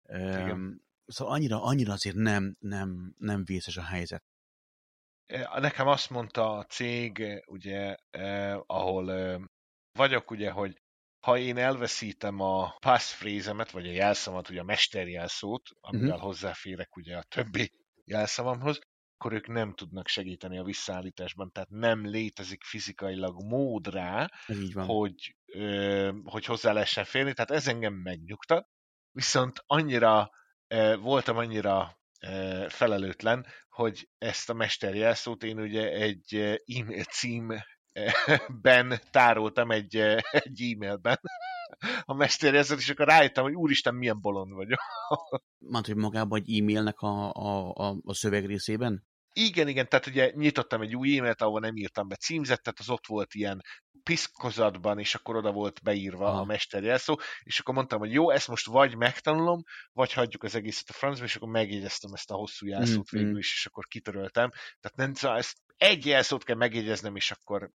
Igen. 0.08 0.50
Um, 0.50 0.80
szóval 1.06 1.34
annyira, 1.34 1.62
annyira 1.62 1.92
azért 1.92 2.16
nem, 2.16 2.56
nem, 2.58 3.14
nem 3.18 3.44
vészes 3.44 3.76
a 3.76 3.82
helyzet. 3.82 4.24
Nekem 5.56 5.86
azt 5.86 6.10
mondta 6.10 6.56
a 6.56 6.64
cég, 6.64 7.42
ugye, 7.46 7.96
eh, 8.10 8.60
ahol 8.66 9.12
eh, 9.12 9.40
vagyok, 9.92 10.30
ugye, 10.30 10.50
hogy 10.50 10.82
ha 11.20 11.38
én 11.38 11.56
elveszítem 11.56 12.40
a 12.40 12.76
passphrase-emet, 12.78 13.70
vagy 13.70 13.88
a 13.88 13.92
jelszamat, 13.92 14.48
ugye 14.50 14.60
a 14.60 14.64
mesterjelszót, 14.64 15.68
amivel 15.80 16.08
uh-huh. 16.08 16.22
hozzáférek 16.22 16.96
ugye 16.96 17.16
a 17.16 17.22
többi 17.22 17.72
jelszavamhoz, 18.04 18.78
akkor 19.18 19.32
ők 19.32 19.46
nem 19.46 19.74
tudnak 19.74 20.08
segíteni 20.08 20.58
a 20.58 20.62
visszaállításban, 20.62 21.52
tehát 21.52 21.70
nem 21.70 22.06
létezik 22.06 22.64
fizikailag 22.64 23.42
mód 23.42 23.86
rá, 23.86 24.30
így 24.48 24.72
van. 24.72 24.86
hogy 24.86 25.36
hogy 26.24 26.44
hozzá 26.44 26.72
lehessen 26.72 27.04
férni, 27.04 27.32
tehát 27.32 27.50
ez 27.50 27.68
engem 27.68 27.94
megnyugtat, 27.94 28.68
viszont 29.10 29.62
annyira 29.66 30.30
voltam 30.98 31.36
annyira 31.36 31.98
felelőtlen, 32.68 33.46
hogy 33.68 34.08
ezt 34.18 34.50
a 34.50 34.54
mesterjelszót 34.54 35.42
én 35.42 35.60
ugye 35.60 35.90
egy 35.90 36.34
e-mail 36.66 37.04
címben 37.96 39.00
tároltam 39.10 39.70
egy, 39.70 39.96
egy 40.30 40.60
e-mailben 40.72 41.20
a 42.04 42.14
mesterjelzőt, 42.14 42.78
és 42.78 42.90
akkor 42.90 43.06
rájöttem, 43.06 43.44
hogy 43.44 43.54
úristen, 43.54 43.94
milyen 43.94 44.20
bolond 44.20 44.52
vagyok. 44.52 44.80
Mondta, 45.58 45.92
hogy 45.92 46.02
magában 46.02 46.40
egy 46.40 46.60
e-mailnek 46.60 47.00
a, 47.00 47.32
a, 47.32 47.72
a, 47.74 47.96
a 48.04 48.14
szöveg 48.14 48.46
részében? 48.46 49.04
Igen, 49.32 49.68
igen, 49.68 49.88
tehát 49.88 50.06
ugye 50.06 50.30
nyitottam 50.34 50.80
egy 50.80 50.96
új 50.96 51.18
e-mailt, 51.18 51.42
ahol 51.42 51.60
nem 51.60 51.76
írtam 51.76 52.08
be 52.08 52.16
címzettet, 52.16 52.78
az 52.78 52.90
ott 52.90 53.06
volt 53.06 53.34
ilyen 53.34 53.60
piszkozatban, 54.02 54.98
és 54.98 55.14
akkor 55.14 55.36
oda 55.36 55.52
volt 55.52 55.82
beírva 55.82 56.26
Aha. 56.26 56.40
a 56.40 56.44
mesterjelszó, 56.44 57.16
és 57.42 57.58
akkor 57.58 57.74
mondtam, 57.74 57.98
hogy 57.98 58.12
jó, 58.12 58.30
ezt 58.30 58.48
most 58.48 58.66
vagy 58.66 58.96
megtanulom, 58.96 59.62
vagy 59.92 60.12
hagyjuk 60.12 60.42
az 60.42 60.54
egészet 60.54 60.88
a 60.88 60.92
francba, 60.92 61.24
és 61.24 61.36
akkor 61.36 61.48
megjegyeztem 61.48 62.12
ezt 62.12 62.30
a 62.30 62.34
hosszú 62.34 62.66
jelszót 62.66 63.16
mm, 63.16 63.18
végül 63.18 63.38
is, 63.38 63.52
és 63.52 63.66
akkor 63.66 63.84
kitöröltem. 63.84 64.50
Tehát 64.50 64.96
nem, 64.96 65.14
szóval 65.14 65.38
ezt 65.38 65.56
egy 65.76 66.06
jelszót 66.06 66.44
kell 66.44 66.56
megjegyeznem, 66.56 67.16
és 67.16 67.30
akkor 67.30 67.70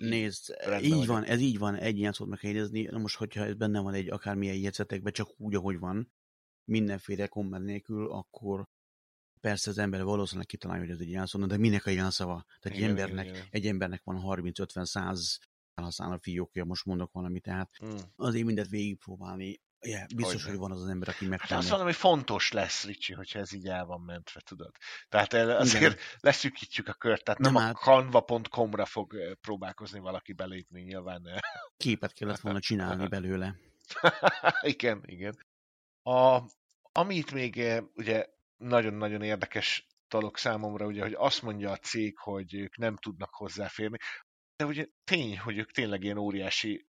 Nézd, 0.00 0.56
így 0.82 0.90
vagyok. 0.90 1.06
van, 1.06 1.24
ez 1.24 1.40
így 1.40 1.58
van, 1.58 1.74
egy 1.74 1.98
ilyen 1.98 2.12
szót 2.12 2.28
meg 2.28 2.38
kell 2.38 2.50
jegyezni. 2.50 2.82
Na 2.82 2.98
most, 2.98 3.16
hogyha 3.16 3.44
ez 3.44 3.54
benne 3.54 3.80
van 3.80 3.94
egy 3.94 4.10
akármilyen 4.10 4.56
jegyzetekben, 4.56 5.12
csak 5.12 5.28
úgy, 5.36 5.54
ahogy 5.54 5.78
van, 5.78 6.12
mindenféle 6.64 7.26
komment 7.26 7.64
nélkül, 7.64 8.10
akkor 8.10 8.64
persze 9.40 9.70
az 9.70 9.78
ember 9.78 10.04
valószínűleg 10.04 10.46
kitalálja, 10.46 10.82
hogy 10.82 10.92
ez 10.92 11.00
egy 11.00 11.10
jelszó, 11.10 11.46
de 11.46 11.56
minek 11.56 11.86
a 11.86 11.90
jelszava? 11.90 12.44
Tehát 12.60 12.78
igen, 12.78 12.90
egy, 12.90 13.00
embernek, 13.00 13.26
igen, 13.26 13.46
egy 13.50 13.66
embernek 13.66 14.00
van 14.04 14.22
30-50-100 14.22 15.38
felhasználó 15.74 16.16
fiókja, 16.20 16.64
most 16.64 16.84
mondok 16.84 17.12
valamit, 17.12 17.42
tehát 17.42 17.76
hmm. 17.76 17.98
azért 18.16 18.46
mindet 18.46 18.68
végigpróbálni. 18.68 19.60
Yeah, 19.86 20.06
biztos, 20.14 20.42
hogy, 20.42 20.50
hogy 20.50 20.60
van 20.60 20.72
az 20.72 20.82
az 20.82 20.88
ember, 20.88 21.08
aki 21.08 21.26
megtanulja. 21.26 21.54
Hát 21.54 21.58
azt 21.58 21.68
mondom, 21.68 21.86
hogy 21.86 21.96
fontos 21.96 22.52
lesz, 22.52 22.84
Ricsi, 22.84 23.12
hogyha 23.12 23.38
ez 23.38 23.52
így 23.52 23.66
el 23.66 23.84
van 23.84 24.00
mentve, 24.00 24.40
tudod. 24.40 24.70
Tehát 25.08 25.32
azért 25.32 25.82
Igen. 25.82 25.96
leszűkítjük 26.20 26.88
a 26.88 26.92
kört, 26.92 27.24
tehát 27.24 27.40
nem, 27.40 27.52
nem 27.52 27.62
a 27.62 27.66
hát... 27.66 27.76
canva.com-ra 27.76 28.84
fog 28.84 29.36
próbálkozni 29.40 29.98
valaki 29.98 30.32
belépni, 30.32 30.82
nyilván. 30.82 31.22
Képet 31.76 32.12
kellett 32.12 32.40
volna 32.40 32.60
csinálni 32.60 33.08
belőle. 33.16 33.56
igen, 34.60 35.02
igen. 35.04 35.46
A, 36.02 36.42
amit 36.92 37.32
még 37.32 37.82
ugye 37.94 38.26
nagyon-nagyon 38.56 39.22
érdekes 39.22 39.86
dolog 40.08 40.36
számomra, 40.36 40.86
ugye, 40.86 41.02
hogy 41.02 41.14
azt 41.16 41.42
mondja 41.42 41.70
a 41.70 41.76
cég, 41.76 42.18
hogy 42.18 42.54
ők 42.54 42.76
nem 42.76 42.96
tudnak 42.96 43.34
hozzáférni, 43.34 43.96
de 44.56 44.64
ugye 44.64 44.86
tény, 45.04 45.38
hogy 45.38 45.58
ők 45.58 45.70
tényleg 45.70 46.04
ilyen 46.04 46.18
óriási 46.18 46.88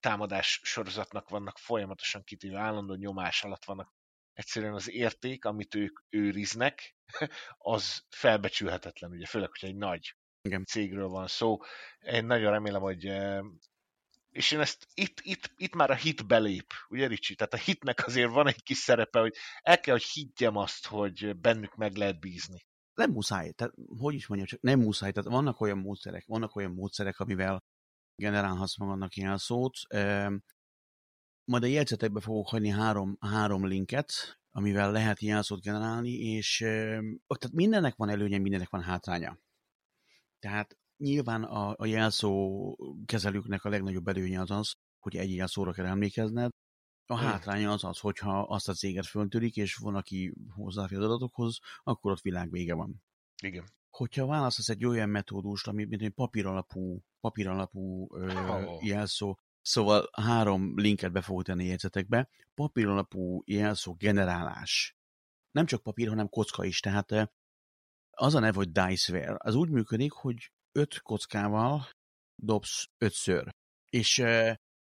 támadás 0.00 0.60
sorozatnak 0.62 1.28
vannak 1.28 1.58
folyamatosan 1.58 2.24
kitéve, 2.24 2.58
állandó 2.58 2.94
nyomás 2.94 3.44
alatt 3.44 3.64
vannak. 3.64 3.92
Egyszerűen 4.32 4.74
az 4.74 4.90
érték, 4.90 5.44
amit 5.44 5.74
ők 5.74 5.98
őriznek, 6.08 6.96
az 7.58 8.04
felbecsülhetetlen, 8.08 9.10
ugye, 9.10 9.26
főleg, 9.26 9.48
hogyha 9.48 9.66
egy 9.66 9.76
nagy 9.76 10.16
Igen. 10.42 10.64
cégről 10.64 11.08
van 11.08 11.26
szó. 11.26 11.58
Én 12.00 12.24
nagyon 12.24 12.50
remélem, 12.50 12.80
hogy 12.80 13.04
és 14.32 14.50
én 14.50 14.60
ezt 14.60 14.86
itt, 14.94 15.20
itt, 15.20 15.52
itt 15.56 15.74
már 15.74 15.90
a 15.90 15.94
hit 15.94 16.26
belép, 16.26 16.66
ugye 16.88 17.06
Ricsi? 17.06 17.34
Tehát 17.34 17.52
a 17.52 17.56
hitnek 17.56 18.06
azért 18.06 18.30
van 18.30 18.46
egy 18.46 18.62
kis 18.62 18.76
szerepe, 18.76 19.20
hogy 19.20 19.34
el 19.60 19.80
kell, 19.80 19.94
hogy 19.94 20.04
higgyem 20.04 20.56
azt, 20.56 20.86
hogy 20.86 21.36
bennük 21.36 21.74
meg 21.74 21.96
lehet 21.96 22.20
bízni. 22.20 22.66
Nem 22.94 23.10
muszáj, 23.10 23.50
tehát 23.50 23.74
hogy 23.98 24.14
is 24.14 24.26
mondjam, 24.26 24.50
csak 24.50 24.60
nem 24.60 24.80
muszáj, 24.80 25.12
tehát 25.12 25.30
vannak 25.30 25.60
olyan 25.60 25.78
módszerek, 25.78 26.24
vannak 26.26 26.56
olyan 26.56 26.72
módszerek, 26.72 27.18
amivel 27.18 27.62
generálhatsz 28.22 28.78
magadnak 28.78 29.16
ilyen 29.16 29.38
szót. 29.38 29.78
Majd 31.44 31.62
a 31.62 31.66
jegyzetekbe 31.66 32.20
fogok 32.20 32.48
hagyni 32.48 32.68
három, 32.68 33.16
három 33.20 33.66
linket, 33.66 34.12
amivel 34.50 34.92
lehet 34.92 35.20
ilyen 35.20 35.42
szót 35.42 35.62
generálni, 35.62 36.10
és 36.10 36.56
tehát 37.26 37.52
mindennek 37.52 37.94
van 37.96 38.08
előnye, 38.08 38.38
mindennek 38.38 38.70
van 38.70 38.82
hátránya. 38.82 39.38
Tehát 40.38 40.76
nyilván 40.96 41.42
a, 41.42 41.74
a 41.76 41.86
jelszó 41.86 42.76
kezelőknek 43.04 43.64
a 43.64 43.68
legnagyobb 43.68 44.08
előnye 44.08 44.40
az 44.40 44.50
az, 44.50 44.72
hogy 44.98 45.16
egy 45.16 45.34
jelszóra 45.34 45.72
kell 45.72 45.86
emlékezned, 45.86 46.50
a 47.06 47.16
hátránya 47.16 47.70
az 47.70 47.84
az, 47.84 47.98
hogyha 47.98 48.40
azt 48.40 48.68
a 48.68 48.72
céget 48.72 49.06
föltörik, 49.06 49.56
és 49.56 49.74
van, 49.74 49.94
aki 49.94 50.34
hozzáfér 50.54 50.98
az 50.98 51.04
adatokhoz, 51.04 51.58
akkor 51.82 52.12
ott 52.12 52.20
világ 52.20 52.50
vége 52.50 52.74
van. 52.74 53.02
Igen. 53.42 53.64
Hogyha 53.90 54.26
választasz 54.26 54.68
egy 54.68 54.84
olyan 54.84 55.08
metódust, 55.08 55.66
ami 55.66 55.84
mint 55.84 56.02
egy 56.02 56.12
papíralapú, 56.12 57.02
papíralapú 57.22 58.14
ö, 58.14 58.48
oh. 58.48 58.84
jelszó, 58.84 59.38
szóval 59.60 60.08
három 60.12 60.78
linket 60.78 61.12
be 61.12 61.20
fogok 61.20 61.44
tenni 61.44 61.64
jegyzetekbe, 61.64 62.28
papíralapú 62.54 63.42
jelszó 63.44 63.94
generálás. 63.94 64.96
Nem 65.50 65.66
csak 65.66 65.82
papír, 65.82 66.08
hanem 66.08 66.28
kocka 66.28 66.64
is, 66.64 66.80
tehát 66.80 67.30
az 68.10 68.34
a 68.34 68.38
neve, 68.38 68.56
hogy 68.56 68.72
Diceware. 68.72 69.36
Az 69.38 69.54
úgy 69.54 69.70
működik, 69.70 70.12
hogy 70.12 70.52
öt 70.72 71.00
kockával 71.00 71.88
dobsz 72.42 72.88
ötször. 72.98 73.54
És 73.88 74.24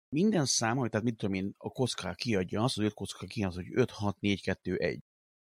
minden 0.09 0.45
szám, 0.45 0.75
tehát 0.77 1.03
mit 1.03 1.17
tudom 1.17 1.35
én, 1.35 1.55
a 1.57 1.69
kocká 1.69 2.15
kiadja 2.15 2.63
azt, 2.63 2.79
az 2.79 2.85
öt 2.85 2.95
kocka 2.95 3.27
kiadja, 3.27 3.63
hogy 3.63 3.71
5, 3.73 3.91
6, 3.91 4.21
4, 4.21 4.43
2, 4.43 4.77
1. 4.77 5.01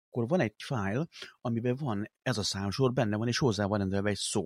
Akkor 0.09 0.27
van 0.27 0.39
egy 0.39 0.53
file, 0.57 1.07
amiben 1.41 1.75
van 1.75 2.11
ez 2.21 2.37
a 2.37 2.43
számsor, 2.43 2.93
benne 2.93 3.17
van, 3.17 3.27
és 3.27 3.37
hozzá 3.37 3.65
van 3.65 3.79
rendelve 3.79 4.09
egy 4.09 4.17
szó. 4.17 4.43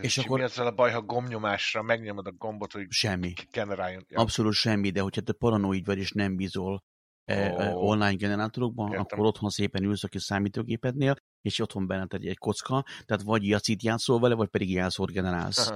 És 0.00 0.18
akkor... 0.18 0.38
Mi 0.38 0.44
ezzel 0.44 0.66
a 0.66 0.70
baj, 0.70 0.92
ha 0.92 1.02
gombnyomásra 1.02 1.82
megnyomod 1.82 2.26
a 2.26 2.32
gombot, 2.32 2.72
hogy 2.72 2.86
semmi. 2.88 3.32
generáljon? 3.52 4.04
Ja. 4.08 4.20
Abszolút 4.20 4.52
semmi, 4.52 4.90
de 4.90 5.00
hogyha 5.00 5.20
te 5.20 5.32
paranoid 5.32 5.86
vagy, 5.86 5.98
és 5.98 6.12
nem 6.12 6.36
bízol 6.36 6.82
oh. 7.28 7.82
online 7.82 8.14
generátorokban, 8.14 8.86
Értem. 8.86 9.06
akkor 9.10 9.26
otthon 9.26 9.50
szépen 9.50 9.82
ülsz 9.82 10.04
a 10.04 10.08
kis 10.08 10.22
számítógépednél, 10.22 11.16
és 11.42 11.60
otthon 11.60 11.86
benned 11.86 12.14
egy, 12.14 12.26
egy 12.26 12.38
kocka, 12.38 12.84
tehát 13.04 13.22
vagy 13.22 13.46
jacit 13.46 13.82
játszol 13.82 14.20
vele, 14.20 14.34
vagy 14.34 14.48
pedig 14.48 14.70
jelszót 14.70 15.12
generálsz. 15.12 15.70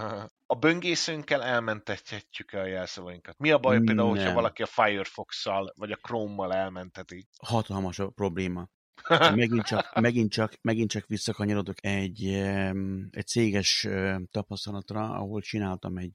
A 0.47 0.55
böngészőnkkel 0.55 1.43
elmentethetjük 1.43 2.53
a 2.53 2.67
jelszavainkat. 2.67 3.39
Mi 3.39 3.51
a 3.51 3.59
baj 3.59 3.81
például, 3.81 4.09
Nem. 4.09 4.17
hogyha 4.17 4.35
valaki 4.35 4.63
a 4.63 4.67
Firefox-szal, 4.67 5.73
vagy 5.77 5.91
a 5.91 5.97
Chrome-mal 5.97 6.55
elmenteti? 6.55 7.29
Hatalmas 7.47 7.99
a 7.99 8.09
probléma. 8.09 8.69
Megint 9.09 9.65
csak, 9.65 10.01
megint 10.01 10.31
csak, 10.31 10.59
megint 10.61 10.91
csak 10.91 11.07
visszakanyarodok 11.07 11.85
egy, 11.85 12.25
egy 13.11 13.27
céges 13.27 13.89
tapasztalatra, 14.31 15.11
ahol 15.11 15.41
csináltam 15.41 15.97
egy 15.97 16.13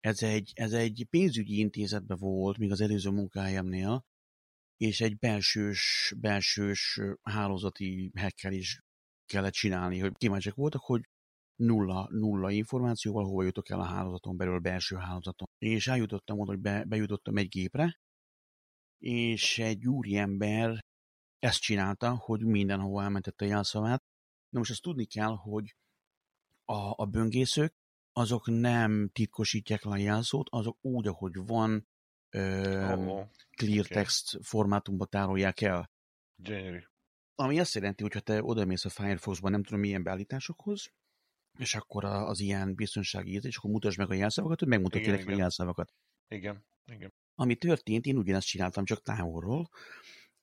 ez 0.00 0.22
egy, 0.22 0.52
ez 0.54 0.72
egy 0.72 1.06
pénzügyi 1.10 1.58
intézetben 1.58 2.18
volt, 2.20 2.58
még 2.58 2.70
az 2.70 2.80
előző 2.80 3.10
munkájámnél, 3.10 4.04
és 4.76 5.00
egy 5.00 5.18
belsős, 5.18 6.14
belsős 6.16 7.00
hálózati 7.22 8.12
is 8.42 8.80
kellett 9.26 9.52
csinálni, 9.52 9.98
hogy 9.98 10.12
kíváncsiak 10.16 10.54
voltak, 10.54 10.82
hogy 10.84 11.00
nulla, 11.54 12.08
nulla 12.10 12.50
információval 12.50 13.24
hova 13.24 13.42
jutok 13.42 13.70
el 13.70 13.80
a 13.80 13.84
hálózaton 13.84 14.36
belül, 14.36 14.54
a 14.54 14.58
belső 14.58 14.96
hálózaton. 14.96 15.48
És 15.58 15.86
eljutottam 15.86 16.38
oda, 16.38 16.50
hogy 16.50 16.60
be, 16.60 16.84
bejutottam 16.84 17.36
egy 17.36 17.48
gépre, 17.48 18.00
és 18.98 19.58
egy 19.58 19.86
úriember 19.86 20.84
ezt 21.38 21.60
csinálta, 21.60 22.16
hogy 22.16 22.44
mindenhova 22.44 23.02
elmentette 23.02 23.44
a 23.44 23.48
jelszavát. 23.48 24.04
Na 24.48 24.58
most 24.58 24.70
azt 24.70 24.82
tudni 24.82 25.04
kell, 25.04 25.36
hogy 25.36 25.76
a, 26.64 27.02
a 27.02 27.06
böngészők, 27.06 27.74
azok 28.12 28.46
nem 28.46 29.10
titkosítják 29.12 29.82
le 29.82 29.90
a 29.90 29.96
jelszót, 29.96 30.48
azok 30.50 30.78
úgy, 30.80 31.06
ahogy 31.06 31.36
van, 31.46 31.88
ö, 32.30 32.92
oh, 32.92 33.28
clear 33.56 33.84
okay. 33.84 33.96
text 33.96 34.38
formátumba 34.42 35.06
tárolják 35.06 35.60
el. 35.60 35.90
Gyönyörű. 36.36 36.80
Ami 37.34 37.60
azt 37.60 37.74
jelenti, 37.74 38.02
hogy 38.02 38.12
ha 38.12 38.20
te 38.20 38.42
odamész 38.42 38.84
a 38.84 38.88
Firefox-ban 38.88 39.50
nem 39.50 39.62
tudom 39.62 39.80
milyen 39.80 40.02
beállításokhoz, 40.02 40.92
és 41.58 41.74
akkor 41.74 42.04
az 42.04 42.40
ilyen 42.40 42.74
biztonsági 42.74 43.38
és 43.42 43.56
akkor 43.56 43.70
mutasd 43.70 43.98
meg 43.98 44.10
a 44.10 44.14
jelszavakat, 44.14 44.58
hogy 44.58 44.68
megmutatja 44.68 45.10
neked 45.10 45.28
a 45.28 45.36
jelszavakat. 45.36 45.94
Igen, 46.28 46.66
igen. 46.84 47.12
Ami 47.34 47.56
történt, 47.56 48.06
én 48.06 48.16
ugyanezt 48.16 48.46
csináltam, 48.46 48.84
csak 48.84 49.02
távolról, 49.02 49.68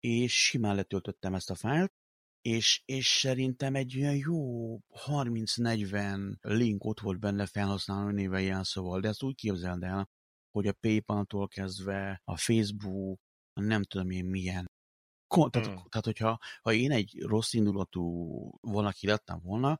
és 0.06 0.43
simán 0.43 0.76
letöltöttem 0.76 1.34
ezt 1.34 1.49
a 1.49 1.56
fájlt, 1.56 1.93
és, 2.41 2.82
és 2.86 3.08
szerintem 3.08 3.76
egy 3.76 3.97
olyan 3.97 4.16
jó 4.16 4.78
30-40 5.08 6.36
link 6.41 6.84
ott 6.84 6.99
volt 6.99 7.20
benne 7.20 7.45
felhasználó 7.45 8.10
néven 8.10 8.41
jelszóval, 8.41 8.99
de 8.99 9.08
ezt 9.08 9.24
úgy 9.24 9.36
képzeld 9.36 9.84
el, 9.84 10.10
hogy 10.51 10.68
a 10.68 10.74
PayPal-tól 10.74 11.47
kezdve 11.47 12.22
a 12.24 12.38
Facebook, 12.38 13.20
nem 13.53 13.84
tudom 13.84 14.10
én 14.10 14.26
milyen. 14.26 14.72
Tehát, 15.28 15.68
hmm. 15.68 15.84
tehát 15.89 16.06
hogyha 16.06 16.39
ha 16.62 16.74
én 16.74 16.91
egy 16.91 17.22
rossz 17.22 17.53
indulatú 17.53 18.03
valaki 18.62 19.08
lettem 19.08 19.39
volna, 19.43 19.80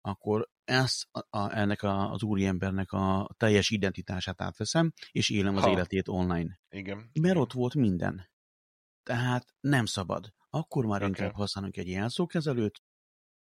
akkor 0.00 0.48
ezt 0.64 1.08
a, 1.10 1.38
a, 1.38 1.56
ennek 1.56 1.82
a, 1.82 2.10
az 2.10 2.22
úriembernek 2.22 2.92
a 2.92 3.30
teljes 3.36 3.70
identitását 3.70 4.40
átveszem, 4.40 4.92
és 5.10 5.30
élem 5.30 5.56
az 5.56 5.62
ha. 5.62 5.70
életét 5.70 6.08
online. 6.08 6.60
Igen. 6.68 7.10
Mert 7.20 7.36
ott 7.36 7.52
volt 7.52 7.74
minden. 7.74 8.32
Tehát 9.04 9.54
nem 9.60 9.84
szabad. 9.84 10.32
Akkor 10.50 10.84
már 10.84 10.96
okay. 10.96 11.08
inkább 11.08 11.32
használunk 11.32 11.76
egy 11.76 11.88
jelszókezelőt, 11.88 12.82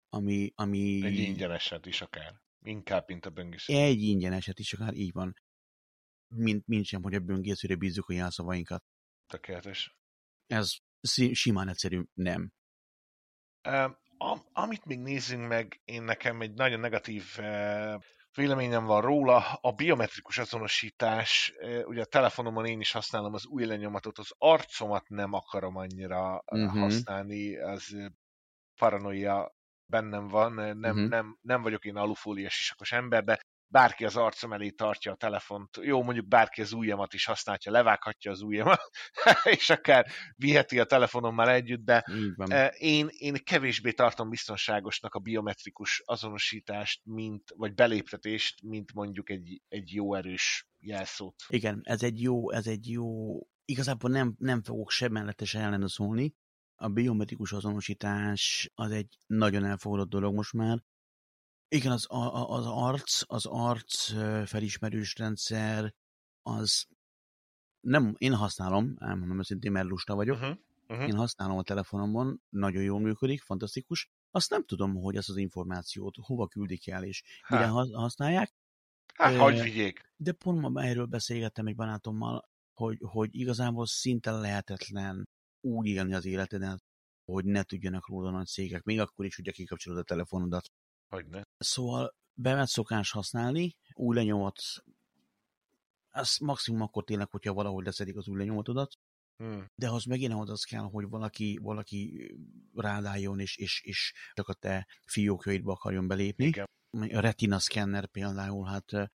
ami, 0.08 0.52
ami... 0.54 1.04
Egy 1.04 1.18
ingyeneset 1.18 1.86
is 1.86 2.00
akár. 2.00 2.40
Inkább, 2.64 3.04
mint 3.06 3.26
a 3.26 3.30
böngésző. 3.30 3.74
Egy 3.74 4.02
ingyeneset 4.02 4.58
is 4.58 4.72
akár, 4.72 4.94
így 4.94 5.12
van 5.12 5.34
mint, 6.34 6.66
mint 6.66 6.84
sem, 6.84 7.02
hogy 7.02 7.14
a 7.14 7.20
böngészőre 7.20 7.74
bízzuk 7.74 8.08
a 8.08 8.12
jelszavainkat. 8.12 8.84
Tökéletes. 9.26 9.96
Ez 10.46 10.70
simán 11.32 11.68
egyszerű 11.68 12.02
nem. 12.14 12.52
Um, 13.68 13.96
am, 14.16 14.42
amit 14.52 14.84
még 14.84 14.98
nézzünk 14.98 15.48
meg, 15.48 15.80
én 15.84 16.02
nekem 16.02 16.40
egy 16.40 16.52
nagyon 16.52 16.80
negatív 16.80 17.24
uh, 17.38 18.02
véleményem 18.34 18.84
van 18.84 19.00
róla. 19.00 19.58
A 19.60 19.72
biometrikus 19.72 20.38
azonosítás, 20.38 21.52
ugye 21.84 22.00
a 22.00 22.04
telefonomon 22.04 22.66
én 22.66 22.80
is 22.80 22.92
használom 22.92 23.34
az 23.34 23.46
új 23.46 23.64
lenyomatot, 23.64 24.18
az 24.18 24.34
arcomat 24.38 25.08
nem 25.08 25.32
akarom 25.32 25.76
annyira 25.76 26.42
uh-huh. 26.46 26.80
használni, 26.80 27.56
az 27.56 27.96
paranoia 28.78 29.54
bennem 29.86 30.28
van, 30.28 30.52
nem, 30.52 30.96
uh-huh. 30.96 31.08
nem, 31.08 31.38
nem 31.40 31.62
vagyok 31.62 31.84
én 31.84 31.96
alufóliás 31.96 32.54
sisakos 32.54 32.92
ember, 32.92 33.24
de 33.24 33.40
bárki 33.72 34.04
az 34.04 34.16
arcom 34.16 34.52
elé 34.52 34.70
tartja 34.70 35.12
a 35.12 35.16
telefont, 35.16 35.76
jó, 35.80 36.02
mondjuk 36.02 36.28
bárki 36.28 36.60
az 36.60 36.72
ujjamat 36.72 37.14
is 37.14 37.24
használja, 37.24 37.70
levághatja 37.70 38.30
az 38.30 38.42
ujjamat, 38.42 38.80
és 39.56 39.70
akár 39.70 40.06
viheti 40.36 40.78
a 40.78 40.84
telefonommal 40.84 41.50
együtt, 41.50 41.84
de 41.84 42.04
én, 42.78 43.08
én 43.10 43.34
kevésbé 43.44 43.92
tartom 43.92 44.28
biztonságosnak 44.28 45.14
a 45.14 45.18
biometrikus 45.18 46.02
azonosítást, 46.04 47.00
mint, 47.04 47.42
vagy 47.56 47.74
beléptetést, 47.74 48.62
mint 48.62 48.92
mondjuk 48.92 49.30
egy, 49.30 49.62
egy 49.68 49.92
jó 49.92 50.14
erős 50.14 50.68
jelszót. 50.78 51.34
Igen, 51.48 51.80
ez 51.82 52.02
egy 52.02 52.22
jó, 52.22 52.50
ez 52.50 52.66
egy 52.66 52.90
jó, 52.90 53.38
igazából 53.64 54.10
nem, 54.10 54.34
nem 54.38 54.62
fogok 54.62 54.90
sem 54.90 55.12
mellettes 55.12 55.54
ellen 55.54 55.86
szólni, 55.86 56.34
a 56.74 56.88
biometrikus 56.88 57.52
azonosítás 57.52 58.70
az 58.74 58.90
egy 58.90 59.18
nagyon 59.26 59.64
elfogadott 59.64 60.08
dolog 60.08 60.34
most 60.34 60.52
már, 60.52 60.82
igen, 61.72 61.92
az, 61.92 62.06
a, 62.10 62.50
az 62.50 62.66
arc, 62.66 63.22
az 63.26 63.46
arc 63.46 64.12
felismerős 64.48 65.16
rendszer, 65.16 65.94
az 66.42 66.86
nem, 67.80 68.14
én 68.18 68.34
használom, 68.34 68.96
elmondom 68.98 69.38
őszintén, 69.38 69.72
mert 69.72 69.88
lusta 69.88 70.14
vagyok, 70.14 70.36
uh-huh, 70.36 70.56
uh-huh. 70.88 71.08
én 71.08 71.16
használom 71.16 71.58
a 71.58 71.62
telefonomon, 71.62 72.42
nagyon 72.48 72.82
jól 72.82 73.00
működik, 73.00 73.42
fantasztikus, 73.42 74.10
azt 74.30 74.50
nem 74.50 74.64
tudom, 74.64 74.94
hogy 74.94 75.16
ezt 75.16 75.28
az 75.28 75.36
információt 75.36 76.14
hova 76.20 76.46
küldik 76.46 76.88
el, 76.88 77.04
és 77.04 77.22
Há. 77.42 77.56
mire 77.56 77.68
használják. 77.98 78.52
Hát, 79.14 79.36
hogy 79.36 79.60
vigyék. 79.60 80.12
De 80.16 80.32
pont 80.32 80.60
ma 80.60 80.82
erről 80.82 81.06
beszélgettem 81.06 81.66
egy 81.66 81.76
barátommal, 81.76 82.48
hogy, 82.72 82.98
hogy 83.00 83.28
igazából 83.34 83.86
szinte 83.86 84.30
lehetetlen 84.30 85.28
úgy 85.60 85.86
élni 85.86 86.14
az 86.14 86.24
életeden, 86.24 86.82
hogy 87.24 87.44
ne 87.44 87.62
tudjanak 87.62 88.08
róla 88.08 88.30
nagy 88.30 88.46
cégek, 88.46 88.82
még 88.82 89.00
akkor 89.00 89.24
is, 89.24 89.36
hogy 89.36 89.50
kikapcsolod 89.50 89.98
a 89.98 90.02
telefonodat. 90.02 90.70
Hogyne. 91.12 91.46
Szóval 91.58 92.14
bevet 92.34 92.68
szokás 92.68 93.10
használni, 93.10 93.76
új 93.94 94.16
lenyomat, 94.16 94.62
ez 96.10 96.36
maximum 96.38 96.80
akkor 96.80 97.04
tényleg, 97.04 97.30
hogyha 97.30 97.52
valahogy 97.52 97.84
leszedik 97.84 98.16
az 98.16 98.28
új 98.28 98.38
lenyomatodat, 98.38 98.98
hmm. 99.36 99.66
de 99.74 99.90
az 99.90 100.04
megint 100.04 100.32
ahhoz 100.32 100.50
az 100.50 100.64
kell, 100.64 100.82
hogy 100.82 101.08
valaki, 101.08 101.58
valaki 101.62 102.30
rádáljon, 102.74 103.40
és, 103.40 103.56
és, 103.56 103.82
és 103.82 104.12
csak 104.32 104.48
a 104.48 104.54
te 104.54 104.86
fiókjaidba 105.06 105.72
akarjon 105.72 106.06
belépni. 106.06 106.44
Igen. 106.44 106.66
A 106.90 107.20
retina 107.20 107.58
scanner 107.58 108.06
például, 108.06 108.66
hát 108.66 109.10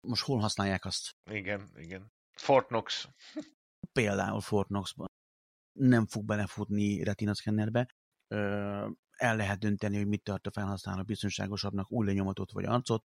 most 0.00 0.22
hol 0.22 0.38
használják 0.38 0.84
azt? 0.84 1.16
Igen, 1.30 1.72
igen. 1.76 2.12
Fortnox. 2.32 3.08
Például 3.92 4.40
Fortnoxban. 4.40 5.08
Nem 5.72 6.06
fog 6.06 6.24
belefutni 6.24 7.02
retina 7.02 7.34
scannerbe 7.34 7.88
el 9.20 9.36
lehet 9.36 9.58
dönteni, 9.58 9.96
hogy 9.96 10.06
mit 10.06 10.22
tart 10.22 10.46
a 10.46 10.50
felhasználó 10.50 11.02
biztonságosabbnak, 11.02 11.92
új 11.92 12.06
lenyomatot 12.06 12.52
vagy 12.52 12.64
arcot. 12.64 13.04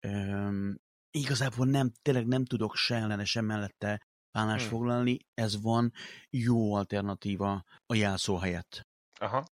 Üm, 0.00 0.78
igazából 1.10 1.66
nem, 1.66 1.92
tényleg 2.02 2.26
nem 2.26 2.44
tudok 2.44 2.74
se 2.74 2.94
ellene, 2.94 3.24
sem 3.24 3.44
mellette 3.44 4.06
állást 4.30 4.68
hmm. 4.68 4.70
foglalni, 4.70 5.18
ez 5.34 5.60
van 5.62 5.92
jó 6.30 6.74
alternatíva 6.74 7.64
a 7.86 7.94
jelszó 7.94 8.36
helyett. 8.36 8.86
Aha. 9.20 9.44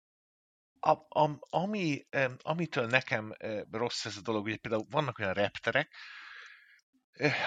A, 0.80 0.90
a, 0.90 1.38
ami, 1.50 2.06
amitől 2.38 2.86
nekem 2.86 3.34
rossz 3.70 4.04
ez 4.04 4.16
a 4.16 4.20
dolog, 4.20 4.48
hogy 4.48 4.60
például 4.60 4.86
vannak 4.90 5.18
olyan 5.18 5.32
repterek, 5.32 5.88
Eh, 5.88 5.92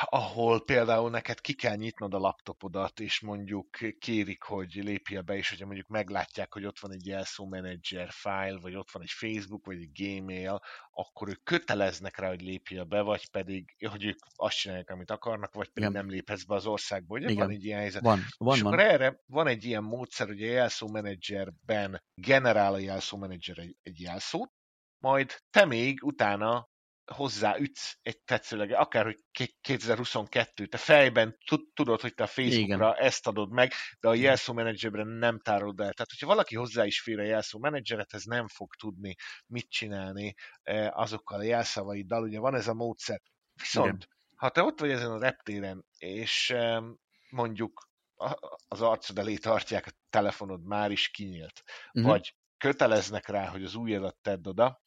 ahol 0.03 0.63
például 0.63 1.09
neked 1.09 1.41
ki 1.41 1.53
kell 1.53 1.75
nyitnod 1.75 2.13
a 2.13 2.17
laptopodat, 2.17 2.99
és 2.99 3.19
mondjuk 3.19 3.77
kérik, 3.99 4.43
hogy 4.43 4.73
lépjél 4.73 5.21
be, 5.21 5.35
és 5.35 5.49
hogyha 5.49 5.65
mondjuk 5.65 5.87
meglátják, 5.87 6.53
hogy 6.53 6.65
ott 6.65 6.79
van 6.79 6.91
egy 6.91 7.05
jelszó 7.05 7.45
menedzser 7.45 8.09
file, 8.11 8.57
vagy 8.61 8.75
ott 8.75 8.91
van 8.91 9.01
egy 9.01 9.11
Facebook, 9.11 9.65
vagy 9.65 9.81
egy 9.81 9.91
Gmail, 9.91 10.61
akkor 10.91 11.29
ők 11.29 11.43
köteleznek 11.43 12.17
rá, 12.17 12.27
hogy 12.27 12.41
lépjél 12.41 12.83
be, 12.83 13.01
vagy 13.01 13.31
pedig, 13.31 13.75
hogy 13.89 14.05
ők 14.05 14.17
azt 14.35 14.57
csinálják, 14.57 14.89
amit 14.89 15.11
akarnak, 15.11 15.53
vagy 15.53 15.69
pedig 15.69 15.89
Igen. 15.89 16.03
nem 16.05 16.09
léphetsz 16.09 16.43
be 16.43 16.55
az 16.55 16.65
országba. 16.65 17.15
Ugye 17.15 17.29
Igen. 17.29 17.45
van 17.45 17.55
egy 17.55 17.63
ilyen 17.63 17.79
helyzet. 17.79 18.01
Van, 18.01 18.19
van, 18.37 18.55
és 18.55 18.61
van. 18.61 18.73
akkor 18.73 18.85
erre 18.85 19.19
van 19.25 19.47
egy 19.47 19.63
ilyen 19.63 19.83
módszer, 19.83 20.27
hogy 20.27 20.43
a 20.43 20.47
jelszó 20.51 20.87
menedzserben 20.87 22.03
generál 22.13 22.73
a 22.73 22.79
jelszó 22.79 23.17
menedzser 23.17 23.57
egy, 23.57 23.75
egy 23.81 23.99
jelszót, 23.99 24.51
majd 25.03 25.31
te 25.49 25.65
még 25.65 26.03
utána 26.03 26.67
hozzáütsz 27.11 27.97
egy 28.01 28.21
tetszőlege, 28.21 28.77
akár 28.77 29.03
hogy 29.03 29.23
2022, 29.61 30.65
te 30.65 30.77
fejben 30.77 31.37
tudod, 31.73 32.01
hogy 32.01 32.13
te 32.13 32.23
a 32.23 32.27
Facebookra 32.27 32.89
Igen. 32.89 33.05
ezt 33.05 33.27
adod 33.27 33.51
meg, 33.51 33.73
de 33.99 34.07
a 34.07 34.13
jelszó 34.13 34.53
menedzserben 34.53 35.07
nem 35.07 35.39
tárolod 35.39 35.79
el. 35.79 35.93
Tehát, 35.93 36.09
hogyha 36.09 36.27
valaki 36.27 36.55
hozzá 36.55 36.85
is 36.85 37.01
fér 37.01 37.19
a 37.19 37.23
jelszó 37.23 37.59
menedzseret, 37.59 38.13
ez 38.13 38.23
nem 38.23 38.47
fog 38.47 38.75
tudni 38.75 39.15
mit 39.45 39.69
csinálni 39.69 40.33
eh, 40.61 40.99
azokkal 40.99 41.39
a 41.39 41.43
jelszavaiddal. 41.43 42.23
Ugye 42.23 42.39
van 42.39 42.55
ez 42.55 42.67
a 42.67 42.73
módszer. 42.73 43.21
Viszont, 43.53 43.87
Igen. 43.87 44.07
ha 44.35 44.49
te 44.49 44.63
ott 44.63 44.79
vagy 44.79 44.91
ezen 44.91 45.11
a 45.11 45.19
reptéren, 45.19 45.85
és 45.97 46.55
mondjuk 47.29 47.89
az 48.67 48.81
arcod 48.81 49.17
elé 49.17 49.35
tartják 49.35 49.85
a 49.85 49.91
telefonod 50.09 50.63
már 50.63 50.91
is 50.91 51.09
kinyílt, 51.09 51.63
uh-huh. 51.93 52.11
vagy 52.11 52.35
köteleznek 52.57 53.27
rá, 53.27 53.47
hogy 53.47 53.63
az 53.63 53.75
ujjadat 53.75 54.17
tedd 54.21 54.47
oda, 54.47 54.81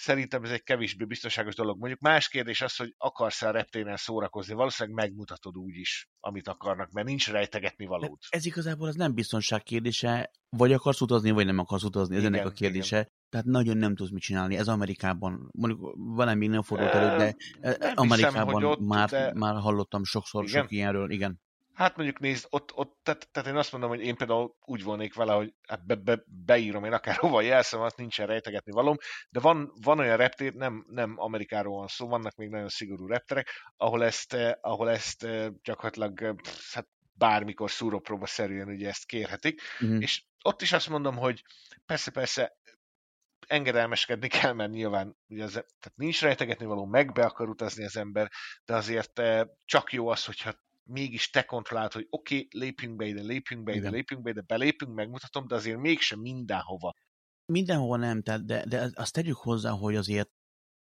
szerintem 0.00 0.44
ez 0.44 0.50
egy 0.50 0.62
kevésbé 0.62 1.04
biztonságos 1.04 1.54
dolog. 1.54 1.78
Mondjuk 1.78 2.00
más 2.00 2.28
kérdés 2.28 2.60
az, 2.60 2.76
hogy 2.76 2.94
akarsz 2.98 3.42
a 3.42 3.50
reptéren 3.50 3.96
szórakozni, 3.96 4.54
valószínűleg 4.54 5.04
megmutatod 5.04 5.56
úgy 5.56 5.76
is, 5.76 6.08
amit 6.20 6.48
akarnak, 6.48 6.90
mert 6.90 7.06
nincs 7.06 7.30
rejtegetni 7.30 7.86
valót. 7.86 8.22
Ez 8.28 8.46
igazából 8.46 8.88
az 8.88 8.94
nem 8.94 9.14
biztonság 9.14 9.62
kérdése, 9.62 10.30
vagy 10.48 10.72
akarsz 10.72 11.00
utazni, 11.00 11.30
vagy 11.30 11.46
nem 11.46 11.58
akarsz 11.58 11.82
utazni, 11.82 12.14
ez 12.14 12.20
igen, 12.20 12.34
ennek 12.34 12.46
a 12.46 12.50
kérdése. 12.50 12.96
Igen. 12.96 13.12
Tehát 13.28 13.46
nagyon 13.46 13.76
nem 13.76 13.94
tudsz 13.94 14.10
mit 14.10 14.22
csinálni. 14.22 14.56
Ez 14.56 14.68
Amerikában, 14.68 15.48
mondjuk 15.52 15.94
van 15.96 16.38
még 16.38 16.48
nem 16.48 16.62
fordult 16.62 16.90
elő, 16.90 17.16
de 17.16 17.36
nem 17.60 17.92
Amerikában 17.94 18.54
hiszem, 18.54 18.70
ott, 18.70 18.80
már, 18.80 19.08
de... 19.08 19.32
már 19.34 19.60
hallottam 19.60 20.04
sokszor 20.04 20.44
igen? 20.44 20.62
sok 20.62 20.70
ilyenről, 20.70 21.10
igen. 21.10 21.40
Hát 21.74 21.96
mondjuk 21.96 22.18
nézd, 22.18 22.46
ott, 22.50 22.72
ott 22.74 22.98
tehát, 23.02 23.28
tehát 23.32 23.48
én 23.48 23.56
azt 23.56 23.72
mondom, 23.72 23.90
hogy 23.90 24.00
én 24.00 24.16
például 24.16 24.56
úgy 24.60 24.82
volnék 24.82 25.14
vele, 25.14 25.32
hogy 25.32 25.54
hát 25.68 25.86
be, 25.86 25.94
be, 25.94 26.22
beírom 26.26 26.84
én 26.84 26.92
akár 26.92 27.16
hova 27.16 27.40
jelszem, 27.40 27.80
azt 27.80 27.96
nincsen 27.96 28.26
rejtegetni 28.26 28.72
valóm, 28.72 28.96
de 29.30 29.40
van, 29.40 29.72
van 29.82 29.98
olyan 29.98 30.16
reptér, 30.16 30.54
nem, 30.54 30.84
nem 30.88 31.14
Amerikáról 31.16 31.76
van 31.76 31.86
szó, 31.86 32.08
vannak 32.08 32.34
még 32.34 32.48
nagyon 32.48 32.68
szigorú 32.68 33.06
repterek, 33.06 33.48
ahol 33.76 34.04
ezt, 34.04 34.32
eh, 34.32 34.52
ahol 34.60 34.90
ezt 34.90 35.24
eh, 35.24 35.48
gyakorlatilag 35.62 36.22
eh, 36.22 36.34
hát 36.72 36.88
bármikor 37.12 37.70
szúrópróba 37.70 38.26
szerűen 38.26 38.68
ugye 38.68 38.88
ezt 38.88 39.06
kérhetik, 39.06 39.60
uh-huh. 39.80 40.02
és 40.02 40.24
ott 40.42 40.62
is 40.62 40.72
azt 40.72 40.88
mondom, 40.88 41.16
hogy 41.16 41.42
persze-persze 41.86 42.58
engedelmeskedni 43.46 44.28
kell, 44.28 44.52
mert 44.52 44.70
nyilván 44.70 45.16
ugye 45.28 45.44
az, 45.44 45.52
tehát 45.52 45.92
nincs 45.94 46.20
rejtegetni 46.20 46.66
való, 46.66 46.84
meg 46.84 47.12
be 47.12 47.24
akar 47.24 47.48
utazni 47.48 47.84
az 47.84 47.96
ember, 47.96 48.30
de 48.64 48.74
azért 48.74 49.22
csak 49.64 49.92
jó 49.92 50.08
az, 50.08 50.24
hogyha 50.24 50.54
mégis 50.90 51.30
te 51.30 51.42
kontrollálod, 51.42 51.92
hogy 51.92 52.06
oké, 52.10 52.34
okay, 52.34 52.48
lépjünk 52.60 52.96
be 52.96 53.06
ide, 53.06 53.22
lépjünk 53.22 53.62
be 53.62 53.70
ide, 53.70 53.80
Igen. 53.80 53.92
lépjünk 53.92 54.22
be 54.22 54.30
ide, 54.30 54.40
belépünk, 54.40 54.94
megmutatom, 54.94 55.46
de 55.46 55.54
azért 55.54 55.78
mégsem 55.78 56.20
mindenhova. 56.20 56.94
Mindenhova 57.52 57.96
nem, 57.96 58.22
tehát, 58.22 58.44
de, 58.44 58.64
de 58.68 58.90
azt 58.94 59.12
tegyük 59.12 59.36
hozzá, 59.36 59.70
hogy 59.70 59.96
azért 59.96 60.30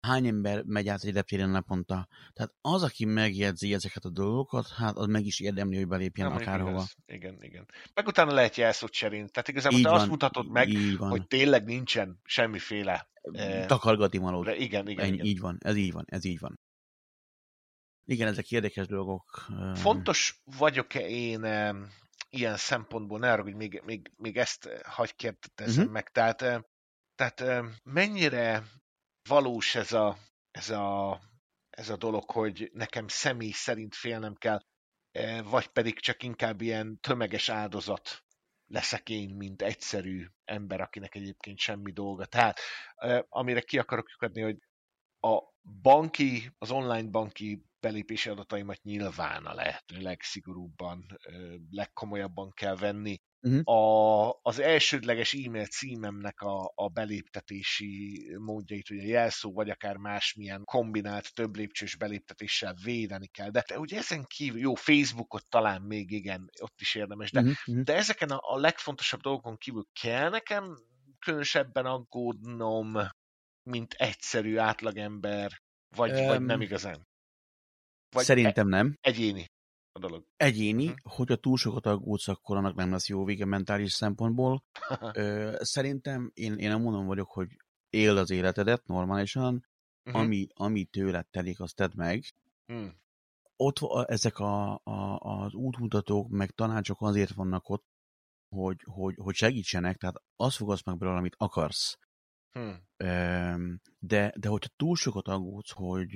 hány 0.06 0.26
ember 0.26 0.62
megy 0.64 0.88
át 0.88 1.02
egy 1.02 1.14
reptéren 1.14 1.50
naponta. 1.50 2.08
Tehát 2.32 2.54
az, 2.60 2.82
aki 2.82 3.04
megjegyzi 3.04 3.74
ezeket 3.74 4.04
a 4.04 4.10
dolgokat, 4.10 4.68
hát 4.68 4.96
az 4.96 5.06
meg 5.06 5.24
is 5.24 5.40
érdemli, 5.40 5.76
hogy 5.76 5.88
belépjen 5.88 6.28
Nem, 6.28 6.36
akárhova. 6.36 6.84
Igen, 7.06 7.36
igen. 7.40 7.66
Meg 7.94 8.06
utána 8.06 8.32
lehet 8.32 8.56
jelszót 8.56 8.90
cserélni. 8.90 9.30
Tehát 9.30 9.48
igazából 9.48 9.78
így 9.78 9.84
te 9.84 9.90
van, 9.90 10.00
azt 10.00 10.08
mutatod 10.08 10.50
meg, 10.50 10.68
hogy 10.98 11.26
tényleg 11.26 11.64
nincsen 11.64 12.20
semmiféle... 12.24 13.10
Takargati 13.66 14.18
való. 14.18 14.42
Igen, 14.42 14.88
igen, 14.88 15.12
igen. 15.12 15.26
Így 15.26 15.40
van, 15.40 15.58
ez 15.60 15.76
így 15.76 15.92
van, 15.92 16.04
ez 16.06 16.24
így 16.24 16.38
van. 16.38 16.60
Igen, 18.04 18.28
ezek 18.28 18.50
érdekes 18.50 18.86
dolgok. 18.86 19.46
Fontos 19.74 20.40
vagyok-e 20.44 21.08
én 21.08 21.44
ilyen 22.28 22.56
szempontból, 22.56 23.18
ne 23.18 23.32
arra, 23.32 23.42
hogy 23.42 23.54
még, 23.54 23.82
még, 23.84 24.12
még 24.16 24.36
ezt 24.36 24.68
hagy 24.84 25.14
kérdezem 25.14 25.78
uh-huh. 25.78 25.92
meg, 25.92 26.10
tehát, 26.10 26.66
tehát 27.14 27.64
mennyire 27.82 28.62
valós 29.28 29.74
ez 29.74 29.92
a, 29.92 30.16
ez, 30.50 30.70
a, 30.70 31.20
ez 31.70 31.88
a 31.88 31.96
dolog, 31.96 32.30
hogy 32.30 32.70
nekem 32.72 33.08
személy 33.08 33.50
szerint 33.50 33.94
félnem 33.94 34.34
kell, 34.34 34.60
vagy 35.44 35.66
pedig 35.66 36.00
csak 36.00 36.22
inkább 36.22 36.60
ilyen 36.60 36.98
tömeges 37.00 37.48
áldozat 37.48 38.24
leszek 38.66 39.08
én, 39.08 39.34
mint 39.34 39.62
egyszerű 39.62 40.26
ember, 40.44 40.80
akinek 40.80 41.14
egyébként 41.14 41.58
semmi 41.58 41.92
dolga. 41.92 42.24
Tehát 42.24 42.60
amire 43.28 43.60
ki 43.60 43.78
akarok 43.78 44.10
lyukadni, 44.10 44.40
hogy 44.42 44.58
a 45.20 45.38
banki, 45.82 46.50
az 46.58 46.70
online 46.70 47.08
banki 47.08 47.64
belépési 47.82 48.28
adataimat 48.28 48.82
nyilván 48.82 49.44
a 49.44 49.54
lehető 49.54 50.00
legszigorúbban, 50.00 51.18
legkomolyabban 51.70 52.50
kell 52.50 52.76
venni. 52.76 53.20
Uh-huh. 53.40 53.76
A, 53.76 54.38
az 54.42 54.58
elsődleges 54.58 55.32
e-mail 55.32 55.66
címemnek 55.66 56.40
a, 56.40 56.72
a 56.74 56.88
beléptetési 56.88 58.22
módjait, 58.38 58.90
ugye 58.90 59.02
jelszó, 59.02 59.52
vagy 59.52 59.70
akár 59.70 59.96
másmilyen 59.96 60.64
kombinált 60.64 61.34
több 61.34 61.56
lépcsős 61.56 61.96
beléptetéssel 61.96 62.74
védeni 62.84 63.26
kell. 63.26 63.50
De 63.50 63.64
ugye 63.76 63.98
ezen 63.98 64.24
kívül, 64.26 64.60
jó, 64.60 64.74
Facebookot 64.74 65.48
talán 65.48 65.82
még 65.82 66.10
igen, 66.10 66.50
ott 66.60 66.80
is 66.80 66.94
érdemes, 66.94 67.30
de, 67.30 67.40
uh-huh. 67.40 67.82
de 67.82 67.94
ezeken 67.94 68.30
a, 68.30 68.54
a 68.54 68.58
legfontosabb 68.58 69.20
dolgokon 69.20 69.56
kívül 69.56 69.86
kell 70.00 70.30
nekem 70.30 70.76
különösebben 71.18 71.86
aggódnom, 71.86 72.92
mint 73.62 73.92
egyszerű 73.92 74.56
átlagember, 74.56 75.62
vagy, 75.96 76.20
um, 76.20 76.26
vagy 76.26 76.42
nem 76.42 76.60
igazán? 76.60 77.10
Vagy 78.12 78.24
Szerintem 78.24 78.68
nem. 78.68 78.96
Egyéni 79.00 79.50
a 79.92 79.98
dolog. 79.98 80.26
Egyéni, 80.36 80.86
hm. 80.86 80.92
hogyha 81.02 81.36
túl 81.36 81.56
sokat 81.56 81.86
aggódsz, 81.86 82.28
akkor 82.28 82.56
annak 82.56 82.74
nem 82.74 82.90
lesz 82.90 83.08
jó 83.08 83.24
vége 83.24 83.44
mentális 83.44 83.92
szempontból. 83.92 84.64
Ö, 85.12 85.56
szerintem 85.58 86.30
én, 86.34 86.56
én 86.56 86.68
nem 86.68 86.80
mondom 86.80 87.06
vagyok, 87.06 87.30
hogy 87.30 87.48
él 87.90 88.16
az 88.16 88.30
életedet 88.30 88.86
normálisan, 88.86 89.66
uh-huh. 90.04 90.22
ami, 90.22 90.46
ami 90.54 90.84
tőled 90.84 91.26
telik, 91.28 91.60
azt 91.60 91.74
tedd 91.74 91.90
meg. 91.94 92.24
Uh-huh. 92.66 92.90
Ott 93.56 94.08
ezek 94.08 94.38
a, 94.38 94.80
a, 94.84 95.18
az 95.18 95.54
útmutatók, 95.54 96.28
meg 96.28 96.50
tanácsok 96.50 97.00
azért 97.00 97.32
vannak 97.32 97.68
ott, 97.68 97.84
hogy, 98.48 98.82
hogy, 98.84 99.14
hogy 99.16 99.34
segítsenek, 99.34 99.96
tehát 99.96 100.22
azt 100.36 100.56
fogadsz 100.56 100.84
meg 100.84 100.98
belőle, 100.98 101.18
amit 101.18 101.34
akarsz. 101.38 101.98
Hmm. 102.52 103.80
De, 103.98 104.34
de 104.36 104.48
hogyha 104.48 104.70
túl 104.76 104.96
sokat 104.96 105.28
aggódsz, 105.28 105.70
hogy 105.70 106.14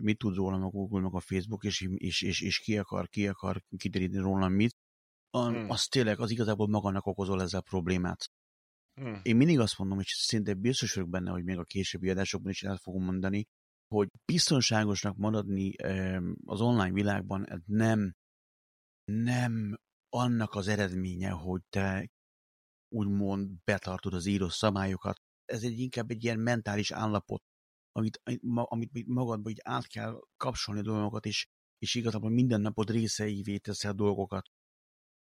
mit 0.00 0.18
tud 0.18 0.34
rólam 0.34 0.62
a 0.62 0.68
Google, 0.68 1.00
meg 1.00 1.14
a 1.14 1.20
Facebook, 1.20 1.64
és, 1.64 1.88
és, 1.96 2.22
és, 2.22 2.40
és 2.40 2.58
ki 2.58 2.78
akar, 2.78 3.08
ki 3.08 3.28
akar 3.28 3.62
kideríteni 3.76 4.22
rólam 4.22 4.52
mit, 4.52 4.76
hmm. 5.30 5.70
az 5.70 5.84
tényleg 5.84 6.20
az 6.20 6.30
igazából 6.30 6.68
magának 6.68 7.06
okozol 7.06 7.42
ezzel 7.42 7.62
problémát. 7.62 8.30
Hmm. 9.00 9.20
Én 9.22 9.36
mindig 9.36 9.58
azt 9.58 9.78
mondom, 9.78 10.00
és 10.00 10.12
szinte 10.12 10.54
biztos 10.54 10.94
vagyok 10.94 11.10
benne, 11.10 11.30
hogy 11.30 11.44
még 11.44 11.58
a 11.58 11.64
későbbi 11.64 12.10
adásokban 12.10 12.50
is 12.50 12.62
el 12.62 12.76
fogom 12.76 13.04
mondani, 13.04 13.44
hogy 13.88 14.08
biztonságosnak 14.24 15.16
maradni 15.16 15.74
az 16.44 16.60
online 16.60 16.92
világban 16.92 17.62
nem, 17.66 18.14
nem 19.04 19.78
annak 20.08 20.54
az 20.54 20.68
eredménye, 20.68 21.30
hogy 21.30 21.62
te 21.68 22.08
úgymond 22.88 23.50
betartod 23.64 24.14
az 24.14 24.26
író 24.26 24.48
szabályokat, 24.48 25.20
ez 25.44 25.62
egy 25.62 25.78
inkább 25.78 26.10
egy 26.10 26.24
ilyen 26.24 26.38
mentális 26.38 26.90
állapot, 26.90 27.42
amit, 27.92 28.20
amit 28.48 29.06
magadban 29.06 29.52
így 29.52 29.60
át 29.62 29.86
kell 29.86 30.20
kapcsolni 30.36 30.80
a 30.80 30.84
dolgokat, 30.84 31.26
és, 31.26 31.46
és 31.78 31.94
igazából 31.94 32.30
minden 32.30 32.60
napod 32.60 32.90
részeivé 32.90 33.58
teszel 33.58 33.90
a 33.90 33.94
dolgokat. 33.94 34.46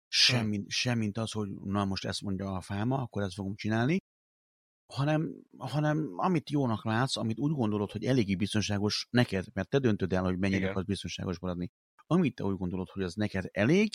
Semmi, 0.08 0.56
hmm. 0.56 0.70
semmint 0.70 1.18
az, 1.18 1.32
hogy 1.32 1.50
na 1.50 1.86
most 1.86 2.06
ezt 2.06 2.22
mondja 2.22 2.56
a 2.56 2.62
fáma, 2.62 2.98
akkor 3.02 3.22
ezt 3.22 3.34
fogom 3.34 3.56
csinálni, 3.56 3.98
hanem, 4.94 5.44
hanem 5.58 6.14
amit 6.16 6.50
jónak 6.50 6.86
látsz, 6.86 7.16
amit 7.16 7.40
úgy 7.40 7.52
gondolod, 7.52 7.92
hogy 7.92 8.06
eléggé 8.06 8.36
biztonságos 8.36 9.08
neked, 9.10 9.46
mert 9.54 9.70
te 9.70 9.80
döntöd 9.80 10.14
el, 10.14 10.24
hogy 10.24 10.38
mennyire 10.38 10.70
akarsz 10.70 10.86
biztonságos 10.86 11.40
maradni. 11.40 11.70
Amit 12.06 12.36
te 12.36 12.44
úgy 12.44 12.58
gondolod, 12.58 12.90
hogy 12.90 13.04
az 13.04 13.14
neked 13.14 13.46
elég, 13.52 13.90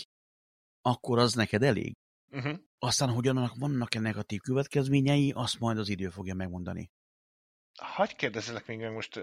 akkor 0.80 1.18
az 1.18 1.34
neked 1.34 1.62
elég. 1.62 1.96
Uh-huh. 2.32 2.58
Aztán, 2.78 3.08
hogy 3.08 3.28
annak 3.28 3.54
vannak-e 3.58 4.00
negatív 4.00 4.40
következményei, 4.40 5.32
azt 5.36 5.58
majd 5.58 5.78
az 5.78 5.88
idő 5.88 6.08
fogja 6.08 6.34
megmondani. 6.34 6.90
Hagy 7.78 8.16
kérdezzelek 8.16 8.66
még 8.66 8.78
meg 8.78 8.92
most 8.92 9.16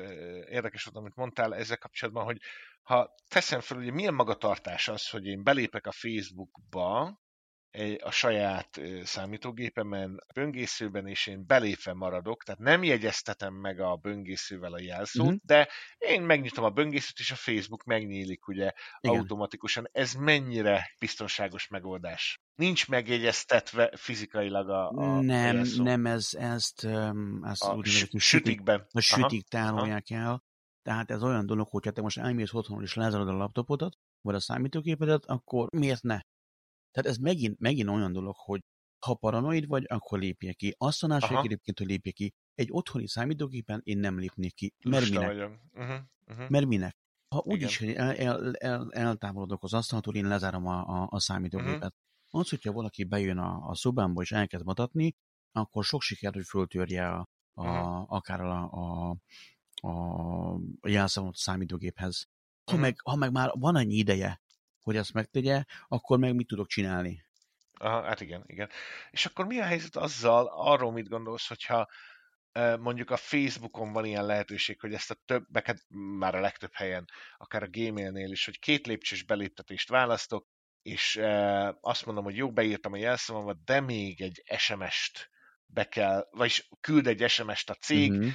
érdekes 0.49 0.83
volt, 0.83 0.97
amit 0.97 1.15
mondtál 1.15 1.55
ezzel 1.55 1.77
kapcsolatban, 1.77 2.23
hogy 2.23 2.41
ha 2.81 3.15
teszem 3.27 3.59
fel, 3.59 3.77
ugye 3.77 3.91
milyen 3.91 4.13
magatartás 4.13 4.87
az, 4.87 5.09
hogy 5.09 5.25
én 5.25 5.43
belépek 5.43 5.87
a 5.87 5.91
Facebookba, 5.91 7.19
a 8.03 8.11
saját 8.11 8.81
számítógépemen, 9.03 10.23
a 10.27 10.33
böngészőben, 10.33 11.07
és 11.07 11.27
én 11.27 11.45
belépve 11.47 11.93
maradok, 11.93 12.43
tehát 12.43 12.61
nem 12.61 12.83
jegyeztetem 12.83 13.53
meg 13.53 13.79
a 13.79 13.95
böngészővel 13.95 14.73
a 14.73 14.81
jelszót, 14.81 15.25
uh-huh. 15.25 15.39
de 15.43 15.67
én 15.97 16.21
megnyitom 16.21 16.63
a 16.63 16.69
böngészőt, 16.69 17.19
és 17.19 17.31
a 17.31 17.35
Facebook 17.35 17.83
megnyílik 17.83 18.47
ugye 18.47 18.71
Igen. 18.99 19.17
automatikusan. 19.17 19.89
Ez 19.91 20.13
mennyire 20.13 20.95
biztonságos 20.99 21.67
megoldás? 21.67 22.41
Nincs 22.55 22.87
megjegyeztetve 22.87 23.91
fizikailag 23.95 24.69
a, 24.69 24.89
a 24.89 25.21
Nem, 25.21 25.55
jelszó. 25.55 25.83
nem, 25.83 26.05
ez, 26.05 26.29
ezt, 26.33 26.87
ezt 27.43 27.63
a 27.63 27.75
úgy 27.75 27.85
sütikben. 28.17 28.87
A 28.91 28.99
sütik 28.99 29.47
tárolják 29.47 30.09
el. 30.09 30.43
Tehát 30.81 31.11
ez 31.11 31.23
olyan 31.23 31.45
dolog, 31.45 31.67
hogyha 31.67 31.91
te 31.91 32.01
most 32.01 32.17
elmész 32.17 32.53
otthon 32.53 32.81
és 32.81 32.93
lezarod 32.93 33.27
a 33.27 33.33
laptopodat, 33.33 33.97
vagy 34.21 34.35
a 34.35 34.39
számítógépedet, 34.39 35.25
akkor 35.25 35.67
miért 35.71 36.03
ne? 36.03 36.19
Tehát 36.91 37.09
ez 37.09 37.17
megint, 37.17 37.59
megint 37.59 37.89
olyan 37.89 38.11
dolog, 38.11 38.35
hogy 38.37 38.61
ha 39.05 39.13
paranoid 39.13 39.67
vagy, 39.67 39.83
akkor 39.87 40.19
lépje 40.19 40.53
ki. 40.53 40.75
Azt 40.77 40.99
tanácsolják 40.99 41.45
egyébként, 41.45 41.77
hogy 41.77 41.87
lépje 41.87 42.11
ki. 42.11 42.33
Egy 42.53 42.67
otthoni 42.71 43.07
számítógépen 43.07 43.81
én 43.83 43.97
nem 43.97 44.19
lépnék 44.19 44.53
ki. 44.53 44.73
Mert 44.83 45.09
minek? 45.09 45.31
Uh-huh, 45.73 45.99
uh-huh. 46.27 46.49
Mert 46.49 46.65
minek? 46.65 46.97
Ha 47.35 47.43
úgyis 47.45 47.81
el, 47.81 48.15
el, 48.15 48.53
el, 48.55 48.91
eltávolodok 48.91 49.63
az 49.63 49.73
asztaltól, 49.73 50.15
én 50.15 50.27
lezárom 50.27 50.65
a, 50.65 51.01
a, 51.01 51.07
a 51.09 51.19
számítógépet. 51.19 51.95
Uh-huh. 51.95 52.41
Az, 52.41 52.49
hogyha 52.49 52.71
valaki 52.71 53.03
bejön 53.03 53.37
a, 53.37 53.69
a 53.69 53.75
szobámba 53.75 54.21
és 54.21 54.31
elkezd 54.31 54.65
matatni, 54.65 55.15
akkor 55.51 55.83
sok 55.83 56.01
siker, 56.01 56.33
hogy 56.33 56.45
föltörje 56.45 57.09
a, 57.09 57.27
a, 57.53 57.69
uh-huh. 57.69 58.13
akár 58.13 58.41
a, 58.41 58.69
a, 58.71 59.15
a, 59.81 59.89
a 60.79 60.87
jelszavot 60.87 61.35
számítógéphez. 61.35 62.25
Ha, 62.25 62.75
uh-huh. 62.75 62.79
meg, 62.81 63.01
ha 63.03 63.15
meg 63.15 63.31
már 63.31 63.51
van 63.53 63.75
annyi 63.75 63.95
ideje, 63.95 64.41
hogy 64.89 64.97
ezt 64.97 65.13
megtegye, 65.13 65.63
akkor 65.87 66.19
meg 66.19 66.35
mit 66.35 66.47
tudok 66.47 66.67
csinálni? 66.67 67.25
Aha, 67.73 68.03
hát 68.03 68.21
igen, 68.21 68.43
igen. 68.45 68.69
És 69.11 69.25
akkor 69.25 69.45
mi 69.45 69.59
a 69.59 69.65
helyzet 69.65 69.95
azzal, 69.95 70.51
arról 70.53 70.91
mit 70.91 71.09
gondolsz, 71.09 71.47
hogyha 71.47 71.87
mondjuk 72.79 73.09
a 73.09 73.17
Facebookon 73.17 73.91
van 73.91 74.05
ilyen 74.05 74.25
lehetőség, 74.25 74.79
hogy 74.79 74.93
ezt 74.93 75.11
a 75.11 75.17
többeket, 75.25 75.85
már 76.17 76.35
a 76.35 76.39
legtöbb 76.39 76.73
helyen, 76.73 77.05
akár 77.37 77.63
a 77.63 77.69
Gmailnél 77.69 78.31
is, 78.31 78.45
hogy 78.45 78.59
két 78.59 78.87
lépcsős 78.87 79.23
beléptetést 79.23 79.89
választok, 79.89 80.47
és 80.81 81.19
azt 81.81 82.05
mondom, 82.05 82.23
hogy 82.23 82.35
jó, 82.35 82.51
beírtam 82.51 82.93
a 82.93 82.97
jelszavamat, 82.97 83.63
de 83.63 83.79
még 83.79 84.21
egy 84.21 84.43
SMS-t 84.57 85.29
be 85.65 85.83
kell, 85.83 86.27
vagyis 86.31 86.69
küld 86.81 87.07
egy 87.07 87.29
SMS-t 87.29 87.69
a 87.69 87.73
cég, 87.73 88.11
uh-huh. 88.11 88.31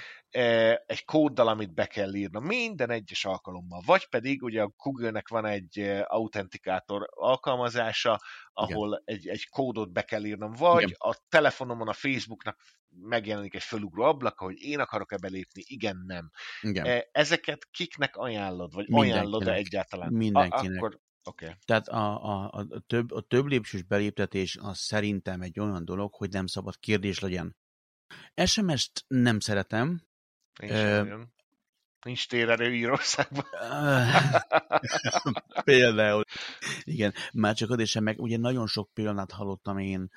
Egy 0.87 1.05
kóddal, 1.05 1.49
amit 1.49 1.75
be 1.75 1.87
kell 1.87 2.15
írnom 2.15 2.45
minden 2.45 2.91
egyes 2.91 3.25
alkalommal. 3.25 3.83
Vagy 3.87 4.09
pedig 4.09 4.43
ugye 4.43 4.63
a 4.63 4.73
Google-nek 4.77 5.29
van 5.29 5.47
egy 5.47 5.79
autentikátor 6.05 7.09
alkalmazása, 7.11 8.21
ahol 8.53 9.03
egy, 9.05 9.29
egy 9.29 9.49
kódot 9.49 9.93
be 9.93 10.03
kell 10.03 10.25
írnom, 10.25 10.53
vagy 10.53 10.83
Igen. 10.83 10.97
a 10.99 11.17
telefonomon 11.29 11.89
a 11.89 11.93
Facebooknak 11.93 12.59
megjelenik 12.89 13.55
egy 13.55 13.63
fölugró 13.63 14.03
ablak, 14.03 14.39
hogy 14.39 14.63
én 14.63 14.79
akarok-e 14.79 15.17
belépni, 15.19 15.63
igen, 15.67 16.03
nem. 16.07 16.31
Igen. 16.61 17.03
Ezeket 17.13 17.69
kiknek 17.71 18.17
ajánlod, 18.17 18.75
vagy 18.75 18.87
ajánlod-e 18.91 19.53
egyáltalán? 19.53 20.13
Mindenkinek. 20.13 20.83
A, 20.83 20.85
akkor 20.85 21.03
Okay. 21.27 21.51
Tehát 21.65 21.89
a, 21.89 22.25
a, 22.25 22.51
a, 22.53 22.67
több, 22.87 23.11
a 23.11 23.21
több 23.21 23.47
lépcsős 23.47 23.83
beléptetés 23.83 24.57
az 24.57 24.79
szerintem 24.79 25.41
egy 25.41 25.61
olyan 25.61 25.85
dolog, 25.85 26.15
hogy 26.15 26.31
nem 26.31 26.47
szabad 26.47 26.79
kérdés 26.79 27.19
legyen. 27.19 27.57
SMS-t 28.45 29.05
nem 29.07 29.41
szeretem. 29.41 30.03
Nincs, 30.61 30.73
uh, 30.73 31.21
Nincs 32.05 32.29
térerő 32.29 32.75
Írországban. 32.75 33.45
Például. 35.65 36.25
Igen, 36.83 37.15
már 37.33 37.55
csak 37.55 37.71
adés 37.71 37.99
meg 38.01 38.21
ugye 38.21 38.37
nagyon 38.37 38.67
sok 38.67 38.91
példát 38.93 39.33
hallottam 39.33 39.79
én 39.79 40.11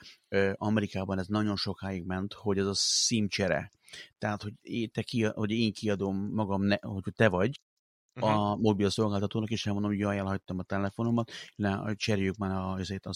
Amerikában, 0.54 1.20
ez 1.20 1.28
nagyon 1.28 1.56
sokáig 1.56 2.06
ment, 2.06 2.34
hogy 2.34 2.58
ez 2.58 2.66
a 2.66 2.74
szímcsere. 2.74 3.72
Tehát, 4.18 4.42
hogy, 4.42 4.54
én, 4.62 4.92
te 4.92 5.02
ki, 5.02 5.24
hogy 5.24 5.52
én 5.52 5.74
kiadom 5.74 6.30
magam, 6.34 6.64
ne, 6.64 6.78
hogy 6.82 7.14
te 7.16 7.30
vagy, 7.30 7.62
uh-huh. 8.16 8.40
a 8.40 8.56
mobil 8.56 8.90
szolgáltatónak, 8.90 9.50
és 9.50 9.66
elmondom, 9.66 9.92
hogy 9.92 10.00
jaj, 10.00 10.18
elhagytam 10.18 10.60
a 10.60 10.64
telefonomat, 10.64 11.32
le, 11.56 11.94
cseréljük 11.96 12.38
már 12.38 12.52
a, 12.52 12.72
azért 12.72 13.06
a 13.06 13.14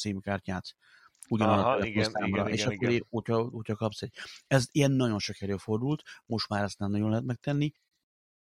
SIM-kártyát 1.37 1.81
ugyanaz 1.81 1.81
a 1.81 1.85
igen, 1.85 2.11
igen, 2.25 2.47
és 2.47 2.61
igen, 2.61 2.73
akkor 2.73 2.89
igen. 2.89 3.07
Hogyha, 3.09 3.49
hogyha 3.49 3.75
kapsz 3.75 4.01
egy... 4.01 4.13
Ez 4.47 4.67
ilyen 4.71 4.91
nagyon 4.91 5.19
sok 5.19 5.41
előfordult, 5.41 6.03
most 6.25 6.49
már 6.49 6.63
ezt 6.63 6.79
nem 6.79 6.91
nagyon 6.91 7.09
lehet 7.09 7.25
megtenni, 7.25 7.71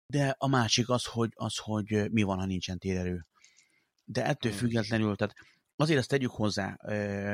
de 0.06 0.34
a 0.38 0.48
másik 0.48 0.88
az, 0.88 1.04
hogy, 1.04 1.32
az, 1.34 1.56
hogy 1.56 2.10
mi 2.10 2.22
van, 2.22 2.38
ha 2.38 2.46
nincsen 2.46 2.78
térerő. 2.78 3.26
De 4.04 4.24
ettől 4.24 4.52
hmm. 4.52 4.60
függetlenül, 4.60 5.16
tehát 5.16 5.34
azért 5.76 5.98
ezt 5.98 6.08
tegyük 6.08 6.30
hozzá, 6.30 6.76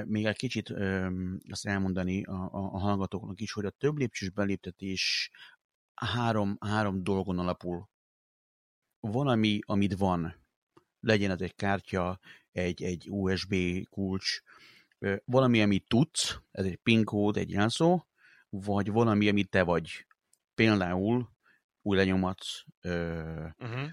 még 0.05 0.25
egy 0.25 0.37
kicsit 0.37 0.71
azt 1.49 1.67
elmondani 1.67 2.25
a, 2.25 2.33
a, 2.33 2.73
a 2.73 2.79
hallgatóknak 2.79 3.41
is, 3.41 3.53
hogy 3.53 3.65
a 3.65 3.71
több 3.71 3.97
lépcsős 3.97 4.31
beléptetés 4.31 5.31
három, 5.95 6.57
három 6.61 7.03
dolgon 7.03 7.39
alapul 7.39 7.89
valami, 9.01 9.59
amit 9.67 9.97
van, 9.97 10.45
legyen 11.01 11.31
ez 11.31 11.41
egy 11.41 11.55
kártya, 11.55 12.21
egy, 12.53 12.83
egy 12.83 13.07
USB 13.11 13.55
kulcs, 13.91 14.41
valami, 15.25 15.63
amit 15.63 15.89
tudsz, 15.89 16.41
ez 16.51 16.65
egy 16.65 16.77
PIN 16.77 17.05
kód, 17.05 17.37
egy 17.37 17.51
jelszó, 17.51 18.07
vagy 18.49 18.91
valami, 18.91 19.29
amit 19.29 19.51
te 19.51 19.63
vagy. 19.63 20.07
Például 20.55 21.33
új 21.83 21.97
lenyomat, 21.97 22.39
uh-huh. 22.83 23.91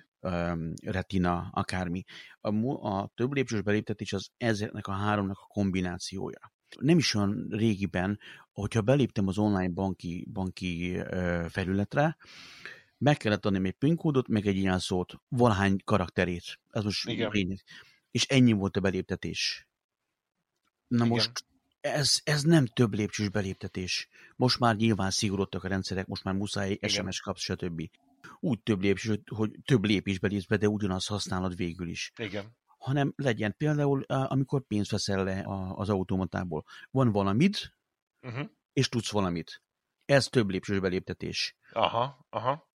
retina, 0.83 1.49
akármi. 1.51 2.03
A, 2.39 2.73
a 2.87 3.11
több 3.15 3.33
lépcsős 3.33 3.61
beléptetés 3.61 4.13
az 4.13 4.29
ezeknek 4.37 4.87
a 4.87 4.91
háromnak 4.91 5.37
a 5.39 5.47
kombinációja. 5.47 6.53
Nem 6.79 6.97
is 6.97 7.13
olyan 7.13 7.47
régiben, 7.49 8.19
hogyha 8.51 8.81
beléptem 8.81 9.27
az 9.27 9.37
online 9.37 9.69
banki, 9.69 10.27
banki 10.31 11.01
felületre, 11.49 12.17
meg 12.97 13.17
kellett 13.17 13.45
adni 13.45 13.67
egy 13.67 13.73
PIN 13.73 13.95
kódot, 13.95 14.27
meg 14.27 14.45
egy 14.47 14.55
ilyen 14.55 14.79
szót, 14.79 15.13
valahány 15.27 15.77
karakterét. 15.83 16.59
Ez 16.69 16.83
most 16.83 17.03
lényeg. 17.03 17.63
És 18.11 18.25
ennyi 18.25 18.51
volt 18.51 18.77
a 18.77 18.79
beléptetés. 18.79 19.67
Na 20.91 21.05
Igen. 21.05 21.07
most 21.07 21.45
ez, 21.81 22.21
ez 22.23 22.43
nem 22.43 22.65
több 22.65 22.93
lépcsős 22.93 23.29
beléptetés. 23.29 24.07
Most 24.35 24.59
már 24.59 24.75
nyilván 24.75 25.11
szigorodtak 25.11 25.63
a 25.63 25.67
rendszerek, 25.67 26.07
most 26.07 26.23
már 26.23 26.33
muszáj 26.33 26.71
Igen. 26.71 26.89
SMS 26.89 27.19
kapsz, 27.19 27.41
stb. 27.41 27.89
Úgy 28.39 28.59
több 28.59 28.81
lépcsős, 28.81 29.19
hogy 29.35 29.51
több 29.65 29.83
lépésbe 29.83 30.27
lépsz 30.27 30.45
be, 30.45 30.57
de 30.57 30.67
ugyanazt 30.67 31.07
használod 31.07 31.55
végül 31.55 31.87
is. 31.87 32.11
Igen. 32.17 32.55
Hanem 32.77 33.13
legyen 33.15 33.55
például, 33.57 34.01
amikor 34.03 34.61
pénzt 34.67 34.91
veszel 34.91 35.23
le 35.23 35.45
az 35.75 35.89
automatából. 35.89 36.65
Van 36.91 37.11
valamid, 37.11 37.55
uh-huh. 38.21 38.49
és 38.73 38.89
tudsz 38.89 39.11
valamit. 39.11 39.61
Ez 40.05 40.25
több 40.25 40.49
lépcsős 40.49 40.79
beléptetés. 40.79 41.55
Aha, 41.71 42.25
aha. 42.29 42.69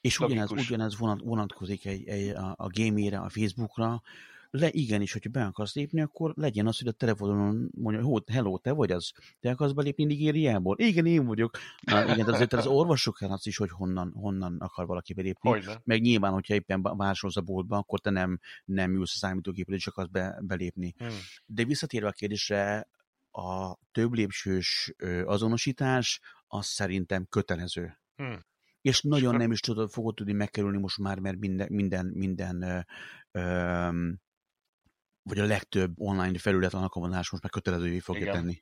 És 0.00 0.20
ugyanez, 0.20 0.50
ugyanez 0.50 0.98
vonat, 0.98 1.20
vonatkozik 1.20 1.86
egy, 1.86 2.08
egy, 2.08 2.28
a, 2.28 2.54
a 2.58 2.68
game 2.70 3.18
a 3.18 3.28
Facebookra, 3.28 4.02
le 4.50 4.68
igenis, 4.70 5.12
hogyha 5.12 5.30
be 5.30 5.44
akarsz 5.44 5.74
lépni, 5.74 6.00
akkor 6.00 6.32
legyen 6.36 6.66
az, 6.66 6.78
hogy 6.78 6.88
a 6.88 6.92
telefonon 6.92 7.70
mondja, 7.74 8.02
hogy 8.02 8.22
hello, 8.30 8.58
te 8.58 8.72
vagy 8.72 8.92
az? 8.92 9.12
Te 9.40 9.50
akarsz 9.50 9.72
belépni 9.72 10.04
Nigériából? 10.04 10.78
Igen, 10.78 11.06
én 11.06 11.26
vagyok. 11.26 11.58
Na, 11.80 12.12
igen, 12.12 12.28
azért 12.28 12.52
az 12.52 12.66
orvosok 12.66 13.22
el 13.22 13.32
az 13.32 13.46
is, 13.46 13.56
hogy 13.56 13.70
honnan, 13.70 14.12
honnan 14.14 14.56
akar 14.58 14.86
valaki 14.86 15.14
belépni. 15.14 15.50
Hogyne. 15.50 15.80
Meg 15.84 16.00
nyilván, 16.00 16.32
hogyha 16.32 16.54
éppen 16.54 16.82
vásárolsz 16.82 17.36
a 17.36 17.40
boltba, 17.40 17.76
akkor 17.76 18.00
te 18.00 18.10
nem, 18.10 18.40
nem 18.64 18.94
ülsz 18.94 19.14
a 19.14 19.18
számítógépre, 19.18 19.74
és 19.74 19.86
akarsz 19.86 20.10
be, 20.10 20.38
belépni. 20.40 20.94
Hmm. 20.98 21.08
De 21.46 21.64
visszatérve 21.64 22.08
a 22.08 22.12
kérdésre, 22.12 22.88
a 23.30 23.76
több 23.92 24.12
lépcsős 24.12 24.94
azonosítás, 25.24 26.20
az 26.46 26.66
szerintem 26.66 27.26
kötelező. 27.28 27.98
Hmm 28.16 28.44
és 28.86 29.02
nagyon 29.02 29.36
nem 29.36 29.50
is 29.52 29.60
tudod, 29.60 29.90
fogod 29.90 30.14
tudni 30.14 30.32
megkerülni 30.32 30.78
most 30.78 30.98
már, 30.98 31.18
mert 31.18 31.38
minden, 31.38 31.68
minden, 31.70 32.06
minden 32.06 32.62
ö, 32.62 32.78
ö, 33.30 33.88
vagy 35.26 35.38
a 35.38 35.44
legtöbb 35.44 35.92
online 36.00 36.38
felület 36.38 36.74
alkalmazás 36.74 37.30
most 37.30 37.42
már 37.42 37.52
kötelezővé 37.52 37.98
fogja 37.98 38.22
Igen. 38.22 38.34
tenni. 38.34 38.60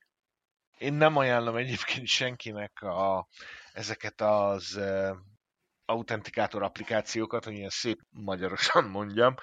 Én 0.79 0.93
nem 0.93 1.17
ajánlom 1.17 1.57
egyébként 1.57 2.07
senkinek 2.07 2.83
a, 2.83 3.29
ezeket 3.73 4.21
az 4.21 4.81
autentikátor 5.87 6.63
applikációkat, 6.63 7.45
hogy 7.45 7.55
ilyen 7.55 7.69
szép 7.69 8.01
magyarosan 8.11 8.85
mondjam, 8.85 9.35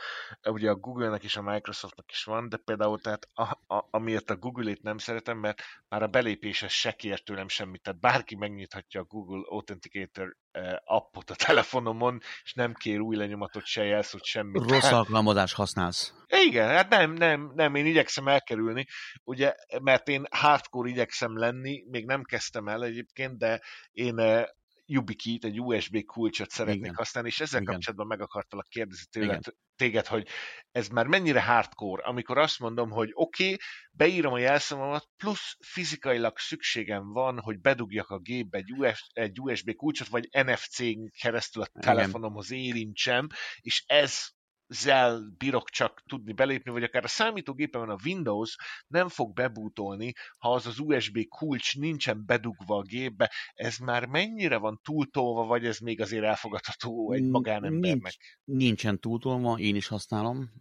ugye 0.50 0.70
a 0.70 0.76
Google-nek 0.76 1.24
és 1.24 1.36
a 1.36 1.42
Microsoftnak 1.42 2.12
is 2.12 2.24
van, 2.24 2.50
de 2.50 2.58
például 2.58 3.00
tehát 3.00 3.28
a, 3.34 3.44
a, 3.76 3.88
amiért 3.90 4.30
a 4.30 4.36
Google-ét 4.36 4.82
nem 4.82 4.98
szeretem, 4.98 5.38
mert 5.38 5.62
már 5.90 6.04
a 6.04 6.08
belépéshez 6.08 6.72
se 6.72 6.92
kér 6.92 7.20
tőlem 7.20 7.48
semmit, 7.48 7.82
tehát 7.82 8.00
bárki 8.00 8.36
megnyithatja 8.36 9.02
a 9.02 9.04
Google 9.04 9.44
Authenticator 9.46 10.36
eh, 10.52 10.76
appot 10.84 11.30
a 11.30 11.36
telefonomon, 11.36 12.22
és 12.44 12.54
nem 12.54 12.74
kér 12.74 13.00
új 13.00 13.16
lenyomatot, 13.16 13.66
se 13.66 13.84
jelszót, 13.84 14.24
semmit. 14.24 14.70
Rossz 14.70 14.92
alkalmazást 14.92 15.56
használsz. 15.56 16.14
Igen, 16.28 16.68
hát 16.68 16.90
nem, 16.90 17.14
nem, 17.14 17.52
nem, 17.56 17.76
én 17.76 17.86
igyekszem 17.86 18.28
elkerülni, 18.28 18.86
ugye, 19.24 19.56
mert 19.82 20.08
én 20.08 20.28
hardcore 20.32 20.90
igyekszem 20.90 21.38
lenni, 21.38 21.84
még 21.90 22.06
nem 22.06 22.24
kezdtem 22.24 22.68
el 22.68 22.84
egyébként, 22.84 23.38
de 23.38 23.62
én 23.92 24.20
eh, 24.20 24.44
YubiKey-t, 24.92 25.46
egy 25.46 25.62
USB 25.62 26.04
kulcsot 26.06 26.50
szeretnék 26.50 26.82
Igen. 26.82 26.96
használni, 26.96 27.30
és 27.30 27.40
ezzel 27.40 27.62
Igen. 27.62 27.74
kapcsolatban 27.74 28.08
meg 28.08 28.22
akartalak 28.22 28.68
kérdezni 28.70 29.06
tőled, 29.10 29.44
téged, 29.76 30.06
hogy 30.06 30.28
ez 30.72 30.88
már 30.88 31.08
mennyire 31.08 31.42
hardcore, 31.44 32.04
amikor 32.04 32.38
azt 32.38 32.60
mondom, 32.60 32.90
hogy 32.90 33.10
oké, 33.14 33.44
okay, 33.44 33.58
beírom 33.92 34.34
a 34.34 34.38
jelszavamat, 34.38 35.08
plusz 35.18 35.58
fizikailag 35.60 36.38
szükségem 36.38 37.12
van, 37.12 37.40
hogy 37.40 37.60
bedugjak 37.60 38.10
a 38.10 38.20
gépbe 38.20 38.58
egy, 38.58 38.72
US, 38.72 39.10
egy 39.14 39.40
USB 39.42 39.76
kulcsot, 39.76 40.08
vagy 40.08 40.30
NFC-n 40.32 41.06
keresztül 41.22 41.62
a 41.62 41.80
telefonomhoz 41.80 42.52
érintsem, 42.52 43.28
és 43.60 43.84
ez 43.86 44.30
zel 44.74 45.34
bírok 45.38 45.70
csak 45.70 46.04
tudni 46.08 46.34
belépni, 46.34 46.72
vagy 46.72 46.84
akár 46.84 47.04
a 47.04 47.08
számítógépemen 47.08 47.90
a 47.90 47.98
Windows 48.06 48.56
nem 48.88 49.08
fog 49.08 49.34
bebútolni, 49.34 50.14
ha 50.38 50.54
az 50.54 50.66
az 50.66 50.80
USB 50.80 51.28
kulcs 51.30 51.78
nincsen 51.78 52.26
bedugva 52.26 52.78
a 52.78 52.82
gépbe. 52.82 53.32
Ez 53.54 53.78
már 53.78 54.06
mennyire 54.06 54.58
van 54.58 54.80
túltolva, 54.84 55.46
vagy 55.46 55.66
ez 55.66 55.78
még 55.78 56.02
azért 56.02 56.24
elfogadható 56.24 57.12
egy 57.12 57.24
magánembernek? 57.24 58.40
Nincs, 58.44 58.64
nincsen 58.64 59.00
túltolva, 59.00 59.58
én 59.60 59.76
is 59.76 59.88
használom, 59.88 60.52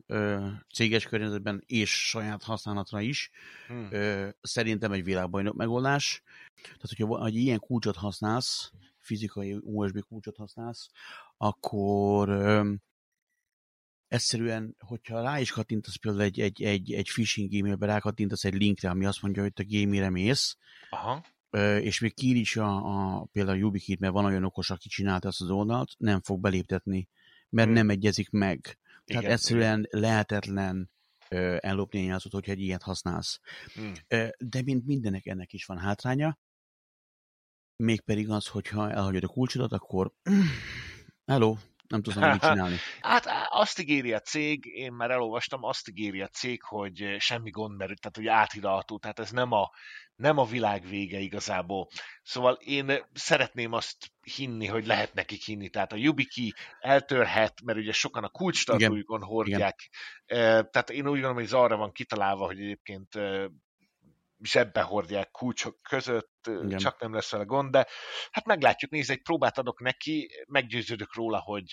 céges 0.74 1.04
környezetben 1.04 1.62
és 1.66 2.08
saját 2.08 2.42
használatra 2.42 3.00
is. 3.00 3.30
Hmm. 3.66 3.88
Szerintem 4.40 4.92
egy 4.92 5.04
világbajnok 5.04 5.54
megoldás. 5.54 6.22
Tehát, 6.62 6.92
hogyha 6.96 7.26
egy 7.26 7.34
ilyen 7.34 7.58
kulcsot 7.58 7.96
használsz, 7.96 8.72
fizikai 8.98 9.58
USB 9.60 10.00
kulcsot 10.00 10.36
használsz, 10.36 10.88
akkor 11.36 12.28
egyszerűen, 14.10 14.76
hogyha 14.78 15.22
rá 15.22 15.40
is 15.40 15.50
kattintasz 15.50 15.96
például 15.96 16.24
egy, 16.24 16.40
egy, 16.40 16.62
egy, 16.62 16.92
egy 16.92 17.10
phishing 17.12 17.54
e-mailbe, 17.54 17.86
rákattintasz 17.86 18.44
egy 18.44 18.54
linkre, 18.54 18.90
ami 18.90 19.04
azt 19.04 19.22
mondja, 19.22 19.42
hogy 19.42 19.52
te 19.52 19.64
game 19.68 20.10
mész, 20.10 20.56
Aha. 20.90 21.24
és 21.80 22.00
még 22.00 22.14
kír 22.14 22.36
is 22.36 22.56
a, 22.56 22.76
a 22.76 23.24
például 23.32 23.56
a 23.56 23.60
YubiKit, 23.60 24.00
mert 24.00 24.12
van 24.12 24.24
olyan 24.24 24.44
okos, 24.44 24.70
aki 24.70 24.88
csinálta 24.88 25.28
azt 25.28 25.40
az 25.40 25.50
oldalt, 25.50 25.92
nem 25.98 26.20
fog 26.22 26.40
beléptetni, 26.40 27.08
mert 27.48 27.66
hmm. 27.66 27.76
nem 27.76 27.90
egyezik 27.90 28.30
meg. 28.30 28.78
Igen, 29.04 29.20
Tehát 29.20 29.36
egyszerűen 29.36 29.78
igen. 29.78 30.00
lehetetlen 30.00 30.90
ellopni 31.58 31.98
egy 31.98 32.06
játszott, 32.06 32.32
hogyha 32.32 32.52
egy 32.52 32.60
ilyet 32.60 32.82
használsz. 32.82 33.40
Hmm. 33.74 33.92
De 34.38 34.62
mint 34.62 34.86
mindenek 34.86 35.26
ennek 35.26 35.52
is 35.52 35.64
van 35.64 35.78
hátránya, 35.78 36.38
mégpedig 37.76 38.30
az, 38.30 38.46
hogyha 38.46 38.90
elhagyod 38.90 39.24
a 39.24 39.28
kulcsodat, 39.28 39.72
akkor 39.72 40.12
hello, 41.32 41.56
nem 41.90 42.02
tudom 42.02 42.30
mit 42.30 42.40
csinálni. 42.40 42.76
hát 43.00 43.26
azt 43.48 43.78
ígéri 43.78 44.12
a 44.12 44.20
cég, 44.20 44.64
én 44.64 44.92
már 44.92 45.10
elolvastam, 45.10 45.64
azt 45.64 45.88
ígéri 45.88 46.20
a 46.20 46.28
cég, 46.28 46.62
hogy 46.62 47.16
semmi 47.18 47.50
gond, 47.50 47.76
mert 47.76 48.00
tehát 48.00 48.16
hogy 48.16 48.26
áthidalható, 48.26 48.98
tehát 48.98 49.18
ez 49.18 49.30
nem 49.30 49.52
a, 49.52 49.70
nem 50.14 50.38
a 50.38 50.44
világ 50.44 50.88
vége 50.88 51.18
igazából. 51.18 51.88
Szóval 52.22 52.54
én 52.54 53.06
szeretném 53.12 53.72
azt 53.72 53.96
hinni, 54.20 54.66
hogy 54.66 54.86
lehet 54.86 55.14
nekik 55.14 55.44
hinni. 55.44 55.68
Tehát 55.68 55.92
a 55.92 55.96
YubiKey 55.96 56.52
eltörhet, 56.80 57.62
mert 57.64 57.78
ugye 57.78 57.92
sokan 57.92 58.24
a 58.24 58.28
kulcstartójukon 58.28 59.22
hordják. 59.22 59.90
Igen. 60.26 60.70
Tehát 60.70 60.90
én 60.90 61.04
úgy 61.04 61.10
gondolom, 61.10 61.34
hogy 61.34 61.44
ez 61.44 61.52
arra 61.52 61.76
van 61.76 61.92
kitalálva, 61.92 62.46
hogy 62.46 62.60
egyébként 62.60 63.18
zsebbe 64.42 64.80
hordják 64.80 65.30
kulcsok 65.30 65.82
között, 65.82 66.46
Igen. 66.46 66.78
csak 66.78 67.00
nem 67.00 67.14
lesz 67.14 67.30
vele 67.30 67.44
gond, 67.44 67.70
de 67.70 67.86
hát 68.30 68.44
meglátjuk, 68.44 68.90
nézd, 68.90 69.10
egy 69.10 69.22
próbát 69.22 69.58
adok 69.58 69.80
neki, 69.80 70.30
meggyőződök 70.46 71.14
róla, 71.14 71.38
hogy, 71.38 71.70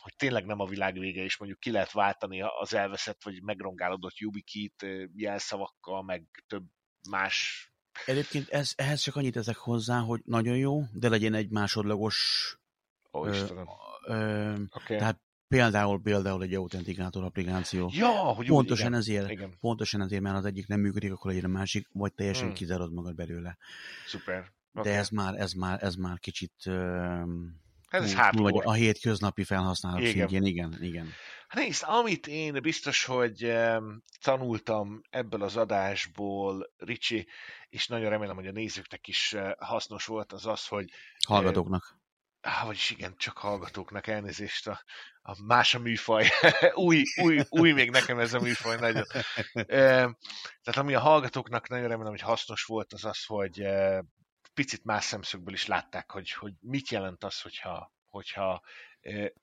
hogy 0.00 0.16
tényleg 0.16 0.44
nem 0.44 0.60
a 0.60 0.66
világ 0.66 0.98
vége, 0.98 1.22
és 1.22 1.38
mondjuk 1.38 1.60
ki 1.60 1.70
lehet 1.70 1.92
váltani 1.92 2.42
az 2.42 2.74
elveszett 2.74 3.22
vagy 3.24 3.42
megrongálódott 3.42 4.16
YubiKey-t 4.16 4.86
jelszavakkal, 5.14 6.02
meg 6.02 6.24
több 6.46 6.64
más 7.10 7.68
Egyébként 8.04 8.48
ez, 8.48 8.72
ehhez 8.76 9.00
csak 9.00 9.16
annyit 9.16 9.36
ezek 9.36 9.56
hozzá, 9.56 9.98
hogy 9.98 10.20
nagyon 10.24 10.56
jó, 10.56 10.82
de 10.92 11.08
legyen 11.08 11.34
egy 11.34 11.50
másodlagos 11.50 12.54
Ó, 13.12 13.26
ö, 13.26 13.62
ö, 14.04 14.52
okay. 14.70 14.96
Tehát 14.96 15.20
Például, 15.50 16.00
például 16.02 16.42
egy 16.42 16.54
autentikátor 16.54 17.24
applikáció. 17.24 17.90
Ja, 17.92 18.08
hogy 18.08 18.46
pontosan 18.46 18.86
igen. 18.86 18.98
ezért, 18.98 19.30
igen. 19.30 19.56
pontosan 19.60 20.00
ezért, 20.00 20.22
mert 20.22 20.36
az 20.36 20.44
egyik 20.44 20.66
nem 20.66 20.80
működik, 20.80 21.12
akkor 21.12 21.30
legyen 21.30 21.50
a 21.50 21.52
másik, 21.52 21.88
vagy 21.92 22.12
teljesen 22.14 22.44
hmm. 22.44 22.54
kizárod 22.54 22.92
magad 22.92 23.14
belőle. 23.14 23.56
Szuper. 24.06 24.52
Okay. 24.74 24.92
De 24.92 24.98
ez 24.98 25.08
már, 25.08 25.34
ez 25.34 25.52
már, 25.52 25.82
ez 25.82 25.94
már 25.94 26.18
kicsit 26.18 26.52
uh, 26.66 27.22
ez 27.88 28.14
túl, 28.30 28.50
vagy 28.50 28.60
a 28.64 28.72
hétköznapi 28.72 29.44
felhasználók 29.44 30.00
igen. 30.00 30.12
szintjén, 30.12 30.44
igen, 30.44 30.76
igen. 30.80 31.08
Hát 31.48 31.62
nézd, 31.62 31.82
amit 31.86 32.26
én 32.26 32.62
biztos, 32.62 33.04
hogy 33.04 33.44
um, 33.44 34.02
tanultam 34.20 35.00
ebből 35.10 35.42
az 35.42 35.56
adásból, 35.56 36.70
Ricsi, 36.76 37.26
és 37.68 37.86
nagyon 37.86 38.10
remélem, 38.10 38.36
hogy 38.36 38.46
a 38.46 38.52
nézőknek 38.52 39.08
is 39.08 39.32
uh, 39.36 39.50
hasznos 39.58 40.06
volt, 40.06 40.32
az 40.32 40.46
az, 40.46 40.66
hogy... 40.66 40.90
Hallgatóknak. 41.26 41.99
Ah, 42.42 42.64
vagyis 42.66 42.90
igen, 42.90 43.14
csak 43.16 43.38
hallgatóknak 43.38 44.06
elnézést, 44.06 44.68
a, 44.68 44.82
a 45.22 45.42
más 45.42 45.74
a 45.74 45.78
műfaj. 45.78 46.28
új, 46.74 47.02
új, 47.22 47.40
új 47.48 47.72
még 47.72 47.90
nekem 47.90 48.18
ez 48.18 48.34
a 48.34 48.40
műfaj 48.40 48.76
nagyon. 48.76 49.04
E, 49.54 49.66
tehát 50.62 50.76
ami 50.76 50.94
a 50.94 51.00
hallgatóknak 51.00 51.68
nagyon 51.68 51.88
remélem, 51.88 52.10
hogy 52.10 52.20
hasznos 52.20 52.64
volt, 52.64 52.92
az 52.92 53.04
az, 53.04 53.24
hogy 53.24 53.60
e, 53.60 54.04
picit 54.54 54.84
más 54.84 55.04
szemszögből 55.04 55.54
is 55.54 55.66
látták, 55.66 56.10
hogy, 56.10 56.30
hogy 56.30 56.52
mit 56.60 56.90
jelent 56.90 57.24
az, 57.24 57.40
hogyha, 57.40 57.92
hogyha 58.08 58.62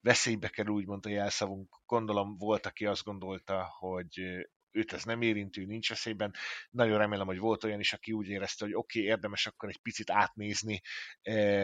veszélybe 0.02 0.50
kerül 0.50 0.74
úgymond 0.74 1.06
a 1.06 1.10
jelszavunk. 1.10 1.82
Gondolom 1.86 2.38
volt, 2.38 2.66
aki 2.66 2.86
azt 2.86 3.04
gondolta, 3.04 3.66
hogy 3.80 4.48
őt 4.72 4.94
ez 4.94 5.04
nem 5.04 5.22
érintő, 5.22 5.66
nincs 5.66 5.90
veszélyben. 5.90 6.34
Nagyon 6.70 6.98
remélem, 6.98 7.26
hogy 7.26 7.38
volt 7.38 7.64
olyan 7.64 7.80
is, 7.80 7.94
aki 7.94 8.12
úgy 8.12 8.28
érezte, 8.28 8.66
hogy 8.66 8.74
oké, 8.74 9.00
okay, 9.00 9.12
érdemes 9.12 9.46
akkor 9.48 9.70
egy 9.70 9.82
picit 9.82 10.10
átnézni 10.10 10.82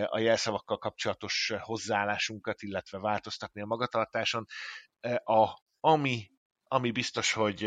a 0.06 0.20
jelszavakkal 0.20 0.78
kapcsolatos 0.78 1.54
hozzáállásunkat, 1.60 2.62
illetve 2.62 3.00
változtatni 3.00 3.62
a 3.62 3.66
magatartáson. 3.66 4.46
A, 5.24 5.62
ami, 5.80 6.32
ami 6.64 6.92
biztos, 6.92 7.34
hogy 7.34 7.64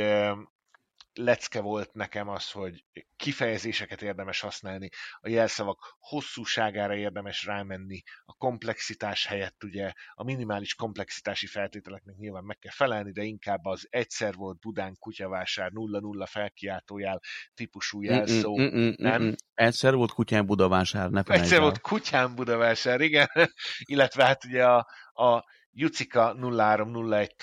lecke 1.17 1.61
volt 1.61 1.93
nekem 1.93 2.29
az, 2.29 2.51
hogy 2.51 2.85
kifejezéseket 3.17 4.03
érdemes 4.03 4.41
használni, 4.41 4.89
a 5.21 5.29
jelszavak 5.29 5.97
hosszúságára 5.99 6.97
érdemes 6.97 7.45
rámenni, 7.45 8.03
a 8.25 8.35
komplexitás 8.35 9.27
helyett 9.27 9.65
ugye 9.65 9.93
a 10.15 10.25
minimális 10.25 10.75
komplexitási 10.75 11.47
feltételeknek 11.47 12.17
nyilván 12.17 12.45
meg 12.45 12.59
kell 12.59 12.73
felelni, 12.73 13.13
de 13.13 13.23
inkább 13.23 13.65
az 13.65 13.87
egyszer 13.91 14.35
volt 14.35 14.59
Budán 14.59 14.97
kutyavásár 14.99 15.71
0-0 15.75 16.27
felkiáltójál 16.29 17.21
típusú 17.55 18.03
jelszó, 18.03 18.59
mm, 18.59 18.65
mm, 18.65 18.79
mm, 18.79 18.93
nem? 18.97 19.35
Egyszer 19.55 19.95
volt 19.95 20.13
kutyán 20.13 20.47
Budavásár, 20.47 21.11
ne 21.11 21.23
Egyszer 21.27 21.57
el. 21.57 21.61
volt 21.61 21.81
kutyán 21.81 22.35
Budavásár, 22.35 23.01
igen. 23.01 23.29
Illetve 23.85 24.25
hát 24.25 24.45
ugye 24.45 24.65
a, 24.65 24.87
a 25.13 25.45
Jucika 25.73 26.35
0301 26.35 27.35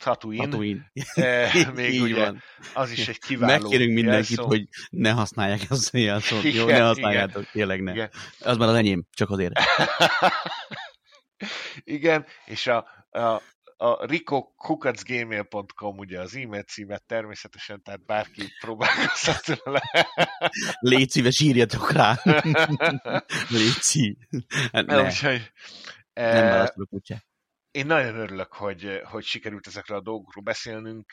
Tatooine. 0.00 0.44
Tatooine. 0.44 0.92
E, 1.14 1.50
még 1.74 1.94
Így 1.94 2.00
ugye, 2.00 2.24
van. 2.24 2.42
az 2.74 2.90
is 2.90 3.08
egy 3.08 3.18
kiváló 3.18 3.62
Megkérünk 3.62 3.94
mindenkit, 3.94 4.36
jelszó. 4.36 4.46
hogy 4.46 4.68
ne 4.90 5.10
használják 5.10 5.60
ezt 5.70 5.94
a 5.94 5.98
jelszót. 5.98 6.42
Jó, 6.42 6.66
ne 6.66 6.80
használjátok, 6.80 7.42
igen. 7.42 7.48
tényleg 7.52 7.82
ne. 7.82 7.92
Igen. 7.92 8.10
Az 8.40 8.56
már 8.56 8.68
az 8.68 8.74
enyém, 8.74 9.06
csak 9.10 9.30
azért. 9.30 9.52
igen, 11.84 12.26
és 12.44 12.66
a, 12.66 12.86
a, 13.10 13.42
a 13.76 14.06
rikokukacgmail.com 14.06 15.98
ugye 15.98 16.20
az 16.20 16.36
e-mail 16.36 16.62
címet 16.62 17.02
természetesen, 17.06 17.82
tehát 17.82 18.04
bárki 18.04 18.42
próbálkozhat 18.60 19.60
vele. 19.64 19.82
Légy 20.80 21.10
szíves, 21.10 21.40
írjatok 21.40 21.92
rá. 21.92 22.20
Légy 23.48 23.78
szív. 23.80 24.16
Hát 24.72 24.86
ne. 24.86 25.02
Úgyhogy, 25.02 25.52
nem 26.12 26.44
válaszolok 26.44 26.88
kutyát 26.88 27.28
én 27.70 27.86
nagyon 27.86 28.16
örülök, 28.16 28.52
hogy, 28.52 29.00
hogy 29.04 29.24
sikerült 29.24 29.66
ezekről 29.66 29.98
a 29.98 30.02
dolgokról 30.02 30.44
beszélnünk. 30.44 31.12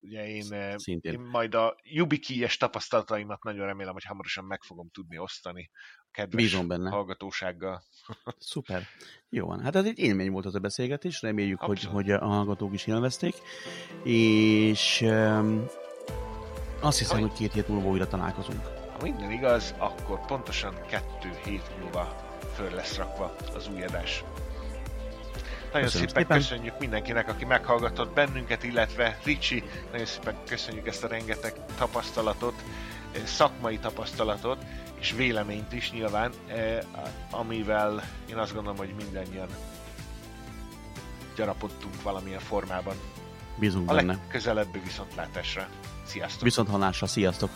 Ugye 0.00 0.28
én, 0.28 0.76
Szintén. 0.78 1.12
én 1.12 1.20
majd 1.20 1.54
a 1.54 1.76
YubiKey-es 1.82 2.56
tapasztalataimat 2.56 3.44
nagyon 3.44 3.66
remélem, 3.66 3.92
hogy 3.92 4.04
hamarosan 4.04 4.44
meg 4.44 4.62
fogom 4.62 4.88
tudni 4.92 5.18
osztani 5.18 5.70
a 5.98 6.08
kedves 6.10 6.42
Bízom 6.42 6.68
benne. 6.68 6.90
hallgatósággal. 6.90 7.82
Szuper. 8.38 8.82
Jó 9.28 9.46
van. 9.46 9.60
Hát 9.60 9.76
ez 9.76 9.84
egy 9.84 9.98
élmény 9.98 10.30
volt 10.30 10.44
az 10.44 10.54
a 10.54 10.58
beszélgetés, 10.58 11.22
reméljük, 11.22 11.60
hogy, 11.60 11.84
hogy 11.84 12.10
a 12.10 12.26
hallgatók 12.26 12.72
is 12.72 12.86
élvezték. 12.86 13.34
És 14.02 15.00
um, 15.00 15.64
azt 16.80 16.98
hiszem, 16.98 17.20
ha, 17.20 17.26
hogy 17.26 17.36
két 17.36 17.52
hét 17.52 17.68
múlva 17.68 17.88
újra 17.88 18.08
találkozunk. 18.08 18.64
Ha 18.64 19.02
minden 19.02 19.30
igaz, 19.30 19.74
akkor 19.78 20.26
pontosan 20.26 20.86
kettő 20.86 21.30
hét 21.44 21.78
múlva 21.80 22.24
föl 22.54 22.70
lesz 22.70 22.96
rakva 22.96 23.36
az 23.54 23.68
új 23.68 23.82
adás. 23.82 24.24
Nagyon 25.76 25.90
Köszönöm 25.90 26.08
szépen, 26.08 26.22
szépen 26.22 26.38
köszönjük 26.38 26.78
mindenkinek, 26.78 27.28
aki 27.28 27.44
meghallgatott 27.44 28.14
bennünket, 28.14 28.64
illetve 28.64 29.18
Ricsi, 29.24 29.62
nagyon 29.90 30.06
szépen 30.06 30.34
köszönjük 30.48 30.86
ezt 30.86 31.04
a 31.04 31.08
rengeteg 31.08 31.54
tapasztalatot, 31.78 32.54
eh, 33.12 33.22
szakmai 33.24 33.78
tapasztalatot, 33.78 34.64
és 35.00 35.12
véleményt 35.12 35.72
is 35.72 35.92
nyilván, 35.92 36.32
eh, 36.46 36.78
amivel 37.30 38.02
én 38.30 38.36
azt 38.36 38.54
gondolom, 38.54 38.78
hogy 38.78 38.94
mindannyian 38.96 39.48
gyarapodtunk 41.36 42.02
valamilyen 42.02 42.40
formában. 42.40 42.94
Bízunk 43.58 43.90
a 43.90 43.94
benne. 43.94 44.12
A 44.12 44.16
legközelebbi 44.16 44.78
viszontlátásra. 44.78 45.68
Sziasztok! 46.04 46.42
Viszont 46.42 46.68
hallásra, 46.68 47.06
sziasztok! 47.06 47.50